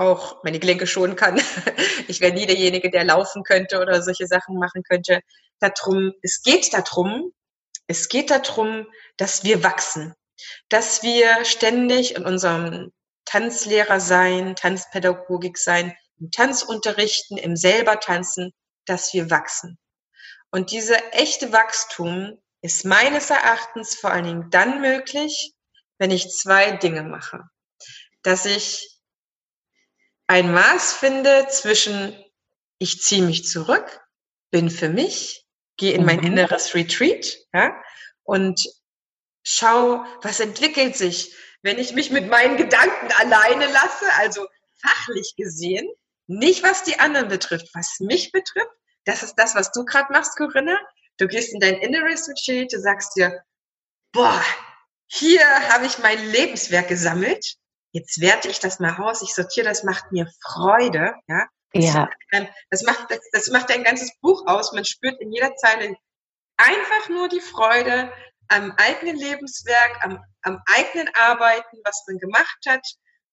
auch 0.00 0.42
meine 0.42 0.58
Gelenke 0.58 0.86
schonen 0.86 1.16
kann. 1.16 1.40
Ich 2.08 2.20
wäre 2.20 2.32
nie 2.32 2.46
derjenige, 2.46 2.90
der 2.90 3.04
laufen 3.04 3.44
könnte 3.44 3.80
oder 3.80 4.02
solche 4.02 4.26
Sachen 4.26 4.58
machen 4.58 4.82
könnte. 4.82 5.20
Darum, 5.60 6.12
es 6.22 6.42
geht 6.42 6.72
darum, 6.74 7.32
es 7.86 8.08
geht 8.08 8.30
darum, 8.30 8.86
dass 9.16 9.44
wir 9.44 9.62
wachsen, 9.62 10.14
dass 10.68 11.04
wir 11.04 11.44
ständig 11.44 12.16
in 12.16 12.24
unserem 12.24 12.90
Tanzlehrer 13.26 14.00
sein, 14.00 14.56
Tanzpädagogik 14.56 15.56
sein, 15.56 15.94
im 16.18 16.30
Tanzunterrichten, 16.32 17.36
im 17.36 17.54
selber 17.54 18.00
tanzen, 18.00 18.52
dass 18.86 19.14
wir 19.14 19.30
wachsen. 19.30 19.78
Und 20.50 20.72
diese 20.72 20.96
echte 21.12 21.52
Wachstum 21.52 22.40
ist 22.60 22.84
meines 22.84 23.30
Erachtens 23.30 23.94
vor 23.94 24.10
allen 24.10 24.24
Dingen 24.24 24.50
dann 24.50 24.80
möglich, 24.80 25.52
wenn 25.98 26.10
ich 26.10 26.30
zwei 26.30 26.72
Dinge 26.72 27.04
mache. 27.04 27.44
Dass 28.22 28.46
ich 28.46 28.99
ein 30.30 30.52
Maß 30.52 30.92
finde 30.92 31.48
zwischen, 31.48 32.16
ich 32.78 33.02
ziehe 33.02 33.22
mich 33.22 33.48
zurück, 33.48 34.00
bin 34.52 34.70
für 34.70 34.88
mich, 34.88 35.44
gehe 35.76 35.92
in 35.92 36.04
mein 36.04 36.20
mhm. 36.20 36.26
inneres 36.26 36.72
Retreat 36.72 37.36
ja, 37.52 37.74
und 38.22 38.64
schau, 39.42 40.04
was 40.22 40.38
entwickelt 40.38 40.96
sich, 40.96 41.34
wenn 41.62 41.80
ich 41.80 41.94
mich 41.94 42.12
mit 42.12 42.28
meinen 42.28 42.56
Gedanken 42.56 43.08
alleine 43.18 43.66
lasse, 43.72 44.06
also 44.18 44.46
fachlich 44.80 45.34
gesehen, 45.36 45.88
nicht 46.28 46.62
was 46.62 46.84
die 46.84 47.00
anderen 47.00 47.26
betrifft, 47.26 47.68
was 47.74 47.98
mich 47.98 48.30
betrifft. 48.30 48.70
Das 49.06 49.24
ist 49.24 49.34
das, 49.34 49.56
was 49.56 49.72
du 49.72 49.84
gerade 49.84 50.12
machst, 50.12 50.36
Corinna. 50.36 50.78
Du 51.18 51.26
gehst 51.26 51.52
in 51.52 51.58
dein 51.58 51.78
inneres 51.78 52.28
Retreat, 52.28 52.72
du 52.72 52.78
sagst 52.78 53.16
dir, 53.16 53.42
boah, 54.12 54.40
hier 55.08 55.44
habe 55.70 55.86
ich 55.86 55.98
mein 55.98 56.24
Lebenswerk 56.30 56.86
gesammelt 56.86 57.56
jetzt 57.92 58.20
werte 58.20 58.48
ich 58.48 58.60
das 58.60 58.80
mal 58.80 58.96
aus, 58.98 59.22
ich 59.22 59.34
sortiere, 59.34 59.66
das 59.68 59.84
macht 59.84 60.12
mir 60.12 60.26
Freude, 60.42 61.14
ja. 61.28 61.46
Ja. 61.72 62.08
Das 62.70 62.82
macht, 62.82 63.10
das, 63.10 63.20
das 63.32 63.48
macht 63.48 63.70
ein 63.70 63.84
ganzes 63.84 64.10
Buch 64.20 64.44
aus. 64.46 64.72
Man 64.72 64.84
spürt 64.84 65.20
in 65.20 65.32
jeder 65.32 65.54
Zeile 65.54 65.94
einfach 66.56 67.08
nur 67.08 67.28
die 67.28 67.40
Freude 67.40 68.12
am 68.48 68.72
eigenen 68.72 69.16
Lebenswerk, 69.16 70.04
am, 70.04 70.18
am 70.42 70.60
eigenen 70.66 71.08
Arbeiten, 71.14 71.78
was 71.84 72.04
man 72.08 72.18
gemacht 72.18 72.58
hat, 72.66 72.84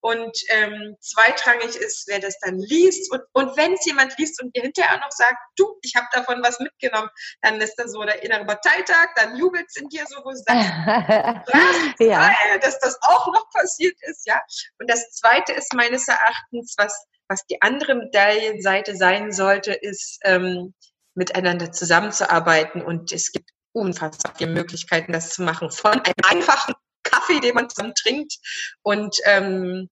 und 0.02 0.38
ähm, 0.50 0.96
zweitrangig 1.02 1.76
ist, 1.76 2.08
wer 2.08 2.20
das 2.20 2.38
dann 2.40 2.60
liest. 2.60 3.12
Und, 3.12 3.22
und 3.34 3.58
wenn 3.58 3.74
es 3.74 3.86
jemand 3.86 4.18
liest 4.18 4.42
und 4.42 4.56
dir 4.56 4.62
hinterher 4.62 4.98
noch 5.00 5.12
sagt, 5.12 5.38
du, 5.56 5.78
ich 5.82 5.96
habe 5.96 6.08
davon 6.12 6.42
was 6.44 6.60
mitgenommen, 6.60 7.10
dann 7.42 7.60
ist 7.60 7.76
das 7.76 7.92
so 7.92 8.04
der 8.04 8.24
innere 8.24 8.46
Parteitag, 8.46 9.10
dann 9.16 9.36
jubelt 9.38 9.66
es 9.68 9.76
in 9.76 9.90
dir 9.90 10.06
so, 10.08 10.18
wo 10.24 10.30
du 10.30 10.36
sagst, 10.36 12.00
ja. 12.00 12.32
dass 12.62 12.80
das 12.80 12.98
auch 13.02 13.28
noch 13.34 13.50
passiert 13.52 13.96
ist. 14.02 14.28
ja. 14.28 14.42
Und 14.80 14.90
das 14.90 15.12
Zweite 15.12 15.54
ist 15.54 15.74
meines 15.74 16.08
Erachtens, 16.08 16.76
was, 16.78 17.08
was 17.28 17.46
die 17.48 17.62
andere 17.62 17.96
Medaillenseite 17.96 18.96
sein 18.96 19.32
sollte, 19.32 19.74
ist, 19.74 20.20
ähm, 20.24 20.74
miteinander 21.16 21.72
zusammenzuarbeiten. 21.72 22.82
Und 22.82 23.12
es 23.12 23.32
gibt 23.32 23.50
unfassbar 23.74 24.34
viele 24.38 24.52
Möglichkeiten, 24.52 25.12
das 25.12 25.32
zu 25.32 25.44
machen. 25.44 25.72
Von 25.72 25.94
einem 25.94 26.14
einfachen 26.30 26.76
Kaffee, 27.10 27.40
den 27.40 27.56
man 27.56 27.70
zusammen 27.70 27.94
trinkt 27.96 28.36
und 28.84 29.18
ähm, 29.26 29.90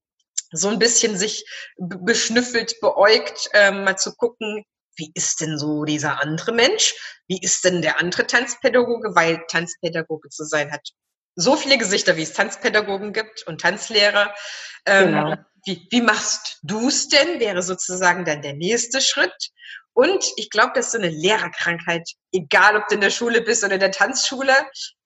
so 0.51 0.69
ein 0.69 0.79
bisschen 0.79 1.17
sich 1.17 1.45
beschnüffelt, 1.77 2.79
beäugt, 2.81 3.49
ähm, 3.53 3.83
mal 3.83 3.97
zu 3.97 4.15
gucken, 4.15 4.63
wie 4.97 5.11
ist 5.13 5.41
denn 5.41 5.57
so 5.57 5.83
dieser 5.83 6.21
andere 6.21 6.53
Mensch? 6.53 6.93
Wie 7.27 7.39
ist 7.41 7.65
denn 7.65 7.81
der 7.81 7.99
andere 7.99 8.27
Tanzpädagoge? 8.27 9.13
Weil 9.13 9.43
Tanzpädagoge 9.47 10.29
zu 10.29 10.45
sein 10.45 10.71
hat 10.71 10.89
so 11.35 11.57
viele 11.57 11.77
Gesichter, 11.77 12.15
wie 12.15 12.23
es 12.23 12.33
Tanzpädagogen 12.33 13.11
gibt 13.11 13.45
und 13.45 13.59
Tanzlehrer. 13.59 14.33
Ähm, 14.85 15.07
genau. 15.07 15.35
wie, 15.65 15.87
wie 15.91 16.01
machst 16.01 16.59
du 16.63 16.87
es 16.87 17.09
denn? 17.09 17.39
Wäre 17.39 17.61
sozusagen 17.61 18.23
dann 18.23 18.41
der 18.41 18.53
nächste 18.53 19.01
Schritt. 19.01 19.35
Und 19.95 20.25
ich 20.35 20.49
glaube, 20.49 20.73
das 20.75 20.87
ist 20.87 20.91
so 20.91 20.97
eine 20.97 21.09
Lehrerkrankheit, 21.09 22.07
egal 22.33 22.75
ob 22.75 22.87
du 22.87 22.95
in 22.95 23.01
der 23.01 23.09
Schule 23.09 23.41
bist 23.41 23.63
oder 23.63 23.75
in 23.75 23.79
der 23.79 23.91
Tanzschule, 23.91 24.53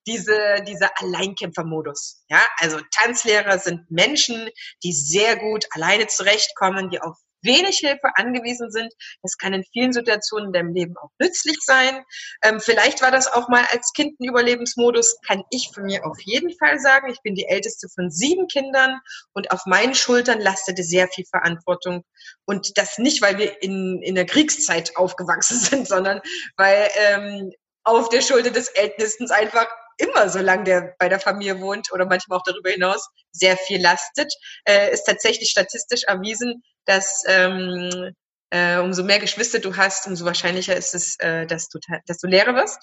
diese, 0.07 0.63
dieser 0.67 0.89
Alleinkämpfermodus. 0.99 2.23
Ja, 2.27 2.41
also 2.57 2.79
Tanzlehrer 2.91 3.59
sind 3.59 3.91
Menschen, 3.91 4.49
die 4.83 4.91
sehr 4.91 5.37
gut 5.37 5.65
alleine 5.71 6.07
zurechtkommen, 6.07 6.89
die 6.89 6.99
auf 6.99 7.15
wenig 7.41 7.79
Hilfe 7.79 8.09
angewiesen 8.15 8.71
sind. 8.71 8.93
Das 9.21 9.37
kann 9.37 9.53
in 9.53 9.63
vielen 9.71 9.93
Situationen 9.93 10.47
in 10.47 10.53
deinem 10.53 10.73
Leben 10.73 10.95
auch 10.97 11.09
nützlich 11.19 11.57
sein. 11.61 12.03
Ähm, 12.43 12.59
vielleicht 12.59 13.01
war 13.01 13.11
das 13.11 13.27
auch 13.27 13.49
mal 13.49 13.65
als 13.71 13.91
Kind 13.93 14.19
ein 14.19 14.27
Überlebensmodus, 14.27 15.17
kann 15.25 15.43
ich 15.49 15.71
von 15.73 15.83
mir 15.83 16.05
auf 16.05 16.17
jeden 16.21 16.55
Fall 16.57 16.79
sagen. 16.79 17.11
Ich 17.11 17.21
bin 17.21 17.35
die 17.35 17.47
älteste 17.47 17.87
von 17.93 18.09
sieben 18.09 18.47
Kindern 18.47 18.99
und 19.33 19.51
auf 19.51 19.65
meinen 19.65 19.95
Schultern 19.95 20.39
lastete 20.39 20.83
sehr 20.83 21.07
viel 21.07 21.25
Verantwortung. 21.25 22.03
Und 22.45 22.77
das 22.77 22.97
nicht, 22.97 23.21
weil 23.21 23.37
wir 23.37 23.61
in, 23.61 24.01
in 24.01 24.15
der 24.15 24.25
Kriegszeit 24.25 24.95
aufgewachsen 24.95 25.57
sind, 25.59 25.87
sondern 25.87 26.21
weil 26.57 26.89
ähm, 26.95 27.51
auf 27.83 28.09
der 28.09 28.21
Schulter 28.21 28.51
des 28.51 28.67
Ältesten 28.69 29.31
einfach 29.31 29.67
immer, 29.99 30.29
solange 30.29 30.63
der 30.63 30.95
bei 30.97 31.09
der 31.09 31.19
Familie 31.19 31.59
wohnt 31.61 31.91
oder 31.91 32.05
manchmal 32.05 32.39
auch 32.39 32.43
darüber 32.43 32.69
hinaus, 32.69 33.07
sehr 33.31 33.57
viel 33.57 33.81
lastet, 33.81 34.33
äh, 34.65 34.91
ist 34.91 35.03
tatsächlich 35.03 35.49
statistisch 35.49 36.03
erwiesen, 36.05 36.63
dass 36.85 37.23
ähm, 37.27 38.13
äh, 38.49 38.77
umso 38.77 39.03
mehr 39.03 39.19
Geschwister 39.19 39.59
du 39.59 39.75
hast, 39.75 40.07
umso 40.07 40.25
wahrscheinlicher 40.25 40.75
ist 40.75 40.95
es, 40.95 41.17
äh, 41.19 41.45
dass, 41.45 41.69
du, 41.69 41.79
dass 42.05 42.17
du 42.17 42.27
Lehrer 42.27 42.55
wirst. 42.55 42.79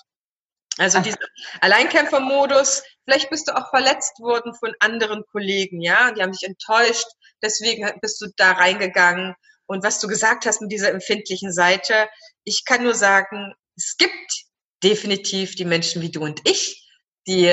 Also 0.79 1.01
dieser 1.01 1.19
Alleinkämpfermodus, 1.63 2.83
vielleicht 3.05 3.31
bist 3.31 3.49
du 3.49 3.57
auch 3.57 3.71
verletzt 3.71 4.21
worden 4.21 4.55
von 4.55 4.75
anderen 4.81 5.25
Kollegen, 5.33 5.81
ja, 5.81 6.13
die 6.13 6.23
haben 6.23 6.33
dich 6.33 6.47
enttäuscht, 6.47 7.07
deswegen 7.43 7.91
bist 8.03 8.21
du 8.21 8.27
da 8.37 8.53
reingegangen. 8.53 9.35
Und 9.65 9.83
was 9.83 10.01
du 10.01 10.07
gesagt 10.07 10.45
hast 10.45 10.61
mit 10.61 10.71
dieser 10.71 10.91
empfindlichen 10.91 11.51
Seite, 11.51 12.09
ich 12.45 12.65
kann 12.67 12.83
nur 12.83 12.95
sagen, 12.95 13.55
es 13.75 13.97
gibt 13.97 14.45
definitiv 14.83 15.55
die 15.57 15.65
Menschen 15.65 16.03
wie 16.03 16.11
du 16.11 16.23
und 16.23 16.47
ich, 16.49 16.86
die 17.27 17.53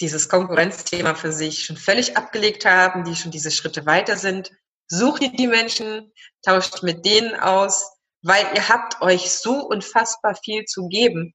dieses 0.00 0.28
Konkurrenzthema 0.28 1.14
für 1.14 1.32
sich 1.32 1.64
schon 1.64 1.76
völlig 1.76 2.16
abgelegt 2.16 2.66
haben, 2.66 3.04
die 3.04 3.16
schon 3.16 3.30
diese 3.30 3.50
Schritte 3.50 3.86
weiter 3.86 4.16
sind. 4.16 4.50
Sucht 4.88 5.22
ihr 5.22 5.32
die 5.32 5.46
Menschen, 5.46 6.12
tauscht 6.42 6.82
mit 6.82 7.04
denen 7.06 7.34
aus, 7.34 7.92
weil 8.22 8.44
ihr 8.54 8.68
habt 8.68 9.00
euch 9.00 9.30
so 9.30 9.66
unfassbar 9.66 10.34
viel 10.34 10.64
zu 10.64 10.88
geben. 10.88 11.34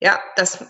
Ja, 0.00 0.22
das 0.36 0.64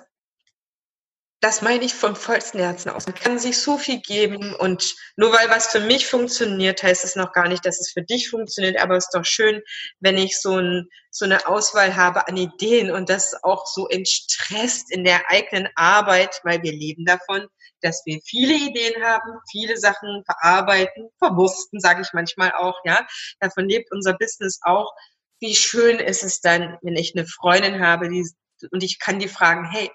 das 1.40 1.62
meine 1.62 1.84
ich 1.84 1.94
vom 1.94 2.16
vollsten 2.16 2.58
Herzen 2.58 2.90
aus. 2.90 3.06
Man 3.06 3.14
kann 3.14 3.38
sich 3.38 3.58
so 3.58 3.78
viel 3.78 4.00
geben 4.00 4.54
und 4.56 4.96
nur 5.16 5.32
weil 5.32 5.48
was 5.48 5.68
für 5.68 5.78
mich 5.78 6.08
funktioniert, 6.08 6.82
heißt 6.82 7.04
es 7.04 7.14
noch 7.14 7.32
gar 7.32 7.48
nicht, 7.48 7.64
dass 7.64 7.78
es 7.78 7.92
für 7.92 8.02
dich 8.02 8.28
funktioniert. 8.28 8.80
Aber 8.80 8.96
es 8.96 9.04
ist 9.04 9.14
doch 9.14 9.24
schön, 9.24 9.62
wenn 10.00 10.18
ich 10.18 10.40
so, 10.40 10.56
ein, 10.56 10.88
so 11.10 11.24
eine 11.24 11.46
Auswahl 11.46 11.94
habe 11.94 12.26
an 12.26 12.36
Ideen 12.36 12.90
und 12.90 13.08
das 13.08 13.44
auch 13.44 13.66
so 13.66 13.88
entstresst 13.88 14.90
in 14.90 15.04
der 15.04 15.30
eigenen 15.30 15.68
Arbeit, 15.76 16.40
weil 16.42 16.62
wir 16.62 16.72
leben 16.72 17.04
davon, 17.04 17.46
dass 17.82 18.02
wir 18.04 18.20
viele 18.24 18.54
Ideen 18.54 19.00
haben, 19.04 19.38
viele 19.48 19.76
Sachen 19.76 20.24
verarbeiten, 20.24 21.08
verwursten, 21.18 21.78
sage 21.78 22.02
ich 22.02 22.12
manchmal 22.12 22.52
auch. 22.52 22.80
Ja, 22.84 23.06
davon 23.38 23.68
lebt 23.68 23.92
unser 23.92 24.14
Business 24.14 24.58
auch. 24.62 24.92
Wie 25.38 25.54
schön 25.54 26.00
ist 26.00 26.24
es 26.24 26.40
dann, 26.40 26.78
wenn 26.82 26.96
ich 26.96 27.14
eine 27.14 27.26
Freundin 27.26 27.80
habe, 27.80 28.08
die 28.08 28.28
und 28.72 28.82
ich 28.82 28.98
kann 28.98 29.20
die 29.20 29.28
fragen, 29.28 29.70
hey, 29.70 29.88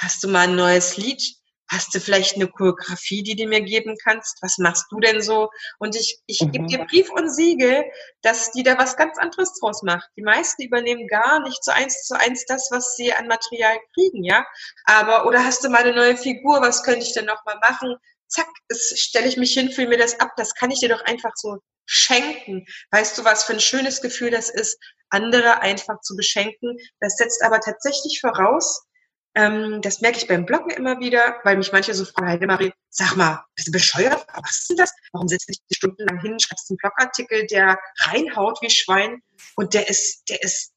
Hast 0.00 0.24
du 0.24 0.28
mal 0.28 0.48
ein 0.48 0.56
neues 0.56 0.96
Lied? 0.96 1.22
Hast 1.70 1.94
du 1.94 2.00
vielleicht 2.00 2.34
eine 2.34 2.48
Choreografie, 2.48 3.22
die 3.22 3.36
du 3.36 3.46
mir 3.46 3.60
geben 3.60 3.94
kannst? 4.02 4.38
Was 4.40 4.56
machst 4.56 4.86
du 4.90 4.98
denn 4.98 5.20
so? 5.20 5.50
Und 5.78 5.94
ich, 5.94 6.18
ich 6.26 6.40
mhm. 6.40 6.52
gebe 6.52 6.66
dir 6.66 6.84
Brief 6.86 7.10
und 7.10 7.28
Siegel, 7.28 7.84
dass 8.22 8.50
die 8.50 8.62
da 8.62 8.78
was 8.78 8.96
ganz 8.96 9.18
anderes 9.18 9.52
draus 9.60 9.82
macht. 9.82 10.08
Die 10.16 10.22
meisten 10.22 10.62
übernehmen 10.62 11.06
gar 11.06 11.40
nicht 11.40 11.62
so 11.62 11.70
eins 11.70 12.06
zu 12.06 12.18
eins 12.18 12.46
das, 12.46 12.68
was 12.72 12.96
sie 12.96 13.12
an 13.12 13.28
Material 13.28 13.76
kriegen, 13.94 14.24
ja. 14.24 14.44
Aber, 14.84 15.26
oder 15.26 15.44
hast 15.44 15.62
du 15.62 15.68
mal 15.68 15.82
eine 15.82 15.94
neue 15.94 16.16
Figur? 16.16 16.62
Was 16.62 16.82
könnte 16.82 17.04
ich 17.04 17.12
denn 17.12 17.26
noch 17.26 17.44
mal 17.44 17.58
machen? 17.60 17.94
Zack, 18.26 18.48
stelle 18.72 19.28
ich 19.28 19.36
mich 19.36 19.52
hin, 19.52 19.70
fühle 19.70 19.88
mir 19.88 19.98
das 19.98 20.18
ab. 20.18 20.30
Das 20.36 20.54
kann 20.54 20.70
ich 20.70 20.80
dir 20.80 20.88
doch 20.88 21.04
einfach 21.04 21.32
so 21.36 21.58
schenken. 21.84 22.64
Weißt 22.90 23.18
du, 23.18 23.24
was 23.24 23.44
für 23.44 23.52
ein 23.52 23.60
schönes 23.60 24.00
Gefühl 24.00 24.30
das 24.30 24.48
ist, 24.48 24.78
andere 25.10 25.60
einfach 25.60 26.00
zu 26.00 26.16
beschenken? 26.16 26.78
Das 27.00 27.16
setzt 27.16 27.42
aber 27.44 27.60
tatsächlich 27.60 28.20
voraus, 28.20 28.86
ähm, 29.34 29.80
das 29.82 30.00
merke 30.00 30.18
ich 30.18 30.26
beim 30.26 30.44
Bloggen 30.44 30.70
immer 30.70 30.98
wieder, 30.98 31.38
weil 31.44 31.56
mich 31.56 31.72
manche 31.72 31.94
so 31.94 32.04
fragen, 32.04 32.28
hey 32.28 32.46
Marie, 32.46 32.72
sag 32.88 33.16
mal, 33.16 33.44
bist 33.54 33.68
du 33.68 33.72
bescheuert? 33.72 34.26
Was 34.34 34.58
ist 34.58 34.70
denn 34.70 34.76
das? 34.76 34.92
Warum 35.12 35.28
setzt 35.28 35.48
du 35.48 35.52
dich 35.52 35.76
stundenlang 35.76 36.20
hin, 36.20 36.38
schreibst 36.40 36.70
einen 36.70 36.78
Blogartikel, 36.78 37.46
der 37.46 37.78
reinhaut 37.98 38.60
wie 38.60 38.70
Schwein 38.70 39.22
und 39.56 39.74
der 39.74 39.88
ist, 39.88 40.28
der 40.28 40.42
ist 40.42 40.72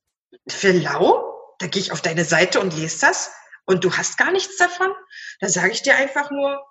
für 0.48 0.72
lau? 0.72 1.30
Da 1.60 1.68
gehe 1.68 1.82
ich 1.82 1.92
auf 1.92 2.02
deine 2.02 2.26
Seite 2.26 2.60
und 2.60 2.76
lese 2.76 3.02
das 3.02 3.32
und 3.66 3.84
du 3.84 3.92
hast 3.96 4.18
gar 4.18 4.32
nichts 4.32 4.58
davon? 4.58 4.92
Da 5.40 5.50
sage 5.50 5.72
ich 5.72 5.82
dir 5.82 5.96
einfach 5.96 6.30
nur, 6.30 6.64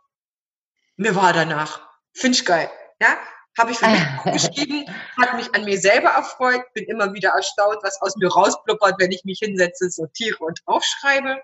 mir 0.97 1.16
war 1.16 1.33
danach. 1.33 1.89
Finde 2.14 2.37
ich 2.37 2.45
geil. 2.45 2.70
Ja, 3.01 3.18
habe 3.59 3.72
ich 3.72 3.78
für 3.78 3.89
mich 3.89 4.03
geschrieben, 4.33 4.85
hat 5.16 5.35
mich 5.35 5.55
an 5.55 5.64
mir 5.64 5.78
selber 5.80 6.11
erfreut, 6.11 6.62
bin 6.74 6.85
immer 6.85 7.12
wieder 7.12 7.30
erstaunt, 7.30 7.78
was 7.83 8.01
aus 8.01 8.16
mir 8.16 8.28
rausblubbert, 8.28 9.01
wenn 9.01 9.11
ich 9.12 9.24
mich 9.24 9.41
hinsetze, 9.41 9.91
sortiere 9.91 10.39
und 10.45 10.61
aufschreibe. 10.66 11.43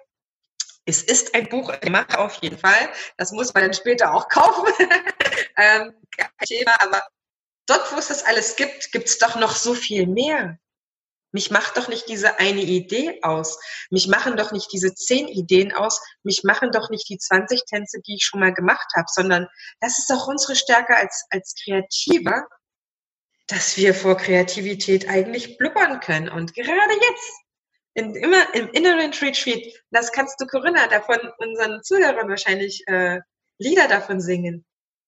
Es 0.89 1.03
ist 1.03 1.35
ein 1.35 1.51
Buch, 1.51 1.71
ich 1.83 1.91
mache 1.91 2.19
auf 2.19 2.37
jeden 2.41 2.57
Fall. 2.57 2.89
Das 3.19 3.31
muss 3.31 3.53
man 3.53 3.65
dann 3.65 3.75
später 3.75 4.15
auch 4.15 4.27
kaufen. 4.31 4.73
ähm, 5.59 5.93
Thema, 6.47 6.81
aber 6.81 7.07
dort, 7.67 7.93
wo 7.93 7.99
es 7.99 8.09
das 8.09 8.25
alles 8.25 8.57
gibt, 8.57 8.91
gibt 8.91 9.07
es 9.07 9.19
doch 9.19 9.37
noch 9.37 9.55
so 9.55 9.75
viel 9.75 10.07
mehr. 10.07 10.59
Mich 11.31 11.51
macht 11.51 11.77
doch 11.77 11.89
nicht 11.89 12.09
diese 12.09 12.39
eine 12.39 12.63
Idee 12.63 13.21
aus. 13.23 13.59
Mich 13.91 14.09
machen 14.09 14.39
doch 14.39 14.51
nicht 14.51 14.73
diese 14.73 14.95
zehn 14.95 15.29
Ideen 15.29 15.75
aus. 15.75 16.01
Mich 16.23 16.43
machen 16.43 16.73
doch 16.73 16.89
nicht 16.89 17.07
die 17.11 17.19
20 17.19 17.67
Tänze, 17.67 18.01
die 18.01 18.15
ich 18.15 18.25
schon 18.25 18.41
mal 18.41 18.55
gemacht 18.55 18.91
habe, 18.97 19.09
sondern 19.13 19.47
das 19.81 19.99
ist 19.99 20.09
doch 20.09 20.27
unsere 20.27 20.57
Stärke 20.57 20.97
als, 20.97 21.27
als 21.29 21.55
Kreativer, 21.63 22.49
dass 23.47 23.77
wir 23.77 23.95
vor 23.95 24.17
Kreativität 24.17 25.07
eigentlich 25.07 25.59
blubbern 25.59 26.01
können. 26.01 26.31
Und 26.31 26.55
gerade 26.55 26.95
jetzt 26.95 27.48
in, 27.99 28.15
immer 28.15 28.55
im 28.55 28.69
inneren 28.69 29.13
Retreat, 29.13 29.75
das 29.91 30.13
kannst 30.13 30.41
du 30.41 30.47
Corinna 30.47 30.87
davon 30.87 31.19
unseren 31.39 31.83
Zuhörern 31.83 32.29
wahrscheinlich 32.29 32.85
äh, 32.87 33.21
Lieder 33.59 33.89
davon 33.89 34.21
singen. 34.21 34.65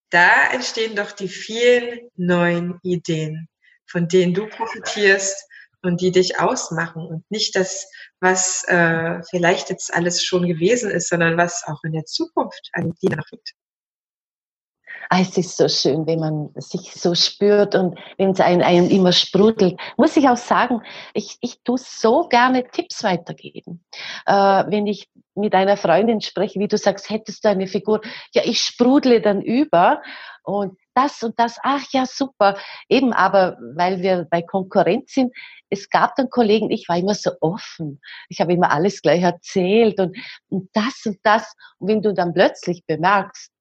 Da 0.09 0.51
entstehen 0.51 0.97
doch 0.97 1.13
die 1.13 1.29
vielen 1.29 2.09
neuen 2.17 2.79
Ideen, 2.83 3.47
von 3.87 4.09
denen 4.09 4.33
du 4.33 4.45
profitierst 4.47 5.47
und 5.83 6.01
die 6.01 6.11
dich 6.11 6.37
ausmachen 6.37 7.07
und 7.07 7.31
nicht 7.31 7.55
das, 7.55 7.89
was 8.19 8.65
äh, 8.67 9.21
vielleicht 9.29 9.69
jetzt 9.69 9.93
alles 9.93 10.21
schon 10.21 10.45
gewesen 10.45 10.91
ist, 10.91 11.07
sondern 11.07 11.37
was 11.37 11.63
auch 11.65 11.81
in 11.85 11.93
der 11.93 12.03
Zukunft 12.03 12.69
an 12.73 12.93
dir 13.01 13.15
noch. 13.15 13.25
Ah, 15.13 15.19
es 15.19 15.37
ist 15.37 15.57
so 15.57 15.67
schön, 15.67 16.07
wenn 16.07 16.19
man 16.19 16.51
sich 16.55 16.93
so 16.93 17.13
spürt 17.15 17.75
und 17.75 17.99
wenn 18.17 18.29
es 18.29 18.39
einem, 18.39 18.61
einem 18.61 18.89
immer 18.89 19.11
sprudelt. 19.11 19.77
Muss 19.97 20.15
ich 20.15 20.29
auch 20.29 20.37
sagen, 20.37 20.81
ich, 21.13 21.37
ich 21.41 21.61
tue 21.63 21.77
so 21.77 22.29
gerne 22.29 22.63
Tipps 22.71 23.03
weitergeben. 23.03 23.83
Äh, 24.25 24.31
wenn 24.31 24.87
ich 24.87 25.09
mit 25.35 25.53
einer 25.53 25.75
Freundin 25.75 26.21
spreche, 26.21 26.61
wie 26.61 26.69
du 26.69 26.77
sagst, 26.77 27.09
hättest 27.09 27.43
du 27.43 27.49
eine 27.49 27.67
Figur, 27.67 27.99
ja, 28.33 28.43
ich 28.45 28.61
sprudle 28.61 29.19
dann 29.19 29.41
über 29.41 30.01
und 30.43 30.77
das 30.93 31.21
und 31.23 31.37
das, 31.37 31.57
ach 31.61 31.83
ja, 31.91 32.05
super. 32.05 32.57
Eben 32.87 33.11
aber, 33.11 33.57
weil 33.75 34.01
wir 34.01 34.27
bei 34.31 34.41
Konkurrenz 34.41 35.13
sind, 35.13 35.33
es 35.69 35.89
gab 35.89 36.15
dann 36.15 36.29
Kollegen, 36.29 36.71
ich 36.71 36.87
war 36.87 36.95
immer 36.95 37.15
so 37.15 37.31
offen. 37.41 37.99
Ich 38.29 38.39
habe 38.39 38.53
immer 38.53 38.71
alles 38.71 39.01
gleich 39.01 39.23
erzählt 39.23 39.99
und, 39.99 40.15
und 40.47 40.69
das 40.71 41.05
und 41.05 41.19
das. 41.23 41.53
Und 41.79 41.89
wenn 41.89 42.01
du 42.01 42.13
dann 42.13 42.33
plötzlich 42.33 42.85
bemerkst, 42.85 43.51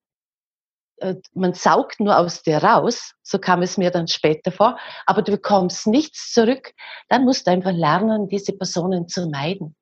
man 1.35 1.55
saugt 1.55 2.01
nur 2.01 2.19
aus 2.19 2.43
dir 2.43 2.59
raus, 2.59 3.15
so 3.23 3.39
kam 3.39 3.63
es 3.63 3.79
mir 3.79 3.91
dann 3.91 4.09
später 4.09 4.53
vor, 4.53 4.79
aber 5.07 5.23
du 5.23 5.33
bekommst 5.33 5.87
nichts 5.87 6.33
zurück, 6.33 6.73
dann 7.09 7.25
musst 7.25 7.47
du 7.47 7.51
einfach 7.51 7.73
lernen, 7.73 8.29
diese 8.29 8.53
Personen 8.53 9.09
zu 9.09 9.29
meiden, 9.29 9.77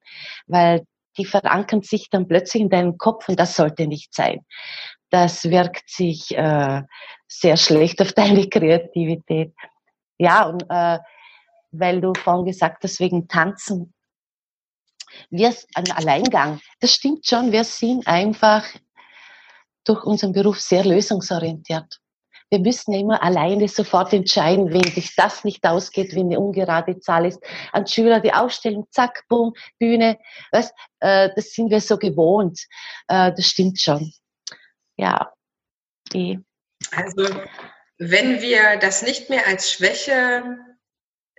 weil 0.46 0.84
die 1.16 1.24
verankern 1.24 1.82
sich 1.82 2.10
dann 2.10 2.28
plötzlich 2.28 2.62
in 2.62 2.70
deinem 2.70 2.96
Kopf 2.96 3.28
und 3.28 3.38
das 3.38 3.56
sollte 3.56 3.86
nicht 3.86 4.14
sein. 4.14 4.44
Das 5.10 5.44
wirkt 5.44 5.88
sich 5.88 6.36
äh, 6.36 6.82
sehr 7.26 7.56
schlecht 7.56 8.00
auf 8.00 8.12
deine 8.14 8.48
Kreativität. 8.48 9.52
Ja, 10.18 10.46
und 10.46 10.64
äh, 10.68 10.98
weil 11.70 12.00
du 12.00 12.12
vorhin 12.14 12.46
gesagt 12.46 12.82
hast, 12.84 13.00
wegen 13.00 13.28
Tanzen, 13.28 13.92
wir 15.30 15.54
ein 15.74 15.90
Alleingang, 15.90 16.60
das 16.80 16.94
stimmt 16.94 17.26
schon, 17.26 17.50
wir 17.52 17.64
sind 17.64 18.06
einfach 18.06 18.64
durch 19.88 20.04
unseren 20.04 20.32
Beruf 20.32 20.60
sehr 20.60 20.84
lösungsorientiert. 20.84 22.00
wir 22.50 22.60
müssen 22.60 22.94
immer 22.94 23.22
alleine 23.22 23.68
sofort 23.68 24.12
entscheiden, 24.12 24.72
wenn 24.72 24.90
sich 24.92 25.14
das 25.14 25.44
nicht 25.44 25.66
ausgeht, 25.66 26.14
wenn 26.14 26.26
eine 26.26 26.40
ungerade 26.40 26.98
Zahl 26.98 27.26
ist. 27.26 27.42
An 27.72 27.86
Schüler 27.86 28.20
die 28.20 28.32
Aufstellung, 28.32 28.86
zack, 28.90 29.24
boom, 29.28 29.52
Bühne, 29.78 30.18
was, 30.50 30.70
äh, 31.00 31.28
das 31.36 31.52
sind 31.52 31.70
wir 31.70 31.80
so 31.80 31.98
gewohnt. 31.98 32.58
Äh, 33.08 33.32
das 33.34 33.46
stimmt 33.46 33.80
schon. 33.80 34.12
Ja. 34.96 35.32
Die. 36.12 36.40
Also, 36.92 37.28
wenn 37.98 38.40
wir 38.40 38.78
das 38.78 39.02
nicht 39.02 39.28
mehr 39.28 39.46
als 39.46 39.70
Schwäche 39.70 40.58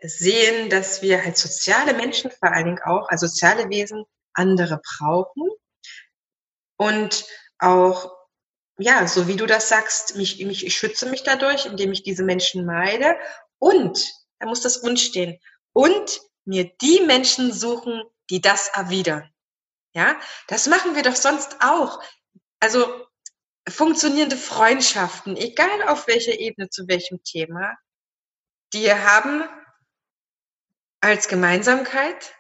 sehen, 0.02 0.70
dass 0.70 1.02
wir 1.02 1.24
als 1.24 1.42
soziale 1.42 1.96
Menschen 1.96 2.30
vor 2.30 2.52
allen 2.52 2.66
Dingen 2.66 2.82
auch, 2.86 3.10
als 3.10 3.22
soziale 3.22 3.68
Wesen 3.70 4.06
andere 4.34 4.80
brauchen 4.98 5.50
und 6.78 7.26
auch 7.58 8.19
ja, 8.80 9.08
so 9.08 9.28
wie 9.28 9.36
du 9.36 9.46
das 9.46 9.70
sagst, 9.70 10.16
mich, 10.16 10.44
mich, 10.44 10.66
ich 10.66 10.78
schütze 10.78 11.06
mich 11.08 11.24
dadurch, 11.24 11.66
indem 11.66 11.92
ich 11.92 12.04
diese 12.04 12.24
Menschen 12.24 12.66
meide. 12.66 13.18
Und, 13.60 14.02
da 14.40 14.48
muss 14.48 14.62
das 14.62 14.84
Wunsch 14.84 15.04
stehen, 15.04 15.40
und 15.74 16.22
mir 16.46 16.72
die 16.82 17.02
Menschen 17.02 17.52
suchen, 17.52 18.02
die 18.30 18.42
das 18.42 18.70
erwidern. 18.70 19.30
Ja, 19.94 20.20
das 20.48 20.68
machen 20.68 20.96
wir 20.96 21.04
doch 21.04 21.16
sonst 21.16 21.58
auch. 21.62 22.02
Also, 22.60 23.06
funktionierende 23.68 24.38
Freundschaften, 24.38 25.36
egal 25.36 25.84
auf 25.88 26.08
welcher 26.08 26.40
Ebene, 26.40 26.70
zu 26.70 26.88
welchem 26.88 27.24
Thema, 27.24 27.78
die 28.74 28.92
haben 28.92 29.44
als 31.02 31.28
Gemeinsamkeit, 31.28 32.34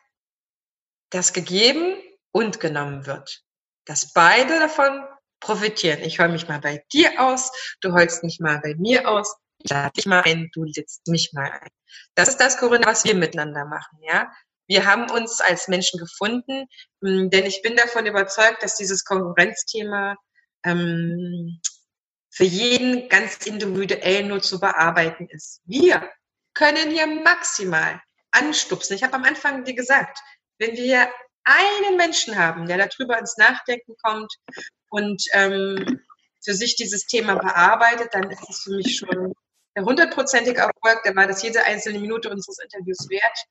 dass 1.09 1.33
gegeben 1.33 1.97
und 2.31 2.59
genommen 2.59 3.05
wird. 3.05 3.43
Dass 3.85 4.13
beide 4.13 4.59
davon 4.59 5.05
profitieren. 5.39 6.01
Ich 6.01 6.19
heule 6.19 6.31
mich 6.31 6.47
mal 6.47 6.59
bei 6.59 6.83
dir 6.91 7.21
aus, 7.21 7.51
du 7.81 7.93
heulst 7.93 8.23
mich 8.23 8.39
mal 8.39 8.59
bei 8.59 8.75
mir 8.75 9.09
aus, 9.09 9.35
ich 9.59 9.69
lade 9.69 9.91
dich 9.93 10.05
mal 10.05 10.21
ein, 10.21 10.49
du 10.53 10.63
lädst 10.63 11.07
mich 11.07 11.31
mal 11.33 11.51
ein. 11.51 11.69
Das 12.15 12.29
ist 12.29 12.37
das, 12.37 12.57
Corinna, 12.57 12.87
was 12.87 13.03
wir 13.05 13.15
miteinander 13.15 13.65
machen, 13.65 13.99
ja. 14.01 14.31
Wir 14.67 14.85
haben 14.85 15.09
uns 15.09 15.41
als 15.41 15.67
Menschen 15.67 15.99
gefunden, 15.99 16.67
hm, 17.01 17.29
denn 17.31 17.45
ich 17.45 17.61
bin 17.63 17.75
davon 17.75 18.05
überzeugt, 18.05 18.61
dass 18.61 18.75
dieses 18.75 19.03
Konkurrenzthema 19.03 20.15
ähm, 20.63 21.59
für 22.29 22.43
jeden 22.43 23.09
ganz 23.09 23.37
individuell 23.47 24.23
nur 24.25 24.41
zu 24.41 24.59
bearbeiten 24.59 25.27
ist. 25.29 25.61
Wir 25.65 26.07
können 26.53 26.91
hier 26.91 27.07
maximal 27.07 27.99
anstupsen. 28.31 28.95
Ich 28.95 29.03
habe 29.03 29.15
am 29.15 29.23
Anfang 29.23 29.63
dir 29.63 29.73
gesagt, 29.73 30.19
wenn 30.59 30.75
wir 30.75 31.09
einen 31.43 31.97
Menschen 31.97 32.37
haben, 32.37 32.67
der 32.67 32.77
darüber 32.77 33.17
ins 33.17 33.37
Nachdenken 33.37 33.95
kommt 34.01 34.33
und 34.89 35.23
ähm, 35.33 36.01
für 36.43 36.53
sich 36.53 36.75
dieses 36.75 37.05
Thema 37.05 37.35
bearbeitet, 37.35 38.09
dann 38.13 38.29
ist 38.29 38.49
es 38.49 38.63
für 38.63 38.71
mich 38.71 38.97
schon 38.97 39.33
der 39.75 39.85
hundertprozentige 39.85 40.59
Erfolg, 40.59 41.03
der 41.03 41.15
war 41.15 41.27
das 41.27 41.43
jede 41.43 41.63
einzelne 41.63 41.99
Minute 41.99 42.29
unseres 42.29 42.59
Interviews 42.59 43.09
wert. 43.09 43.45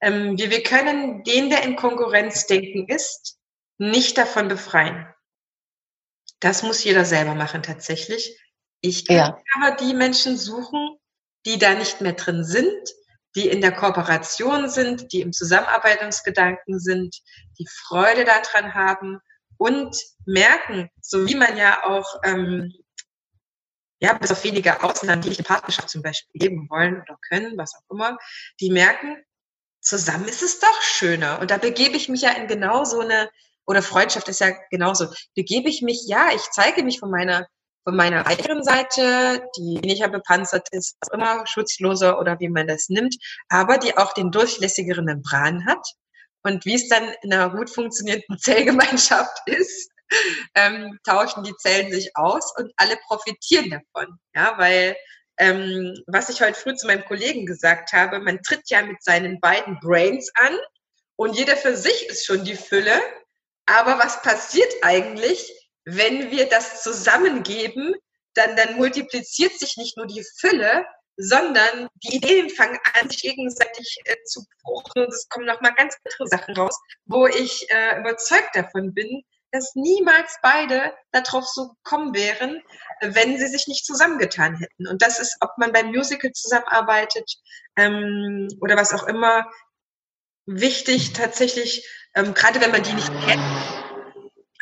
Ähm, 0.00 0.36
wir, 0.38 0.50
wir 0.50 0.62
können 0.62 1.24
den, 1.24 1.50
der 1.50 1.62
in 1.62 1.76
Konkurrenz 1.76 2.46
denken 2.46 2.88
ist, 2.88 3.38
nicht 3.78 4.18
davon 4.18 4.48
befreien. 4.48 5.06
Das 6.40 6.62
muss 6.62 6.84
jeder 6.84 7.04
selber 7.04 7.34
machen 7.34 7.62
tatsächlich. 7.62 8.38
Ich 8.80 9.06
kann 9.06 9.16
ja. 9.16 9.42
aber 9.56 9.76
die 9.76 9.94
Menschen 9.94 10.36
suchen, 10.36 10.98
die 11.46 11.58
da 11.58 11.74
nicht 11.74 12.00
mehr 12.00 12.14
drin 12.14 12.44
sind, 12.44 12.94
die 13.34 13.48
in 13.48 13.60
der 13.60 13.72
Kooperation 13.72 14.68
sind, 14.68 15.12
die 15.12 15.20
im 15.20 15.32
Zusammenarbeitungsgedanken 15.32 16.78
sind, 16.78 17.16
die 17.58 17.66
Freude 17.66 18.24
daran 18.24 18.74
haben 18.74 19.20
und 19.56 19.96
merken, 20.26 20.90
so 21.00 21.26
wie 21.26 21.34
man 21.34 21.56
ja 21.56 21.84
auch, 21.84 22.20
ähm, 22.24 22.72
ja, 24.00 24.14
bis 24.14 24.32
auf 24.32 24.42
wenige 24.42 24.82
Ausnahmen, 24.82 25.22
die 25.22 25.28
nicht 25.28 25.38
in 25.38 25.44
Partnerschaft 25.44 25.88
zum 25.88 26.02
Beispiel 26.02 26.40
leben 26.42 26.68
wollen 26.68 27.00
oder 27.02 27.16
können, 27.28 27.56
was 27.56 27.74
auch 27.74 27.94
immer, 27.94 28.18
die 28.60 28.70
merken, 28.70 29.16
zusammen 29.80 30.26
ist 30.26 30.42
es 30.42 30.58
doch 30.58 30.82
schöner. 30.82 31.40
Und 31.40 31.50
da 31.50 31.58
begebe 31.58 31.96
ich 31.96 32.08
mich 32.08 32.22
ja 32.22 32.30
in 32.30 32.48
genau 32.48 32.84
so 32.84 33.00
eine, 33.00 33.30
oder 33.66 33.82
Freundschaft 33.82 34.28
ist 34.28 34.40
ja 34.40 34.50
genauso, 34.70 35.06
begebe 35.36 35.68
ich 35.68 35.82
mich, 35.82 36.02
ja, 36.06 36.30
ich 36.34 36.42
zeige 36.50 36.82
mich 36.82 36.98
von 36.98 37.10
meiner 37.10 37.46
von 37.84 37.96
meiner 37.96 38.24
weiteren 38.26 38.62
Seite, 38.62 39.42
die 39.56 39.80
weniger 39.82 40.08
bepanzert 40.08 40.68
ist, 40.70 40.96
was 41.00 41.12
immer 41.12 41.46
schutzloser 41.46 42.18
oder 42.18 42.38
wie 42.40 42.48
man 42.48 42.68
das 42.68 42.88
nimmt, 42.88 43.16
aber 43.48 43.78
die 43.78 43.96
auch 43.96 44.12
den 44.12 44.30
durchlässigeren 44.30 45.04
Membran 45.04 45.66
hat. 45.66 45.84
Und 46.44 46.64
wie 46.64 46.74
es 46.74 46.88
dann 46.88 47.08
in 47.22 47.32
einer 47.32 47.50
gut 47.50 47.70
funktionierenden 47.70 48.38
Zellgemeinschaft 48.38 49.36
ist, 49.46 49.90
ähm, 50.54 50.98
tauschen 51.04 51.44
die 51.44 51.56
Zellen 51.56 51.92
sich 51.92 52.16
aus 52.16 52.52
und 52.56 52.72
alle 52.76 52.96
profitieren 53.06 53.70
davon. 53.70 54.18
Ja, 54.34 54.54
weil 54.58 54.96
ähm, 55.38 55.94
was 56.06 56.28
ich 56.28 56.42
heute 56.42 56.58
früh 56.58 56.74
zu 56.74 56.86
meinem 56.86 57.04
Kollegen 57.04 57.46
gesagt 57.46 57.92
habe, 57.92 58.20
man 58.20 58.42
tritt 58.42 58.68
ja 58.68 58.82
mit 58.82 59.02
seinen 59.02 59.40
beiden 59.40 59.78
Brains 59.80 60.30
an 60.34 60.56
und 61.16 61.36
jeder 61.36 61.56
für 61.56 61.76
sich 61.76 62.08
ist 62.08 62.26
schon 62.26 62.44
die 62.44 62.56
Fülle. 62.56 63.00
Aber 63.66 63.98
was 63.98 64.20
passiert 64.22 64.72
eigentlich, 64.82 65.50
wenn 65.84 66.30
wir 66.30 66.48
das 66.48 66.82
zusammengeben, 66.82 67.94
dann, 68.34 68.56
dann 68.56 68.76
multipliziert 68.76 69.58
sich 69.58 69.76
nicht 69.76 69.96
nur 69.96 70.06
die 70.06 70.24
Fülle, 70.38 70.86
sondern 71.16 71.88
die 72.02 72.16
Ideen 72.16 72.48
fangen 72.48 72.78
an, 72.94 73.10
sich 73.10 73.22
gegenseitig 73.22 73.98
äh, 74.04 74.16
zu 74.24 74.44
bruchen. 74.62 75.06
Es 75.08 75.28
kommen 75.28 75.46
nochmal 75.46 75.74
ganz 75.74 75.96
andere 76.04 76.26
Sachen 76.28 76.56
raus, 76.56 76.78
wo 77.04 77.26
ich 77.26 77.66
äh, 77.70 78.00
überzeugt 78.00 78.54
davon 78.54 78.94
bin, 78.94 79.22
dass 79.50 79.74
niemals 79.74 80.38
beide 80.42 80.94
darauf 81.10 81.46
so 81.46 81.74
gekommen 81.84 82.14
wären, 82.14 82.62
wenn 83.02 83.38
sie 83.38 83.48
sich 83.48 83.68
nicht 83.68 83.84
zusammengetan 83.84 84.56
hätten. 84.56 84.88
Und 84.88 85.02
das 85.02 85.18
ist, 85.18 85.36
ob 85.40 85.50
man 85.58 85.72
beim 85.72 85.88
Musical 85.88 86.32
zusammenarbeitet 86.32 87.30
ähm, 87.76 88.48
oder 88.62 88.76
was 88.76 88.94
auch 88.94 89.06
immer, 89.06 89.46
wichtig 90.46 91.12
tatsächlich, 91.12 91.86
ähm, 92.14 92.32
gerade 92.32 92.60
wenn 92.60 92.72
man 92.72 92.82
die 92.82 92.94
nicht 92.94 93.12
kennt, 93.26 93.81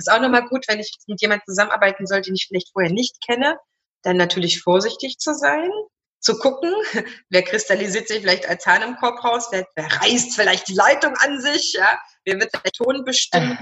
ist 0.00 0.10
auch 0.10 0.20
nochmal 0.20 0.48
gut, 0.48 0.64
wenn 0.68 0.80
ich 0.80 0.96
mit 1.06 1.20
jemandem 1.20 1.46
zusammenarbeiten 1.46 2.06
sollte, 2.06 2.30
den 2.30 2.34
ich 2.34 2.46
vielleicht 2.48 2.72
vorher 2.72 2.92
nicht 2.92 3.16
kenne, 3.24 3.58
dann 4.02 4.16
natürlich 4.16 4.62
vorsichtig 4.62 5.18
zu 5.18 5.34
sein, 5.34 5.70
zu 6.20 6.38
gucken, 6.38 6.72
wer 7.30 7.42
kristallisiert 7.42 8.08
sich 8.08 8.20
vielleicht 8.20 8.48
als 8.48 8.66
Hahn 8.66 8.82
im 8.82 8.96
Korb 8.96 9.22
raus, 9.24 9.48
wer, 9.50 9.66
wer 9.74 9.86
reißt 9.86 10.34
vielleicht 10.34 10.68
die 10.68 10.74
Leitung 10.74 11.14
an 11.16 11.40
sich, 11.40 11.74
ja, 11.74 12.00
wer 12.24 12.38
wird 12.40 12.52
der 12.52 12.72
Ton 12.72 13.04
bestimmt. 13.04 13.58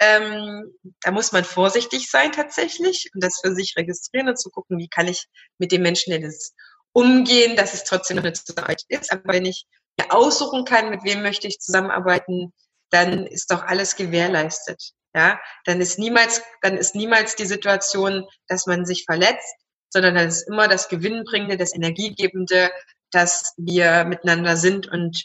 Ähm, 0.00 0.72
da 1.02 1.12
muss 1.12 1.30
man 1.30 1.44
vorsichtig 1.44 2.10
sein 2.10 2.32
tatsächlich 2.32 3.08
und 3.14 3.22
das 3.22 3.38
für 3.40 3.54
sich 3.54 3.74
registrieren 3.76 4.28
und 4.28 4.40
zu 4.40 4.50
gucken, 4.50 4.78
wie 4.78 4.88
kann 4.88 5.06
ich 5.06 5.26
mit 5.58 5.70
dem 5.70 5.82
Menschen 5.82 6.10
denn 6.10 6.22
das 6.22 6.54
umgehen, 6.92 7.56
dass 7.56 7.74
es 7.74 7.84
trotzdem 7.84 8.16
noch 8.16 8.24
eine 8.24 8.32
Zusammenarbeit 8.32 8.82
ist. 8.88 9.12
Aber 9.12 9.32
wenn 9.32 9.44
ich 9.44 9.64
mir 9.98 10.12
aussuchen 10.12 10.64
kann, 10.64 10.90
mit 10.90 11.04
wem 11.04 11.22
möchte 11.22 11.46
ich 11.46 11.60
zusammenarbeiten, 11.60 12.52
dann 12.90 13.26
ist 13.26 13.50
doch 13.50 13.62
alles 13.62 13.96
gewährleistet. 13.96 14.92
Ja, 15.14 15.38
dann 15.64 15.80
ist 15.80 15.98
niemals, 15.98 16.42
dann 16.62 16.78
ist 16.78 16.94
niemals 16.94 17.36
die 17.36 17.44
Situation, 17.44 18.26
dass 18.48 18.66
man 18.66 18.86
sich 18.86 19.04
verletzt, 19.04 19.54
sondern 19.90 20.14
dann 20.14 20.28
ist 20.28 20.48
immer 20.48 20.68
das 20.68 20.88
Gewinnbringende, 20.88 21.58
das 21.58 21.74
Energiegebende, 21.74 22.70
dass 23.10 23.52
wir 23.58 24.04
miteinander 24.04 24.56
sind. 24.56 24.88
Und 24.88 25.24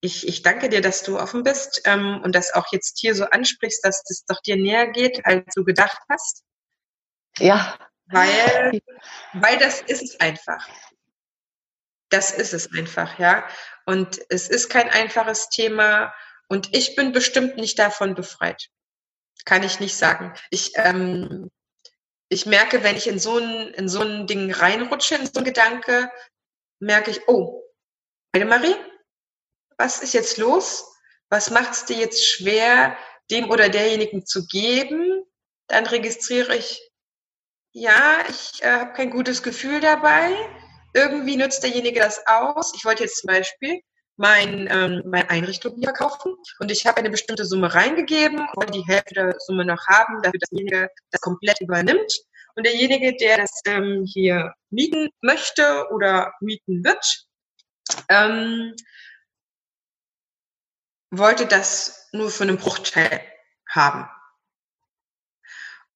ich, 0.00 0.26
ich 0.26 0.42
danke 0.42 0.68
dir, 0.68 0.80
dass 0.80 1.02
du 1.04 1.18
offen 1.18 1.44
bist 1.44 1.82
ähm, 1.84 2.20
und 2.24 2.34
das 2.34 2.52
auch 2.54 2.66
jetzt 2.72 2.98
hier 2.98 3.14
so 3.14 3.24
ansprichst, 3.24 3.84
dass 3.84 4.02
das 4.02 4.24
doch 4.26 4.40
dir 4.40 4.56
näher 4.56 4.88
geht, 4.88 5.24
als 5.24 5.44
du 5.54 5.64
gedacht 5.64 6.00
hast. 6.08 6.42
Ja. 7.38 7.78
Weil, 8.06 8.80
weil 9.34 9.58
das 9.58 9.80
ist 9.82 10.02
es 10.02 10.20
einfach. 10.20 10.68
Das 12.08 12.32
ist 12.32 12.52
es 12.52 12.72
einfach, 12.72 13.20
ja. 13.20 13.46
Und 13.86 14.20
es 14.28 14.48
ist 14.48 14.68
kein 14.68 14.90
einfaches 14.90 15.48
Thema 15.48 16.12
und 16.48 16.74
ich 16.74 16.96
bin 16.96 17.12
bestimmt 17.12 17.56
nicht 17.56 17.78
davon 17.78 18.16
befreit. 18.16 18.68
Kann 19.44 19.62
ich 19.62 19.80
nicht 19.80 19.96
sagen. 19.96 20.34
Ich, 20.50 20.72
ähm, 20.76 21.50
ich 22.28 22.46
merke, 22.46 22.82
wenn 22.84 22.96
ich 22.96 23.08
in 23.08 23.18
so 23.18 23.38
ein, 23.38 23.68
in 23.74 23.88
so 23.88 24.00
ein 24.00 24.26
Ding 24.26 24.52
reinrutsche, 24.52 25.16
in 25.16 25.26
so 25.26 25.40
ein 25.40 25.44
Gedanke, 25.44 26.10
merke 26.78 27.10
ich, 27.10 27.28
oh, 27.28 27.62
Marie, 28.34 28.76
was 29.76 30.02
ist 30.02 30.14
jetzt 30.14 30.38
los? 30.38 30.86
Was 31.30 31.50
macht 31.50 31.72
es 31.72 31.84
dir 31.84 31.96
jetzt 31.96 32.24
schwer, 32.26 32.96
dem 33.30 33.50
oder 33.50 33.68
derjenigen 33.68 34.26
zu 34.26 34.46
geben? 34.46 35.24
Dann 35.68 35.86
registriere 35.86 36.56
ich, 36.56 36.90
ja, 37.72 38.24
ich 38.28 38.62
äh, 38.62 38.72
habe 38.72 38.92
kein 38.92 39.10
gutes 39.10 39.42
Gefühl 39.42 39.80
dabei. 39.80 40.34
Irgendwie 40.92 41.36
nutzt 41.36 41.62
derjenige 41.62 42.00
das 42.00 42.26
aus. 42.26 42.72
Ich 42.74 42.84
wollte 42.84 43.04
jetzt 43.04 43.18
zum 43.18 43.28
Beispiel 43.28 43.80
mein, 44.20 44.68
ähm, 44.70 45.02
meine 45.06 45.30
Einrichtung 45.30 45.76
hier 45.76 45.92
kaufen 45.92 46.36
und 46.58 46.70
ich 46.70 46.86
habe 46.86 46.98
eine 46.98 47.08
bestimmte 47.08 47.46
Summe 47.46 47.74
reingegeben, 47.74 48.46
wollte 48.54 48.72
die 48.72 48.86
Hälfte 48.86 49.14
der 49.14 49.34
Summe 49.38 49.64
noch 49.64 49.86
haben, 49.86 50.20
dafür 50.22 50.38
derjenige 50.38 50.90
das 51.10 51.22
komplett 51.22 51.58
übernimmt. 51.62 52.12
Und 52.54 52.66
derjenige, 52.66 53.16
der 53.16 53.38
das 53.38 53.50
ähm, 53.64 54.04
hier 54.04 54.52
mieten 54.68 55.08
möchte 55.22 55.86
oder 55.90 56.34
mieten 56.40 56.84
wird, 56.84 57.26
ähm, 58.10 58.76
wollte 61.10 61.46
das 61.46 62.10
nur 62.12 62.30
für 62.30 62.42
einen 62.42 62.58
Bruchteil 62.58 63.22
haben. 63.70 64.06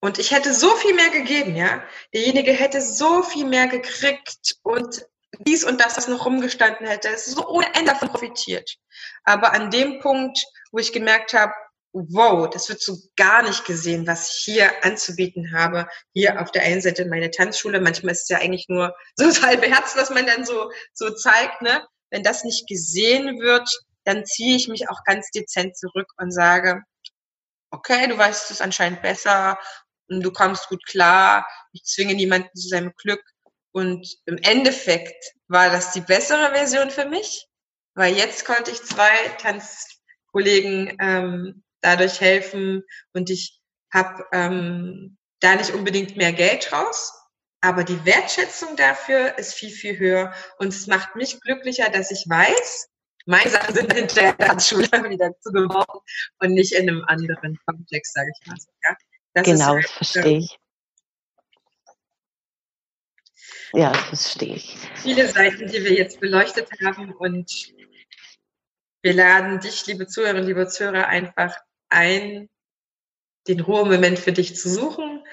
Und 0.00 0.18
ich 0.18 0.30
hätte 0.30 0.54
so 0.54 0.74
viel 0.76 0.94
mehr 0.94 1.10
gegeben, 1.10 1.56
ja. 1.56 1.82
Derjenige 2.14 2.52
hätte 2.52 2.80
so 2.80 3.22
viel 3.22 3.44
mehr 3.44 3.66
gekriegt 3.66 4.56
und 4.62 5.06
dies 5.41 5.64
und 5.64 5.80
das, 5.80 5.95
das 5.95 6.09
noch 6.09 6.26
rumgestanden 6.26 6.87
hätte, 6.87 7.09
ist 7.09 7.26
so 7.26 7.47
ohne 7.49 7.66
Ende 7.74 7.93
davon 7.93 8.09
profitiert. 8.09 8.76
Aber 9.24 9.53
an 9.53 9.70
dem 9.70 10.01
Punkt, 10.01 10.39
wo 10.72 10.78
ich 10.78 10.93
gemerkt 10.93 11.35
habe, 11.35 11.53
wow, 11.93 12.51
das 12.51 12.68
wird 12.68 12.80
so 12.80 12.97
gar 13.16 13.43
nicht 13.43 13.64
gesehen, 13.64 14.07
was 14.07 14.28
ich 14.28 14.45
hier 14.45 14.85
anzubieten 14.85 15.55
habe. 15.57 15.87
Hier 16.12 16.41
auf 16.41 16.51
der 16.51 16.62
einen 16.62 16.80
Seite 16.80 17.07
meine 17.07 17.30
Tanzschule, 17.30 17.80
manchmal 17.80 18.12
ist 18.12 18.22
es 18.22 18.28
ja 18.28 18.39
eigentlich 18.39 18.66
nur 18.68 18.95
so 19.16 19.26
das 19.26 19.43
halbe 19.43 19.66
Herz, 19.66 19.97
was 19.97 20.11
man 20.11 20.26
dann 20.26 20.45
so, 20.45 20.70
so 20.93 21.11
zeigt, 21.11 21.62
ne? 21.62 21.87
Wenn 22.11 22.22
das 22.22 22.45
nicht 22.45 22.68
gesehen 22.68 23.41
wird, 23.41 23.68
dann 24.05 24.24
ziehe 24.24 24.57
ich 24.57 24.68
mich 24.68 24.89
auch 24.89 25.03
ganz 25.05 25.30
dezent 25.30 25.76
zurück 25.76 26.07
und 26.18 26.30
sage, 26.30 26.82
okay, 27.70 28.07
du 28.07 28.16
weißt 28.16 28.51
es 28.51 28.61
anscheinend 28.61 29.03
besser 29.03 29.59
du 30.09 30.32
kommst 30.32 30.68
gut 30.68 30.85
klar, 30.87 31.47
ich 31.72 31.85
zwinge 31.85 32.14
niemanden 32.14 32.51
zu 32.55 32.68
seinem 32.68 32.93
Glück. 32.97 33.22
Und 33.74 34.18
im 34.26 34.38
Endeffekt 34.38 35.34
war 35.48 35.68
das 35.68 35.90
die 35.90 36.00
bessere 36.00 36.52
Version 36.54 36.90
für 36.90 37.06
mich, 37.06 37.48
weil 37.94 38.14
jetzt 38.14 38.44
konnte 38.44 38.70
ich 38.70 38.80
zwei 38.84 39.10
Tanzkollegen 39.38 40.96
ähm, 41.00 41.64
dadurch 41.80 42.20
helfen 42.20 42.84
und 43.14 43.30
ich 43.30 43.60
habe 43.92 44.24
ähm, 44.32 45.18
da 45.40 45.56
nicht 45.56 45.72
unbedingt 45.72 46.16
mehr 46.16 46.32
Geld 46.32 46.72
raus, 46.72 47.12
aber 47.60 47.82
die 47.82 48.04
Wertschätzung 48.04 48.76
dafür 48.76 49.36
ist 49.38 49.54
viel, 49.54 49.70
viel 49.70 49.98
höher 49.98 50.32
und 50.58 50.68
es 50.68 50.86
macht 50.86 51.16
mich 51.16 51.40
glücklicher, 51.40 51.88
dass 51.90 52.12
ich 52.12 52.26
weiß, 52.28 52.88
meine 53.26 53.50
Sachen 53.50 53.74
sind 53.74 53.92
hinterher 53.92 54.50
als 54.50 54.68
Schule 54.68 54.86
wieder 55.10 55.32
zu 55.40 55.50
gebrauchen 55.50 56.00
und 56.38 56.52
nicht 56.52 56.72
in 56.74 56.88
einem 56.88 57.04
anderen 57.08 57.58
Kontext, 57.66 58.14
sage 58.14 58.30
ich 58.40 58.46
mal 58.46 58.56
so. 58.56 58.70
Ja? 58.84 58.96
Das 59.32 59.44
genau, 59.44 59.76
ist, 59.76 59.90
verstehe 59.90 60.38
ich. 60.38 60.58
Ja, 63.74 63.90
das 63.90 64.02
verstehe 64.22 64.54
ich. 64.54 64.76
Viele 64.94 65.28
Seiten, 65.28 65.66
die 65.66 65.82
wir 65.84 65.92
jetzt 65.92 66.20
beleuchtet 66.20 66.68
haben 66.84 67.12
und 67.12 67.74
wir 69.02 69.12
laden 69.12 69.58
dich, 69.58 69.84
liebe 69.86 70.06
Zuhörerinnen, 70.06 70.46
liebe 70.46 70.68
Zuhörer, 70.68 71.08
einfach 71.08 71.56
ein, 71.88 72.48
den 73.48 73.60
Ruhemoment 73.60 74.18
für 74.18 74.32
dich 74.32 74.56
zu 74.56 74.68
suchen 74.68 75.24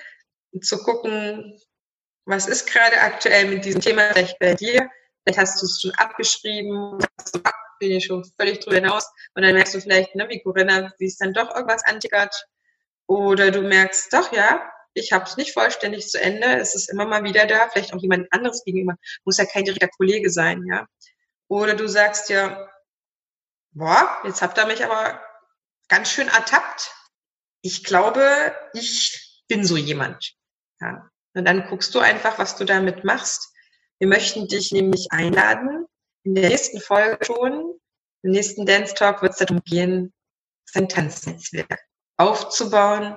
und 0.52 0.66
zu 0.66 0.80
gucken, 0.80 1.60
was 2.26 2.48
ist 2.48 2.66
gerade 2.66 3.00
aktuell 3.00 3.46
mit 3.46 3.64
diesem 3.64 3.82
Thema 3.82 4.12
vielleicht 4.12 4.40
bei 4.40 4.56
dir. 4.56 4.90
Vielleicht 5.24 5.40
hast 5.40 5.62
du 5.62 5.66
es 5.68 5.80
schon 5.82 5.92
abgeschrieben, 5.92 6.98
hast 7.20 7.40
bin 7.80 7.92
ich 7.92 8.06
schon 8.06 8.24
völlig 8.40 8.60
drüber 8.60 8.76
hinaus. 8.78 9.12
Und 9.34 9.44
dann 9.44 9.54
merkst 9.54 9.74
du 9.74 9.82
vielleicht, 9.82 10.16
ne, 10.16 10.28
wie 10.30 10.42
Corinna, 10.42 10.94
wie 11.00 11.06
es 11.06 11.18
dann 11.18 11.34
doch 11.34 11.54
irgendwas 11.54 11.84
antickert. 11.86 12.48
Oder 13.08 13.52
du 13.52 13.62
merkst, 13.62 14.14
doch, 14.14 14.32
ja, 14.32 14.72
ich 14.94 15.12
habe 15.12 15.26
es 15.26 15.38
nicht 15.38 15.54
vollständig 15.54 16.08
zu 16.08 16.22
Ende. 16.22 16.58
Es 16.58 16.76
ist 16.76 16.90
immer 16.90 17.06
mal 17.06 17.24
wieder 17.24 17.46
da, 17.46 17.70
vielleicht 17.70 17.94
auch 17.94 18.02
jemand 18.02 18.32
anderes 18.32 18.64
gegenüber. 18.64 18.96
Muss 19.26 19.38
ja 19.38 19.46
kein 19.46 19.64
direkter 19.64 19.88
Kollege 19.88 20.30
sein, 20.30 20.66
ja. 20.66 20.86
Oder 21.48 21.76
du 21.76 21.88
sagst 21.88 22.30
ja, 22.30 22.70
boah, 23.72 24.22
jetzt 24.24 24.42
habt 24.42 24.58
ihr 24.58 24.66
mich 24.66 24.84
aber 24.84 25.22
ganz 25.88 26.10
schön 26.10 26.28
ertappt. 26.28 26.94
Ich 27.62 27.84
glaube, 27.84 28.56
ich 28.74 29.44
bin 29.48 29.66
so 29.66 29.78
jemand. 29.78 30.34
Ja. 30.80 31.10
Und 31.34 31.46
dann 31.46 31.68
guckst 31.68 31.94
du 31.96 32.00
einfach, 32.00 32.40
was 32.40 32.56
du 32.56 32.66
damit 32.66 33.04
machst. 33.04 33.54
Wir 34.00 34.08
möchten 34.08 34.48
dich 34.48 34.72
nämlich 34.72 35.08
einladen, 35.12 35.86
in 36.24 36.36
der 36.36 36.50
nächsten 36.50 36.82
Folge 36.82 37.24
schon, 37.26 37.80
im 38.24 38.32
nächsten 38.32 38.66
Dance 38.66 38.94
Talk 38.94 39.22
wird 39.22 39.34
es 39.34 39.40
darum 39.40 39.62
gehen, 39.64 40.14
sein 40.66 40.88
Tanznetzwerk 40.90 41.80
aufzubauen. 42.18 43.16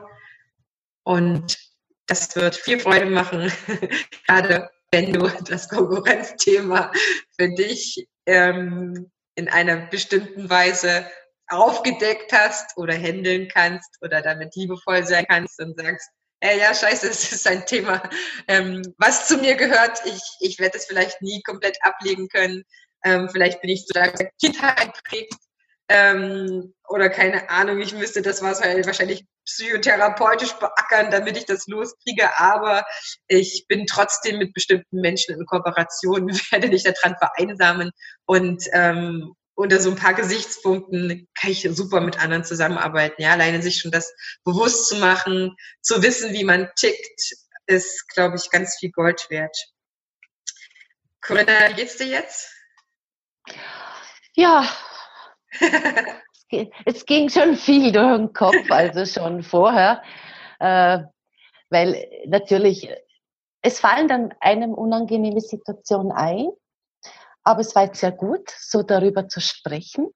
Und 1.05 1.59
das 2.07 2.35
wird 2.37 2.57
viel 2.57 2.81
Freude 2.81 3.07
machen, 3.07 3.53
gerade 4.27 4.71
wenn 4.91 5.13
du 5.13 5.29
das 5.45 5.69
Konkurrenzthema 5.69 6.93
für 7.39 7.49
dich 7.55 8.07
ähm, 8.27 9.11
in 9.35 9.49
einer 9.49 9.87
bestimmten 9.87 10.49
Weise 10.49 11.07
aufgedeckt 11.49 12.33
hast 12.33 12.77
oder 12.77 12.95
handeln 12.95 13.49
kannst 13.49 13.99
oder 14.01 14.23
damit 14.23 14.55
liebevoll 14.55 15.05
sein 15.05 15.27
kannst 15.29 15.61
und 15.61 15.77
sagst, 15.77 16.09
äh, 16.41 16.59
ja, 16.59 16.75
scheiße, 16.75 17.09
es 17.11 17.33
ist 17.33 17.47
ein 17.47 17.67
Thema, 17.67 18.03
ähm, 18.49 18.83
was 18.99 19.27
zu 19.27 19.39
mir 19.39 19.57
gehört. 19.57 20.01
Ich, 20.05 20.23
ich 20.41 20.59
werde 20.59 20.79
es 20.79 20.87
vielleicht 20.87 21.21
nie 21.23 21.43
komplett 21.43 21.77
ablegen 21.83 22.29
können. 22.29 22.65
Ähm, 23.05 23.29
vielleicht 23.31 23.61
bin 23.61 23.71
ich 23.71 23.87
zu 23.87 23.93
der 23.93 24.13
Kindheit 24.41 24.95
geprägt. 24.95 25.35
Ähm, 25.89 26.75
oder 26.89 27.11
keine 27.11 27.51
Ahnung, 27.51 27.81
ich 27.81 27.95
müsste 27.95 28.23
das 28.23 28.43
was 28.43 28.63
halt 28.63 28.87
wahrscheinlich 28.87 29.27
psychotherapeutisch 29.45 30.53
beackern, 30.55 31.11
damit 31.11 31.37
ich 31.37 31.45
das 31.45 31.67
loskriege, 31.67 32.39
aber 32.39 32.85
ich 33.27 33.67
bin 33.69 33.87
trotzdem 33.87 34.39
mit 34.39 34.55
bestimmten 34.55 35.01
Menschen 35.01 35.35
in 35.35 35.45
Kooperation, 35.47 36.29
werde 36.51 36.69
nicht 36.69 36.87
daran 36.87 37.17
vereinsamen 37.19 37.91
und 38.27 38.65
ähm, 38.73 39.35
unter 39.57 39.81
so 39.81 39.91
ein 39.91 39.97
paar 39.97 40.15
Gesichtspunkten 40.15 41.29
kann 41.39 41.51
ich 41.51 41.69
super 41.71 42.01
mit 42.01 42.19
anderen 42.19 42.45
zusammenarbeiten. 42.45 43.23
Ja, 43.23 43.33
alleine 43.33 43.63
sich 43.63 43.77
schon 43.77 43.93
das 43.93 44.13
bewusst 44.45 44.89
zu 44.89 44.97
machen, 44.97 45.55
zu 45.81 46.03
wissen, 46.03 46.33
wie 46.33 46.45
man 46.45 46.71
tickt, 46.75 47.35
ist, 47.67 48.09
glaube 48.09 48.37
ich, 48.37 48.51
ganz 48.51 48.77
viel 48.79 48.91
Gold 48.91 49.27
wert. 49.31 49.57
Corinna, 51.21 51.71
wie 51.71 51.75
geht's 51.75 51.97
dir 51.97 52.07
jetzt? 52.07 52.51
Ja, 54.35 54.69
es 56.85 57.07
ging 57.07 57.29
schon 57.29 57.57
viel 57.57 57.93
durch 57.93 58.17
den 58.17 58.33
Kopf, 58.33 58.71
also 58.71 59.05
schon 59.05 59.43
vorher, 59.43 60.03
äh, 60.59 61.01
weil 61.71 62.07
natürlich, 62.27 62.89
es 63.63 63.81
fallen 63.81 64.09
dann 64.09 64.35
einem 64.41 64.75
unangenehme 64.75 65.41
Situationen 65.41 66.13
ein, 66.13 66.49
aber 67.43 67.61
es 67.61 67.75
war 67.75 67.85
jetzt 67.85 68.01
sehr 68.01 68.13
gut, 68.13 68.51
so 68.51 68.83
darüber 68.83 69.29
zu 69.29 69.41
sprechen. 69.41 70.09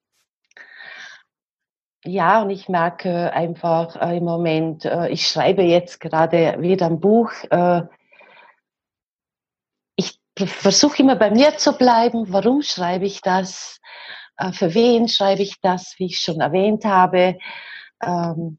Ja, 2.05 2.41
und 2.41 2.49
ich 2.49 2.69
merke 2.69 3.33
einfach 3.33 3.95
äh, 3.97 4.17
im 4.17 4.23
Moment, 4.23 4.85
äh, 4.85 5.09
ich 5.09 5.27
schreibe 5.27 5.63
jetzt 5.63 5.99
gerade 5.99 6.55
wieder 6.61 6.85
ein 6.85 7.01
Buch. 7.01 7.31
Äh, 7.49 7.83
ich 9.95 10.17
versuche 10.37 11.01
immer 11.03 11.17
bei 11.17 11.31
mir 11.31 11.57
zu 11.57 11.73
bleiben. 11.73 12.31
Warum 12.31 12.61
schreibe 12.61 13.05
ich 13.05 13.21
das? 13.21 13.81
Äh, 14.39 14.53
für 14.53 14.73
wen 14.73 15.07
schreibe 15.07 15.43
ich 15.43 15.59
das, 15.61 15.95
wie 15.97 16.07
ich 16.07 16.19
schon 16.19 16.39
erwähnt 16.39 16.85
habe. 16.85 17.37
Ähm, 18.01 18.57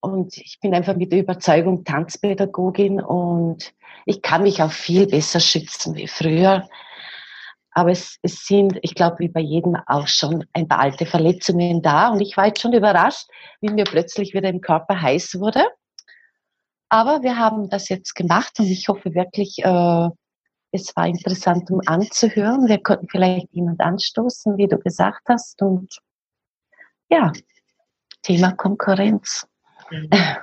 und 0.00 0.36
ich 0.36 0.58
bin 0.60 0.74
einfach 0.74 0.96
mit 0.96 1.12
der 1.12 1.20
Überzeugung 1.20 1.84
Tanzpädagogin 1.84 3.00
und 3.00 3.74
ich 4.06 4.22
kann 4.22 4.44
mich 4.44 4.62
auch 4.62 4.72
viel 4.72 5.06
besser 5.06 5.40
schützen 5.40 5.94
wie 5.96 6.08
früher. 6.08 6.68
Aber 7.72 7.90
es, 7.90 8.18
es 8.22 8.46
sind, 8.46 8.78
ich 8.82 8.94
glaube, 8.94 9.20
wie 9.20 9.28
bei 9.28 9.40
jedem 9.40 9.76
auch 9.86 10.08
schon 10.08 10.44
ein 10.52 10.68
paar 10.68 10.80
alte 10.80 11.06
Verletzungen 11.06 11.82
da. 11.82 12.08
Und 12.08 12.20
ich 12.20 12.36
war 12.36 12.46
jetzt 12.46 12.60
schon 12.60 12.72
überrascht, 12.72 13.28
wie 13.60 13.70
mir 13.70 13.84
plötzlich 13.84 14.34
wieder 14.34 14.48
im 14.48 14.60
Körper 14.60 15.00
heiß 15.00 15.38
wurde. 15.38 15.64
Aber 16.88 17.22
wir 17.22 17.38
haben 17.38 17.70
das 17.70 17.88
jetzt 17.88 18.14
gemacht 18.14 18.58
und 18.58 18.66
ich 18.66 18.88
hoffe 18.88 19.14
wirklich, 19.14 19.58
äh, 19.60 20.08
es 20.72 20.94
war 20.96 21.06
interessant, 21.06 21.70
um 21.70 21.80
anzuhören. 21.86 22.68
Wir 22.68 22.82
konnten 22.82 23.08
vielleicht 23.08 23.48
jemand 23.52 23.80
anstoßen, 23.80 24.56
wie 24.56 24.68
du 24.68 24.78
gesagt 24.78 25.22
hast. 25.28 25.60
Und 25.62 25.98
ja, 27.08 27.32
Thema 28.22 28.52
Konkurrenz. 28.52 29.46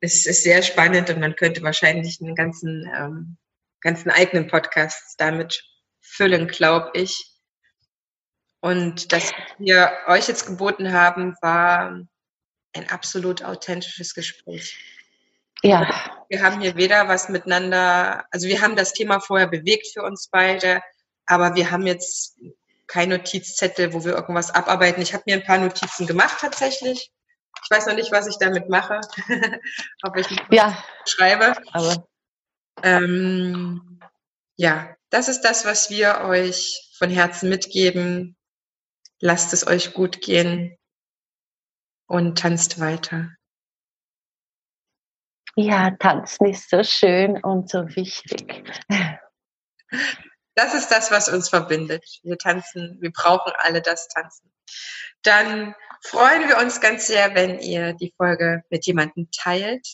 Es 0.00 0.26
ist 0.26 0.44
sehr 0.44 0.62
spannend 0.62 1.10
und 1.10 1.18
man 1.18 1.34
könnte 1.34 1.60
wahrscheinlich 1.62 2.20
einen 2.20 2.36
ganzen, 2.36 2.88
ähm, 2.96 3.36
ganzen 3.80 4.10
eigenen 4.12 4.46
Podcast 4.46 5.16
damit 5.18 5.64
füllen, 6.00 6.46
glaube 6.46 6.90
ich. 6.94 7.34
Und 8.60 9.12
das 9.12 9.32
wir 9.58 9.90
euch 10.06 10.28
jetzt 10.28 10.46
geboten 10.46 10.92
haben, 10.92 11.34
war 11.42 12.00
ein 12.76 12.90
absolut 12.90 13.42
authentisches 13.42 14.14
Gespräch. 14.14 14.78
Ja. 15.62 15.88
Wir 16.28 16.42
haben 16.42 16.60
hier 16.60 16.76
weder 16.76 17.08
was 17.08 17.28
miteinander, 17.28 18.26
also 18.30 18.48
wir 18.48 18.60
haben 18.60 18.76
das 18.76 18.92
Thema 18.92 19.20
vorher 19.20 19.46
bewegt 19.46 19.88
für 19.92 20.02
uns 20.02 20.28
beide, 20.28 20.82
aber 21.26 21.54
wir 21.54 21.70
haben 21.70 21.86
jetzt 21.86 22.38
kein 22.86 23.10
Notizzettel, 23.10 23.92
wo 23.92 24.04
wir 24.04 24.12
irgendwas 24.12 24.50
abarbeiten. 24.50 25.02
Ich 25.02 25.14
habe 25.14 25.24
mir 25.26 25.36
ein 25.36 25.44
paar 25.44 25.58
Notizen 25.58 26.06
gemacht 26.06 26.38
tatsächlich. 26.40 27.12
Ich 27.62 27.70
weiß 27.70 27.86
noch 27.86 27.94
nicht, 27.94 28.12
was 28.12 28.26
ich 28.26 28.38
damit 28.38 28.68
mache, 28.68 29.00
ob 30.02 30.16
ich 30.16 30.26
ja, 30.50 30.82
schreibe. 31.06 31.54
Aber 31.72 32.06
ähm, 32.82 34.00
ja, 34.56 34.96
das 35.10 35.28
ist 35.28 35.42
das, 35.42 35.64
was 35.64 35.90
wir 35.90 36.22
euch 36.22 36.92
von 36.96 37.10
Herzen 37.10 37.48
mitgeben. 37.48 38.36
Lasst 39.20 39.52
es 39.52 39.66
euch 39.66 39.94
gut 39.94 40.20
gehen 40.20 40.76
und 42.06 42.38
tanzt 42.38 42.80
weiter. 42.80 43.30
Ja, 45.60 45.90
tanzen 45.90 46.46
ist 46.46 46.70
so 46.70 46.84
schön 46.84 47.42
und 47.42 47.68
so 47.68 47.80
wichtig. 47.96 48.62
Das 50.54 50.72
ist 50.72 50.88
das, 50.88 51.10
was 51.10 51.28
uns 51.28 51.48
verbindet. 51.48 52.04
Wir 52.22 52.38
tanzen, 52.38 52.96
wir 53.00 53.10
brauchen 53.10 53.52
alle 53.56 53.82
das 53.82 54.06
Tanzen. 54.06 54.52
Dann 55.22 55.74
freuen 56.04 56.48
wir 56.48 56.58
uns 56.58 56.80
ganz 56.80 57.08
sehr, 57.08 57.34
wenn 57.34 57.58
ihr 57.58 57.94
die 57.94 58.14
Folge 58.16 58.62
mit 58.70 58.86
jemandem 58.86 59.30
teilt, 59.36 59.84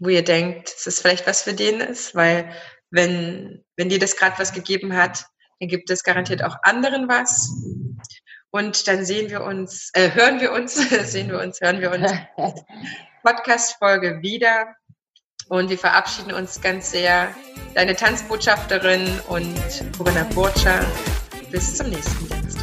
wo 0.00 0.08
ihr 0.08 0.24
denkt, 0.24 0.74
es 0.76 0.84
ist 0.88 1.00
vielleicht 1.00 1.28
was 1.28 1.42
für 1.42 1.54
den 1.54 1.78
ist, 1.78 2.16
weil 2.16 2.52
wenn, 2.90 3.64
wenn 3.76 3.88
dir 3.88 4.00
das 4.00 4.16
gerade 4.16 4.36
was 4.40 4.52
gegeben 4.52 4.96
hat, 4.96 5.26
dann 5.60 5.68
gibt 5.68 5.90
es 5.90 6.02
garantiert 6.02 6.42
auch 6.42 6.56
anderen 6.62 7.06
was. 7.06 7.52
Und 8.50 8.88
dann 8.88 9.04
sehen 9.04 9.30
wir 9.30 9.44
uns, 9.44 9.90
äh, 9.92 10.10
hören 10.10 10.40
wir 10.40 10.50
uns, 10.50 10.74
sehen 11.08 11.28
wir 11.28 11.38
uns, 11.38 11.60
hören 11.60 11.80
wir 11.80 11.92
uns 11.92 12.10
Podcast-Folge 13.26 14.22
wieder. 14.22 14.76
Und 15.48 15.68
wir 15.68 15.78
verabschieden 15.78 16.32
uns 16.32 16.60
ganz 16.60 16.92
sehr. 16.92 17.34
Deine 17.74 17.96
Tanzbotschafterin 17.96 19.20
und 19.26 19.56
Corinna 19.98 20.22
Burtscher. 20.32 20.80
Bis 21.50 21.76
zum 21.76 21.90
nächsten 21.90 22.28
Dance 22.28 22.56